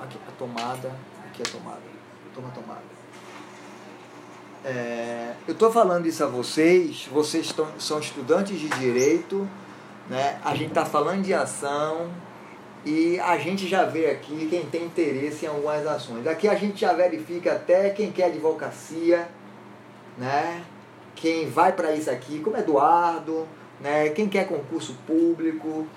Aqui 0.00 0.18
a 0.28 0.30
tomada. 0.38 0.92
Aqui 1.26 1.42
a 1.42 1.50
tomada. 1.50 1.80
Toma 2.32 2.46
a 2.46 2.50
tomada. 2.52 2.82
É, 4.64 5.34
eu 5.48 5.52
estou 5.52 5.72
falando 5.72 6.06
isso 6.06 6.22
a 6.22 6.28
vocês, 6.28 7.08
vocês 7.12 7.46
estão, 7.46 7.66
são 7.76 7.98
estudantes 7.98 8.60
de 8.60 8.68
direito, 8.68 9.48
né? 10.08 10.38
a 10.44 10.54
gente 10.54 10.68
está 10.68 10.86
falando 10.86 11.22
de 11.24 11.34
ação 11.34 12.12
e 12.86 13.18
a 13.18 13.36
gente 13.38 13.66
já 13.66 13.84
vê 13.84 14.08
aqui 14.08 14.46
quem 14.48 14.64
tem 14.66 14.84
interesse 14.84 15.44
em 15.44 15.48
algumas 15.48 15.84
ações. 15.84 16.24
Aqui 16.28 16.46
a 16.46 16.54
gente 16.54 16.82
já 16.82 16.92
verifica 16.92 17.54
até 17.54 17.90
quem 17.90 18.12
quer 18.12 18.26
advocacia, 18.26 19.28
né? 20.16 20.62
quem 21.16 21.50
vai 21.50 21.72
para 21.72 21.92
isso 21.92 22.08
aqui, 22.08 22.38
como 22.38 22.56
Eduardo, 22.56 23.48
né? 23.80 24.10
quem 24.10 24.28
quer 24.28 24.46
concurso 24.46 24.94
público, 25.04 25.88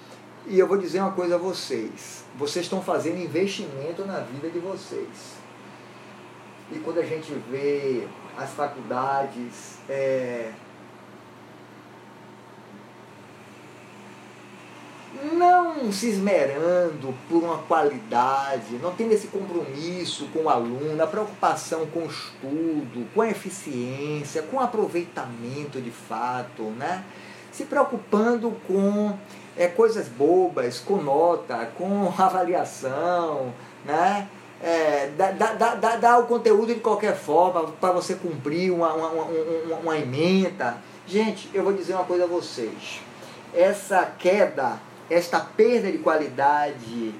e 0.47 0.59
eu 0.59 0.67
vou 0.67 0.77
dizer 0.77 0.99
uma 0.99 1.11
coisa 1.11 1.35
a 1.35 1.37
vocês: 1.37 2.23
vocês 2.37 2.65
estão 2.65 2.81
fazendo 2.81 3.19
investimento 3.19 4.05
na 4.05 4.19
vida 4.19 4.49
de 4.49 4.59
vocês. 4.59 5.35
E 6.71 6.79
quando 6.79 6.99
a 6.99 7.05
gente 7.05 7.31
vê 7.49 8.07
as 8.37 8.51
faculdades 8.51 9.77
é, 9.87 10.51
não 15.33 15.91
se 15.91 16.09
esmerando 16.09 17.13
por 17.29 17.43
uma 17.43 17.59
qualidade, 17.59 18.77
não 18.81 18.95
tendo 18.95 19.13
esse 19.13 19.27
compromisso 19.27 20.27
com 20.33 20.43
o 20.43 20.49
aluno, 20.49 21.01
a 21.01 21.07
preocupação 21.07 21.85
com 21.87 21.99
o 21.99 22.07
estudo, 22.07 23.07
com 23.13 23.21
a 23.21 23.29
eficiência, 23.29 24.41
com 24.43 24.57
o 24.57 24.59
aproveitamento 24.59 25.79
de 25.79 25.91
fato, 25.91 26.63
né? 26.63 27.03
se 27.51 27.63
preocupando 27.65 28.51
com 28.67 29.17
é, 29.57 29.67
coisas 29.67 30.07
bobas, 30.07 30.79
com 30.79 30.97
nota, 30.97 31.69
com 31.77 32.11
avaliação, 32.17 33.53
né? 33.85 34.27
É, 34.61 35.11
dá, 35.17 35.31
dá, 35.31 35.75
dá, 35.75 35.95
dá, 35.97 36.17
o 36.17 36.25
conteúdo 36.25 36.73
de 36.73 36.79
qualquer 36.79 37.15
forma 37.15 37.73
para 37.73 37.91
você 37.91 38.15
cumprir 38.15 38.71
uma, 38.71 38.93
uma, 38.93 39.09
uma, 39.09 39.75
uma 39.77 39.97
emenda. 39.97 40.77
Gente, 41.05 41.49
eu 41.53 41.63
vou 41.63 41.73
dizer 41.73 41.93
uma 41.93 42.05
coisa 42.05 42.23
a 42.23 42.27
vocês. 42.27 43.01
Essa 43.53 44.05
queda, 44.17 44.79
esta 45.09 45.39
perda 45.39 45.91
de 45.91 45.99
qualidade 45.99 47.13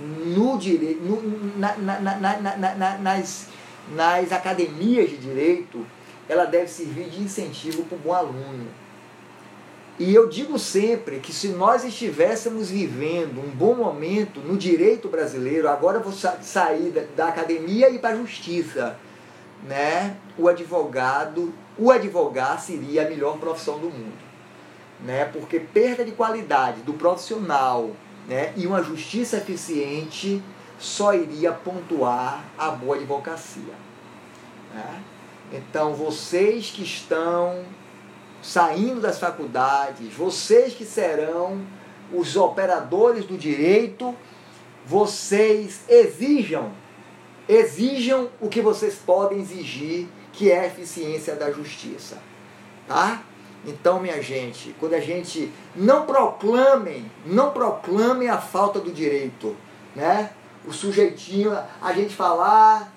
no 0.00 0.58
direito, 0.58 1.02
no, 1.02 1.58
na, 1.58 1.76
na, 1.76 2.00
na, 2.00 2.98
nas, 2.98 3.48
nas 3.94 4.32
academias 4.32 5.10
de 5.10 5.18
direito, 5.18 5.86
ela 6.28 6.46
deve 6.46 6.68
servir 6.68 7.08
de 7.10 7.22
incentivo 7.22 7.84
para 7.84 7.96
o 7.96 8.00
bom 8.00 8.12
aluno 8.12 8.66
e 9.98 10.14
eu 10.14 10.28
digo 10.28 10.58
sempre 10.58 11.20
que 11.20 11.32
se 11.32 11.48
nós 11.48 11.82
estivéssemos 11.82 12.68
vivendo 12.68 13.40
um 13.40 13.50
bom 13.50 13.74
momento 13.74 14.40
no 14.40 14.56
direito 14.56 15.08
brasileiro, 15.08 15.68
agora 15.68 15.98
eu 15.98 16.02
vou 16.02 16.12
sair 16.12 17.08
da, 17.16 17.28
academia 17.28 17.88
e 17.88 17.94
ir 17.94 17.98
para 17.98 18.14
a 18.14 18.16
justiça, 18.16 18.98
né? 19.66 20.18
O 20.36 20.48
advogado, 20.48 21.52
o 21.78 21.90
advogar 21.90 22.60
seria 22.60 23.06
a 23.06 23.08
melhor 23.08 23.38
profissão 23.38 23.78
do 23.78 23.88
mundo, 23.88 24.18
né? 25.02 25.24
Porque 25.24 25.58
perda 25.58 26.04
de 26.04 26.12
qualidade 26.12 26.82
do 26.82 26.92
profissional, 26.92 27.92
né? 28.28 28.52
E 28.54 28.66
uma 28.66 28.82
justiça 28.82 29.38
eficiente 29.38 30.42
só 30.78 31.14
iria 31.14 31.52
pontuar 31.52 32.44
a 32.58 32.70
boa 32.70 32.96
advocacia, 32.96 33.74
né? 34.74 35.02
Então 35.50 35.94
vocês 35.94 36.70
que 36.70 36.82
estão 36.82 37.64
saindo 38.46 39.00
das 39.00 39.18
faculdades, 39.18 40.14
vocês 40.14 40.72
que 40.72 40.84
serão 40.84 41.66
os 42.12 42.36
operadores 42.36 43.24
do 43.24 43.36
direito, 43.36 44.14
vocês 44.86 45.80
exijam, 45.88 46.70
exijam 47.48 48.30
o 48.40 48.48
que 48.48 48.60
vocês 48.60 48.94
podem 48.94 49.40
exigir, 49.40 50.06
que 50.32 50.52
é 50.52 50.60
a 50.60 50.66
eficiência 50.66 51.34
da 51.34 51.50
justiça. 51.50 52.18
Tá? 52.86 53.20
Então, 53.66 53.98
minha 53.98 54.22
gente, 54.22 54.76
quando 54.78 54.94
a 54.94 55.00
gente 55.00 55.50
não 55.74 56.06
proclamem, 56.06 57.10
não 57.24 57.50
proclamem 57.50 58.28
a 58.28 58.38
falta 58.38 58.78
do 58.78 58.92
direito, 58.92 59.56
né? 59.94 60.30
O 60.64 60.72
sujeitinho, 60.72 61.56
a 61.82 61.92
gente 61.92 62.14
falar, 62.14 62.92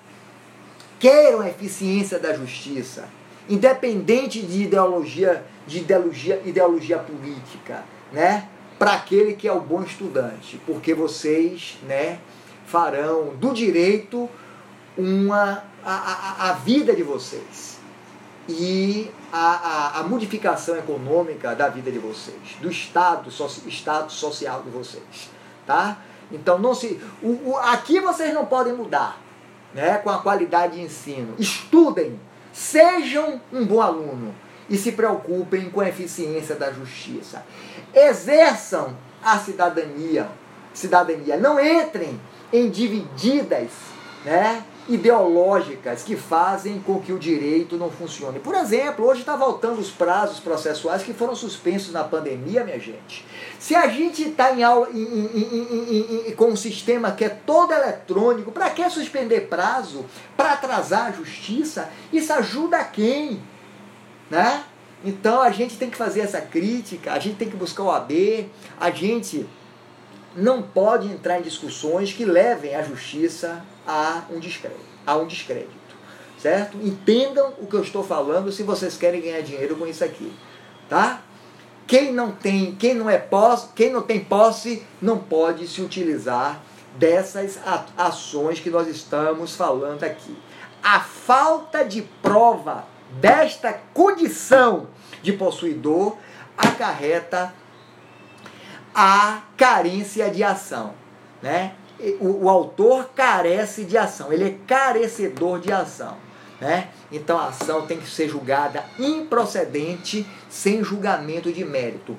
queiram 1.00 1.40
a 1.40 1.48
eficiência 1.48 2.20
da 2.20 2.32
justiça 2.34 3.08
independente 3.50 4.40
de 4.40 4.62
ideologia, 4.62 5.44
de 5.66 5.78
ideologia, 5.80 6.40
ideologia 6.44 6.98
política, 6.98 7.84
né? 8.12 8.48
Para 8.78 8.94
aquele 8.94 9.34
que 9.34 9.46
é 9.46 9.52
o 9.52 9.60
bom 9.60 9.82
estudante, 9.82 10.58
porque 10.64 10.94
vocês, 10.94 11.76
né, 11.86 12.18
farão 12.64 13.34
do 13.34 13.52
direito 13.52 14.30
uma 14.96 15.64
a, 15.84 15.92
a, 15.92 16.50
a 16.50 16.52
vida 16.54 16.94
de 16.94 17.02
vocês 17.02 17.78
e 18.48 19.10
a, 19.32 19.38
a, 19.38 20.00
a, 20.00 20.02
modificação 20.02 20.76
econômica 20.76 21.54
da 21.54 21.68
vida 21.68 21.90
de 21.90 21.98
vocês, 21.98 22.56
do 22.60 22.70
estado, 22.70 23.30
so, 23.30 23.46
estado 23.66 24.10
social 24.10 24.62
de 24.62 24.70
vocês, 24.70 25.30
tá? 25.66 25.98
Então 26.32 26.58
não 26.58 26.74
se, 26.74 27.00
o, 27.22 27.50
o, 27.50 27.56
aqui 27.56 28.00
vocês 28.00 28.32
não 28.32 28.46
podem 28.46 28.72
mudar, 28.72 29.20
né? 29.74 29.98
Com 29.98 30.10
a 30.10 30.18
qualidade 30.18 30.76
de 30.76 30.82
ensino. 30.82 31.34
Estudem 31.38 32.18
Sejam 32.52 33.40
um 33.52 33.64
bom 33.64 33.80
aluno 33.80 34.34
e 34.68 34.76
se 34.76 34.92
preocupem 34.92 35.70
com 35.70 35.80
a 35.80 35.88
eficiência 35.88 36.54
da 36.54 36.72
justiça. 36.72 37.44
Exerçam 37.94 38.96
a 39.22 39.38
cidadania, 39.38 40.28
cidadania. 40.72 41.36
Não 41.36 41.58
entrem 41.58 42.20
em 42.52 42.70
divididas, 42.70 43.70
né? 44.24 44.64
Ideológicas 44.90 46.02
que 46.02 46.16
fazem 46.16 46.80
com 46.80 47.00
que 47.00 47.12
o 47.12 47.18
direito 47.18 47.76
não 47.76 47.90
funcione. 47.90 48.40
Por 48.40 48.54
exemplo, 48.54 49.06
hoje 49.06 49.20
está 49.20 49.36
voltando 49.36 49.78
os 49.78 49.90
prazos 49.90 50.40
processuais 50.40 51.02
que 51.02 51.14
foram 51.14 51.34
suspensos 51.36 51.92
na 51.92 52.02
pandemia, 52.02 52.64
minha 52.64 52.78
gente. 52.78 53.24
Se 53.58 53.74
a 53.76 53.86
gente 53.86 54.30
está 54.30 54.52
em 54.52 54.64
aula 54.64 54.88
em, 54.92 55.00
em, 55.00 56.28
em, 56.28 56.32
com 56.32 56.46
um 56.46 56.56
sistema 56.56 57.12
que 57.12 57.24
é 57.24 57.28
todo 57.28 57.72
eletrônico, 57.72 58.50
para 58.50 58.68
que 58.70 58.90
suspender 58.90 59.42
prazo? 59.42 60.04
Para 60.36 60.52
atrasar 60.52 61.06
a 61.06 61.12
justiça? 61.12 61.88
Isso 62.12 62.32
ajuda 62.32 62.82
quem? 62.82 63.40
Né? 64.28 64.64
Então 65.04 65.40
a 65.40 65.50
gente 65.50 65.76
tem 65.76 65.88
que 65.88 65.96
fazer 65.96 66.20
essa 66.20 66.40
crítica, 66.40 67.12
a 67.12 67.18
gente 67.18 67.36
tem 67.36 67.48
que 67.48 67.56
buscar 67.56 67.84
o 67.84 67.90
AB, 67.90 68.48
a 68.78 68.90
gente 68.90 69.46
não 70.34 70.62
pode 70.62 71.08
entrar 71.08 71.38
em 71.38 71.42
discussões 71.42 72.12
que 72.12 72.24
levem 72.24 72.74
a 72.74 72.82
justiça 72.82 73.64
a 73.90 74.22
um 74.30 74.38
descrédito, 74.38 74.84
a 75.04 75.16
um 75.16 75.26
descrédito, 75.26 75.96
certo? 76.38 76.76
Entendam 76.78 77.54
o 77.58 77.66
que 77.66 77.74
eu 77.74 77.82
estou 77.82 78.04
falando 78.04 78.52
se 78.52 78.62
vocês 78.62 78.96
querem 78.96 79.20
ganhar 79.20 79.40
dinheiro 79.40 79.74
com 79.74 79.84
isso 79.84 80.04
aqui, 80.04 80.32
tá? 80.88 81.22
Quem 81.88 82.12
não 82.12 82.30
tem, 82.30 82.76
quem 82.76 82.94
não 82.94 83.10
é 83.10 83.18
posse, 83.18 83.70
quem 83.74 83.90
não 83.90 84.02
tem 84.02 84.20
posse, 84.20 84.86
não 85.02 85.18
pode 85.18 85.66
se 85.66 85.82
utilizar 85.82 86.62
dessas 86.96 87.58
ações 87.98 88.60
que 88.60 88.70
nós 88.70 88.86
estamos 88.86 89.56
falando 89.56 90.04
aqui. 90.04 90.38
A 90.80 91.00
falta 91.00 91.84
de 91.84 92.02
prova 92.22 92.84
desta 93.20 93.72
condição 93.92 94.86
de 95.20 95.32
possuidor 95.32 96.16
acarreta 96.56 97.52
a 98.94 99.42
carência 99.56 100.30
de 100.30 100.44
ação, 100.44 100.94
né? 101.42 101.74
O, 102.20 102.44
o, 102.44 102.48
autor 102.48 103.10
carece 103.14 103.84
de 103.84 103.98
ação, 103.98 104.32
ele 104.32 104.44
é 104.44 104.56
carecedor 104.66 105.60
de 105.60 105.70
ação, 105.70 106.16
né? 106.60 106.88
Então 107.12 107.38
a 107.38 107.48
ação 107.48 107.86
tem 107.86 107.98
que 107.98 108.08
ser 108.08 108.28
julgada 108.28 108.84
improcedente, 108.98 110.26
sem 110.48 110.82
julgamento 110.82 111.52
de 111.52 111.64
mérito. 111.64 112.16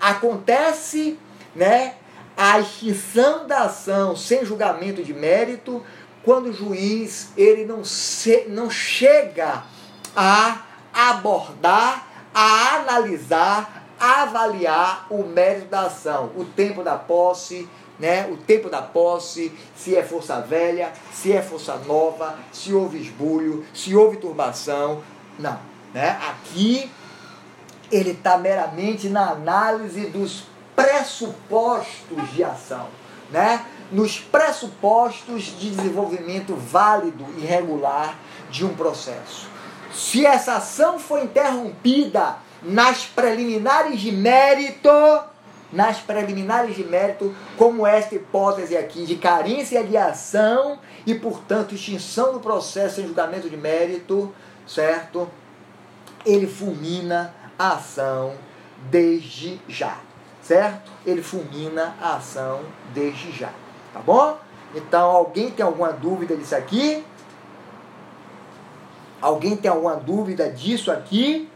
Acontece, 0.00 1.18
né, 1.54 1.94
a 2.36 2.60
extinção 2.60 3.48
da 3.48 3.62
ação 3.62 4.14
sem 4.14 4.44
julgamento 4.44 5.02
de 5.02 5.12
mérito 5.12 5.82
quando 6.24 6.50
o 6.50 6.52
juiz 6.52 7.30
ele 7.36 7.64
não, 7.64 7.82
se, 7.82 8.44
não 8.48 8.70
chega 8.70 9.64
a 10.14 10.62
abordar, 10.92 12.06
a 12.34 12.76
analisar, 12.76 13.86
a 13.98 14.22
avaliar 14.22 15.06
o 15.10 15.24
mérito 15.24 15.66
da 15.66 15.82
ação, 15.82 16.30
o 16.36 16.44
tempo 16.44 16.84
da 16.84 16.96
posse, 16.96 17.68
né? 17.98 18.28
O 18.30 18.36
tempo 18.36 18.70
da 18.70 18.80
posse, 18.80 19.52
se 19.76 19.96
é 19.96 20.02
força 20.02 20.40
velha, 20.40 20.92
se 21.12 21.32
é 21.32 21.42
força 21.42 21.76
nova, 21.86 22.38
se 22.52 22.72
houve 22.72 23.00
esbulho, 23.00 23.64
se 23.74 23.94
houve 23.94 24.18
turbação. 24.18 25.02
Não, 25.38 25.58
né? 25.92 26.18
Aqui 26.28 26.90
ele 27.90 28.10
está 28.10 28.36
meramente 28.36 29.08
na 29.08 29.30
análise 29.30 30.06
dos 30.06 30.44
pressupostos 30.76 32.32
de 32.32 32.44
ação, 32.44 32.88
né? 33.30 33.64
Nos 33.90 34.20
pressupostos 34.20 35.44
de 35.44 35.70
desenvolvimento 35.70 36.54
válido 36.54 37.24
e 37.38 37.40
regular 37.40 38.16
de 38.50 38.64
um 38.64 38.74
processo. 38.74 39.48
Se 39.92 40.26
essa 40.26 40.56
ação 40.56 40.98
foi 40.98 41.24
interrompida 41.24 42.36
nas 42.62 43.06
preliminares 43.06 44.00
de 44.00 44.12
mérito, 44.12 44.90
nas 45.72 46.00
preliminares 46.00 46.74
de 46.74 46.84
mérito, 46.84 47.34
como 47.56 47.86
esta 47.86 48.14
hipótese 48.14 48.76
aqui 48.76 49.04
de 49.04 49.16
carência 49.16 49.84
de 49.84 49.96
ação 49.96 50.78
e, 51.06 51.14
portanto, 51.14 51.74
extinção 51.74 52.32
do 52.32 52.40
processo 52.40 53.00
em 53.00 53.06
julgamento 53.06 53.48
de 53.50 53.56
mérito, 53.56 54.32
certo? 54.66 55.28
Ele 56.24 56.46
fulmina 56.46 57.34
a 57.58 57.72
ação 57.72 58.34
desde 58.90 59.60
já, 59.68 59.98
certo? 60.42 60.90
Ele 61.04 61.22
fulmina 61.22 61.94
a 62.00 62.16
ação 62.16 62.60
desde 62.94 63.30
já, 63.32 63.50
tá 63.92 64.00
bom? 64.00 64.38
Então, 64.74 65.10
alguém 65.10 65.50
tem 65.50 65.64
alguma 65.64 65.92
dúvida 65.92 66.36
disso 66.36 66.54
aqui? 66.54 67.04
Alguém 69.20 69.56
tem 69.56 69.70
alguma 69.70 69.96
dúvida 69.96 70.48
disso 70.50 70.90
aqui? 70.90 71.48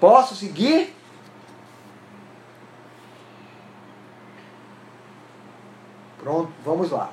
Posso 0.00 0.34
seguir? 0.34 0.94
Pronto, 6.24 6.50
vamos 6.64 6.90
lá. 6.90 7.10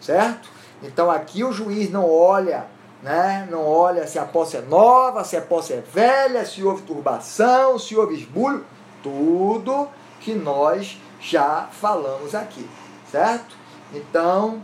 Certo? 0.00 0.50
Então 0.82 1.08
aqui 1.08 1.44
o 1.44 1.52
juiz 1.52 1.88
não 1.92 2.10
olha, 2.10 2.66
né? 3.00 3.46
Não 3.48 3.64
olha 3.64 4.04
se 4.06 4.18
a 4.18 4.24
posse 4.24 4.56
é 4.56 4.60
nova, 4.62 5.22
se 5.22 5.36
a 5.36 5.40
posse 5.40 5.72
é 5.74 5.80
velha, 5.80 6.44
se 6.44 6.62
houve 6.64 6.82
turbação, 6.82 7.78
se 7.78 7.96
houve 7.96 8.16
esbulho, 8.16 8.66
tudo 9.00 9.88
que 10.20 10.34
nós 10.34 10.98
já 11.20 11.68
falamos 11.70 12.34
aqui, 12.34 12.68
certo? 13.10 13.56
Então, 13.94 14.60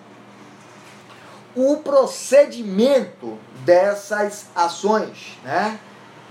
o 1.55 1.77
procedimento 1.77 3.39
dessas 3.65 4.47
ações, 4.57 5.39
né? 5.45 5.79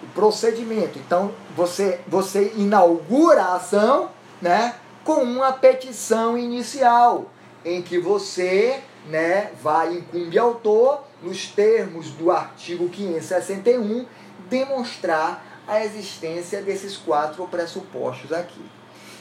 O 0.03 0.07
procedimento. 0.07 0.99
Então, 0.99 1.31
você, 1.55 2.01
você 2.07 2.53
inaugura 2.57 3.41
a 3.43 3.55
ação, 3.55 4.09
né? 4.41 4.75
Com 5.05 5.23
uma 5.23 5.53
petição 5.53 6.37
inicial, 6.37 7.25
em 7.67 7.81
que 7.81 7.99
você, 7.99 8.79
né, 9.07 9.51
vai 9.61 9.95
incumbe 9.95 10.39
autor, 10.39 11.03
nos 11.21 11.47
termos 11.47 12.11
do 12.11 12.31
artigo 12.31 12.87
561, 12.87 14.05
demonstrar 14.49 15.45
a 15.67 15.83
existência 15.83 16.61
desses 16.61 16.95
quatro 16.95 17.45
pressupostos 17.47 18.31
aqui. 18.31 18.65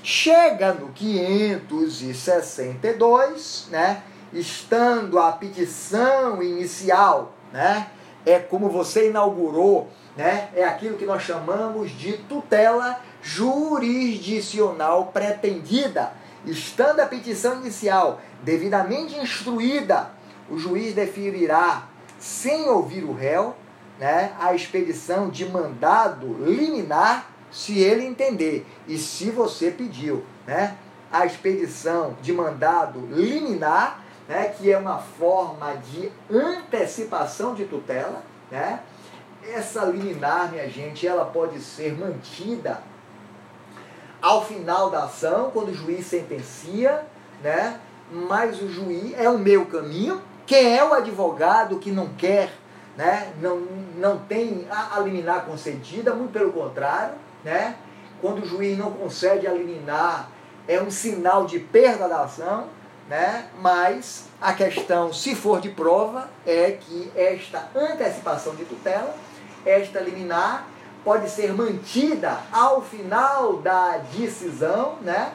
Chega 0.03 0.73
no 0.73 0.93
562, 0.93 3.69
né? 3.71 4.03
estando 4.33 5.19
a 5.19 5.33
petição 5.33 6.43
inicial, 6.43 7.33
né? 7.53 7.91
É 8.25 8.39
como 8.39 8.69
você 8.69 9.09
inaugurou, 9.09 9.89
né? 10.17 10.51
É 10.55 10.65
aquilo 10.65 10.97
que 10.97 11.07
nós 11.07 11.23
chamamos 11.23 11.91
de 11.91 12.13
tutela 12.15 13.01
jurisdicional 13.23 15.07
pretendida. 15.07 16.13
Estando 16.47 17.01
a 17.01 17.07
petição 17.07 17.57
inicial 17.57 18.21
devidamente 18.43 19.19
instruída, 19.19 20.11
o 20.49 20.59
juiz 20.59 20.95
deferirá, 20.95 21.89
sem 22.19 22.69
ouvir 22.69 23.05
o 23.05 23.13
réu, 23.13 23.55
né, 23.99 24.33
a 24.39 24.55
expedição 24.55 25.29
de 25.29 25.45
mandado 25.47 26.37
liminar, 26.45 27.31
se 27.51 27.79
ele 27.79 28.05
entender 28.05 28.67
e 28.87 28.99
se 28.99 29.31
você 29.31 29.71
pediu, 29.71 30.25
né, 30.47 30.77
a 31.11 31.25
expedição 31.27 32.17
de 32.21 32.33
mandado 32.33 33.01
liminar 33.11 34.05
né, 34.29 34.49
que 34.57 34.71
é 34.71 34.79
uma 34.79 34.99
forma 34.99 35.75
de 35.77 36.11
antecipação 36.31 37.55
de 37.55 37.65
tutela. 37.65 38.23
Né? 38.51 38.81
Essa 39.43 39.85
liminar, 39.85 40.51
minha 40.51 40.69
gente, 40.69 41.07
ela 41.07 41.25
pode 41.25 41.61
ser 41.61 41.97
mantida 41.97 42.83
ao 44.21 44.45
final 44.45 44.91
da 44.91 45.05
ação, 45.05 45.51
quando 45.53 45.69
o 45.69 45.75
juiz 45.75 46.07
sentencia, 46.07 47.07
né? 47.43 47.81
mas 48.11 48.61
o 48.61 48.69
juiz 48.69 49.15
é 49.19 49.29
o 49.29 49.39
meu 49.39 49.67
caminho. 49.67 50.21
Quem 50.47 50.77
é 50.77 50.85
o 50.85 50.93
advogado 50.93 51.79
que 51.79 51.91
não 51.91 52.09
quer, 52.09 52.53
né? 52.97 53.33
não, 53.41 53.61
não 53.97 54.19
tem 54.19 54.67
a, 54.71 54.99
liminar 55.01 55.45
concedida, 55.45 56.15
muito 56.15 56.33
pelo 56.33 56.53
contrário, 56.53 57.15
né? 57.45 57.77
quando 58.21 58.43
o 58.43 58.47
juiz 58.47 58.79
não 58.79 58.93
concede 58.93 59.47
a 59.47 59.53
liminar, 59.53 60.31
é 60.69 60.81
um 60.81 60.91
sinal 60.91 61.47
de 61.47 61.59
perda 61.59 62.09
da 62.09 62.23
ação 62.23 62.69
né? 63.09 63.47
mas 63.61 64.25
a 64.41 64.53
questão, 64.53 65.13
se 65.13 65.35
for 65.35 65.61
de 65.61 65.71
prova, 65.71 66.29
é 66.45 66.73
que 66.73 67.11
esta 67.15 67.69
antecipação 67.75 68.55
de 68.55 68.65
tutela, 68.65 69.15
esta 69.65 70.01
liminar, 70.01 70.67
pode 71.07 71.31
ser 71.31 71.53
mantida 71.53 72.41
ao 72.51 72.83
final 72.83 73.59
da 73.59 73.99
decisão, 74.13 74.97
né? 75.03 75.33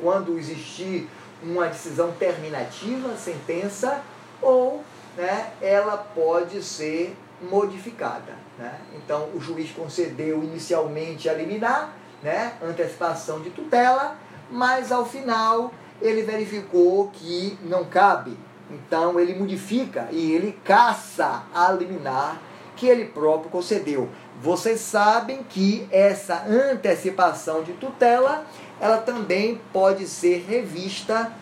quando 0.00 0.38
existir 0.38 1.06
uma 1.42 1.66
decisão 1.66 2.12
terminativa, 2.12 3.14
sentença, 3.18 4.00
ou 4.40 4.82
né, 5.14 5.50
ela 5.60 5.98
pode 5.98 6.62
ser 6.62 7.14
modificada. 7.42 8.32
Né? 8.58 8.74
Então, 8.96 9.28
o 9.34 9.38
juiz 9.38 9.70
concedeu 9.72 10.42
inicialmente 10.42 11.28
a 11.28 11.34
liminar, 11.34 11.94
né, 12.22 12.54
antecipação 12.62 13.40
de 13.40 13.50
tutela, 13.50 14.16
mas 14.50 14.90
ao 14.90 15.04
final 15.04 15.74
ele 16.00 16.22
verificou 16.22 17.10
que 17.12 17.58
não 17.64 17.84
cabe. 17.84 18.34
Então 18.70 19.20
ele 19.20 19.34
modifica 19.34 20.08
e 20.10 20.32
ele 20.32 20.58
caça 20.64 21.42
a 21.54 21.70
liminar 21.70 22.40
que 22.76 22.86
ele 22.86 23.04
próprio 23.04 23.50
concedeu. 23.50 24.08
Vocês 24.42 24.80
sabem 24.80 25.44
que 25.44 25.86
essa 25.92 26.44
antecipação 26.44 27.62
de 27.62 27.74
tutela, 27.74 28.44
ela 28.80 28.98
também 28.98 29.60
pode 29.72 30.08
ser 30.08 30.44
revista 30.48 31.32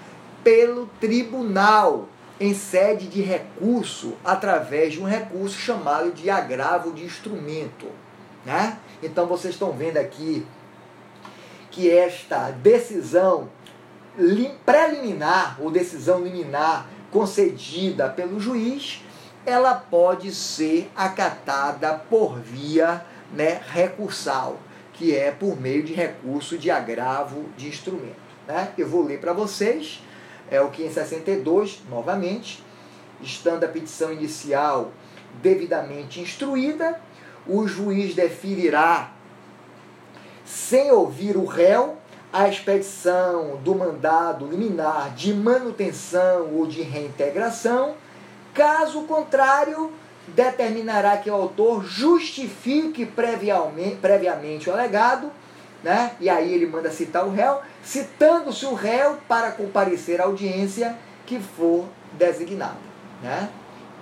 pelo 0.44 0.86
tribunal, 1.00 2.08
em 2.38 2.54
sede 2.54 3.06
de 3.06 3.20
recurso 3.20 4.14
através 4.24 4.94
de 4.94 5.00
um 5.00 5.04
recurso 5.04 5.58
chamado 5.58 6.10
de 6.12 6.30
agravo 6.30 6.92
de 6.92 7.04
instrumento. 7.04 7.86
Né? 8.44 8.78
Então 9.02 9.26
vocês 9.26 9.54
estão 9.54 9.72
vendo 9.72 9.98
aqui 9.98 10.46
que 11.70 11.90
esta 11.90 12.50
decisão 12.50 13.48
preliminar 14.66 15.58
ou 15.60 15.70
decisão 15.70 16.22
liminar 16.22 16.86
concedida 17.10 18.08
pelo 18.08 18.40
juiz, 18.40 19.02
ela 19.44 19.74
pode 19.74 20.32
ser 20.32 20.90
acatada 20.94 21.94
por 21.94 22.38
via 22.38 23.04
né, 23.32 23.60
recursal, 23.72 24.58
que 24.92 25.16
é 25.16 25.30
por 25.30 25.58
meio 25.58 25.82
de 25.82 25.94
recurso 25.94 26.58
de 26.58 26.70
agravo 26.70 27.46
de 27.56 27.68
instrumento. 27.68 28.20
Né? 28.46 28.72
Eu 28.76 28.88
vou 28.88 29.04
ler 29.04 29.20
para 29.20 29.32
vocês, 29.32 30.02
é 30.50 30.60
o 30.60 30.70
562, 30.70 31.82
novamente, 31.88 32.62
estando 33.22 33.64
a 33.64 33.68
petição 33.68 34.12
inicial 34.12 34.92
devidamente 35.42 36.20
instruída, 36.20 37.00
o 37.46 37.66
juiz 37.66 38.14
definirá, 38.14 39.12
sem 40.44 40.90
ouvir 40.90 41.36
o 41.36 41.44
réu, 41.44 41.96
a 42.32 42.48
expedição 42.48 43.56
do 43.64 43.74
mandado 43.74 44.46
liminar 44.46 45.14
de 45.14 45.32
manutenção 45.34 46.54
ou 46.54 46.66
de 46.66 46.82
reintegração, 46.82 47.94
caso 48.54 49.02
contrário, 49.02 49.92
determinará 50.28 51.16
que 51.16 51.30
o 51.30 51.34
autor 51.34 51.84
justifique 51.84 53.06
previamente, 53.06 54.68
o 54.68 54.72
alegado, 54.72 55.30
né? 55.82 56.12
e 56.20 56.28
aí 56.28 56.52
ele 56.52 56.66
manda 56.66 56.90
citar 56.90 57.26
o 57.26 57.30
réu, 57.30 57.60
citando-se 57.82 58.66
o 58.66 58.74
réu 58.74 59.18
para 59.26 59.50
comparecer 59.52 60.20
à 60.20 60.24
audiência 60.24 60.96
que 61.26 61.40
for 61.40 61.86
designada. 62.12 62.76
Né? 63.22 63.48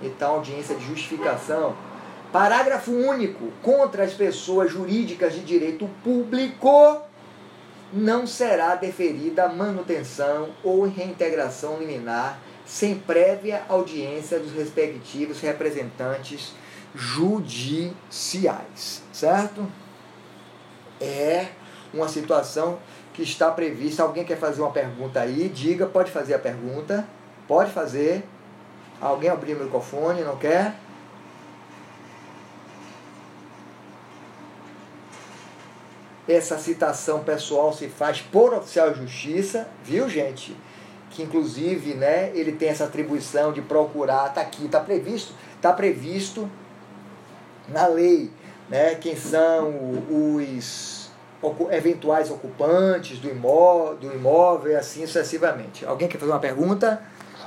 Então, 0.01 0.35
audiência 0.35 0.75
de 0.75 0.85
justificação. 0.85 1.75
Parágrafo 2.31 2.91
único. 2.91 3.51
Contra 3.61 4.03
as 4.03 4.13
pessoas 4.13 4.71
jurídicas 4.71 5.33
de 5.33 5.41
direito 5.41 5.89
público 6.03 7.01
não 7.91 8.27
será 8.27 8.75
deferida 8.75 9.47
manutenção 9.47 10.49
ou 10.63 10.87
reintegração 10.87 11.79
liminar 11.79 12.37
sem 12.69 12.93
prévia 12.99 13.63
audiência 13.67 14.39
dos 14.39 14.51
respectivos 14.51 15.41
representantes 15.41 16.53
judiciais, 16.93 17.81
certo? 19.11 19.67
É 21.01 21.47
uma 21.91 22.07
situação 22.07 22.77
que 23.11 23.23
está 23.23 23.49
prevista. 23.49 24.03
Alguém 24.03 24.23
quer 24.23 24.37
fazer 24.37 24.61
uma 24.61 24.69
pergunta 24.69 25.19
aí? 25.19 25.49
Diga, 25.49 25.87
pode 25.87 26.11
fazer 26.11 26.35
a 26.35 26.39
pergunta. 26.39 27.07
Pode 27.47 27.71
fazer. 27.71 28.23
Alguém 29.01 29.31
abriu 29.31 29.57
o 29.57 29.63
microfone, 29.63 30.21
não 30.21 30.37
quer? 30.37 30.75
essa 36.27 36.59
citação 36.59 37.23
pessoal 37.23 37.73
se 37.73 37.87
faz 37.87 38.21
por 38.21 38.53
oficial 38.53 38.91
de 38.91 39.01
justiça, 39.01 39.67
viu, 39.83 40.07
gente? 40.07 40.55
Que 41.09 41.23
inclusive, 41.23 41.95
né, 41.95 42.31
ele 42.35 42.51
tem 42.51 42.69
essa 42.69 42.85
atribuição 42.85 43.51
de 43.51 43.61
procurar, 43.61 44.33
tá 44.33 44.41
aqui, 44.41 44.67
tá 44.67 44.79
previsto, 44.79 45.33
tá 45.61 45.73
previsto 45.73 46.49
na 47.67 47.87
lei, 47.87 48.31
né, 48.69 48.95
quem 48.95 49.15
são 49.15 49.73
os 50.09 51.09
eventuais 51.71 52.29
ocupantes 52.29 53.17
do 53.19 53.29
imóvel, 53.29 53.95
do 53.95 54.13
imóvel 54.13 54.71
e 54.71 54.75
assim 54.75 55.05
sucessivamente. 55.05 55.85
Alguém 55.85 56.07
quer 56.07 56.17
fazer 56.17 56.31
uma 56.31 56.39
pergunta? 56.39 57.01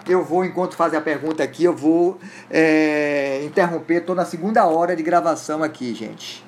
Eu 0.09 0.25
vou, 0.25 0.45
enquanto 0.45 0.75
faz 0.75 0.95
a 0.95 1.01
pergunta 1.01 1.43
aqui, 1.45 1.63
eu 1.63 1.77
vou 1.77 2.19
é, 2.51 3.43
interromper, 3.45 3.99
estou 3.99 4.17
na 4.17 4.25
segunda 4.25 4.67
hora 4.67 4.97
de 4.97 5.03
gravação 5.03 5.63
aqui, 5.63 5.95
gente. 5.95 6.45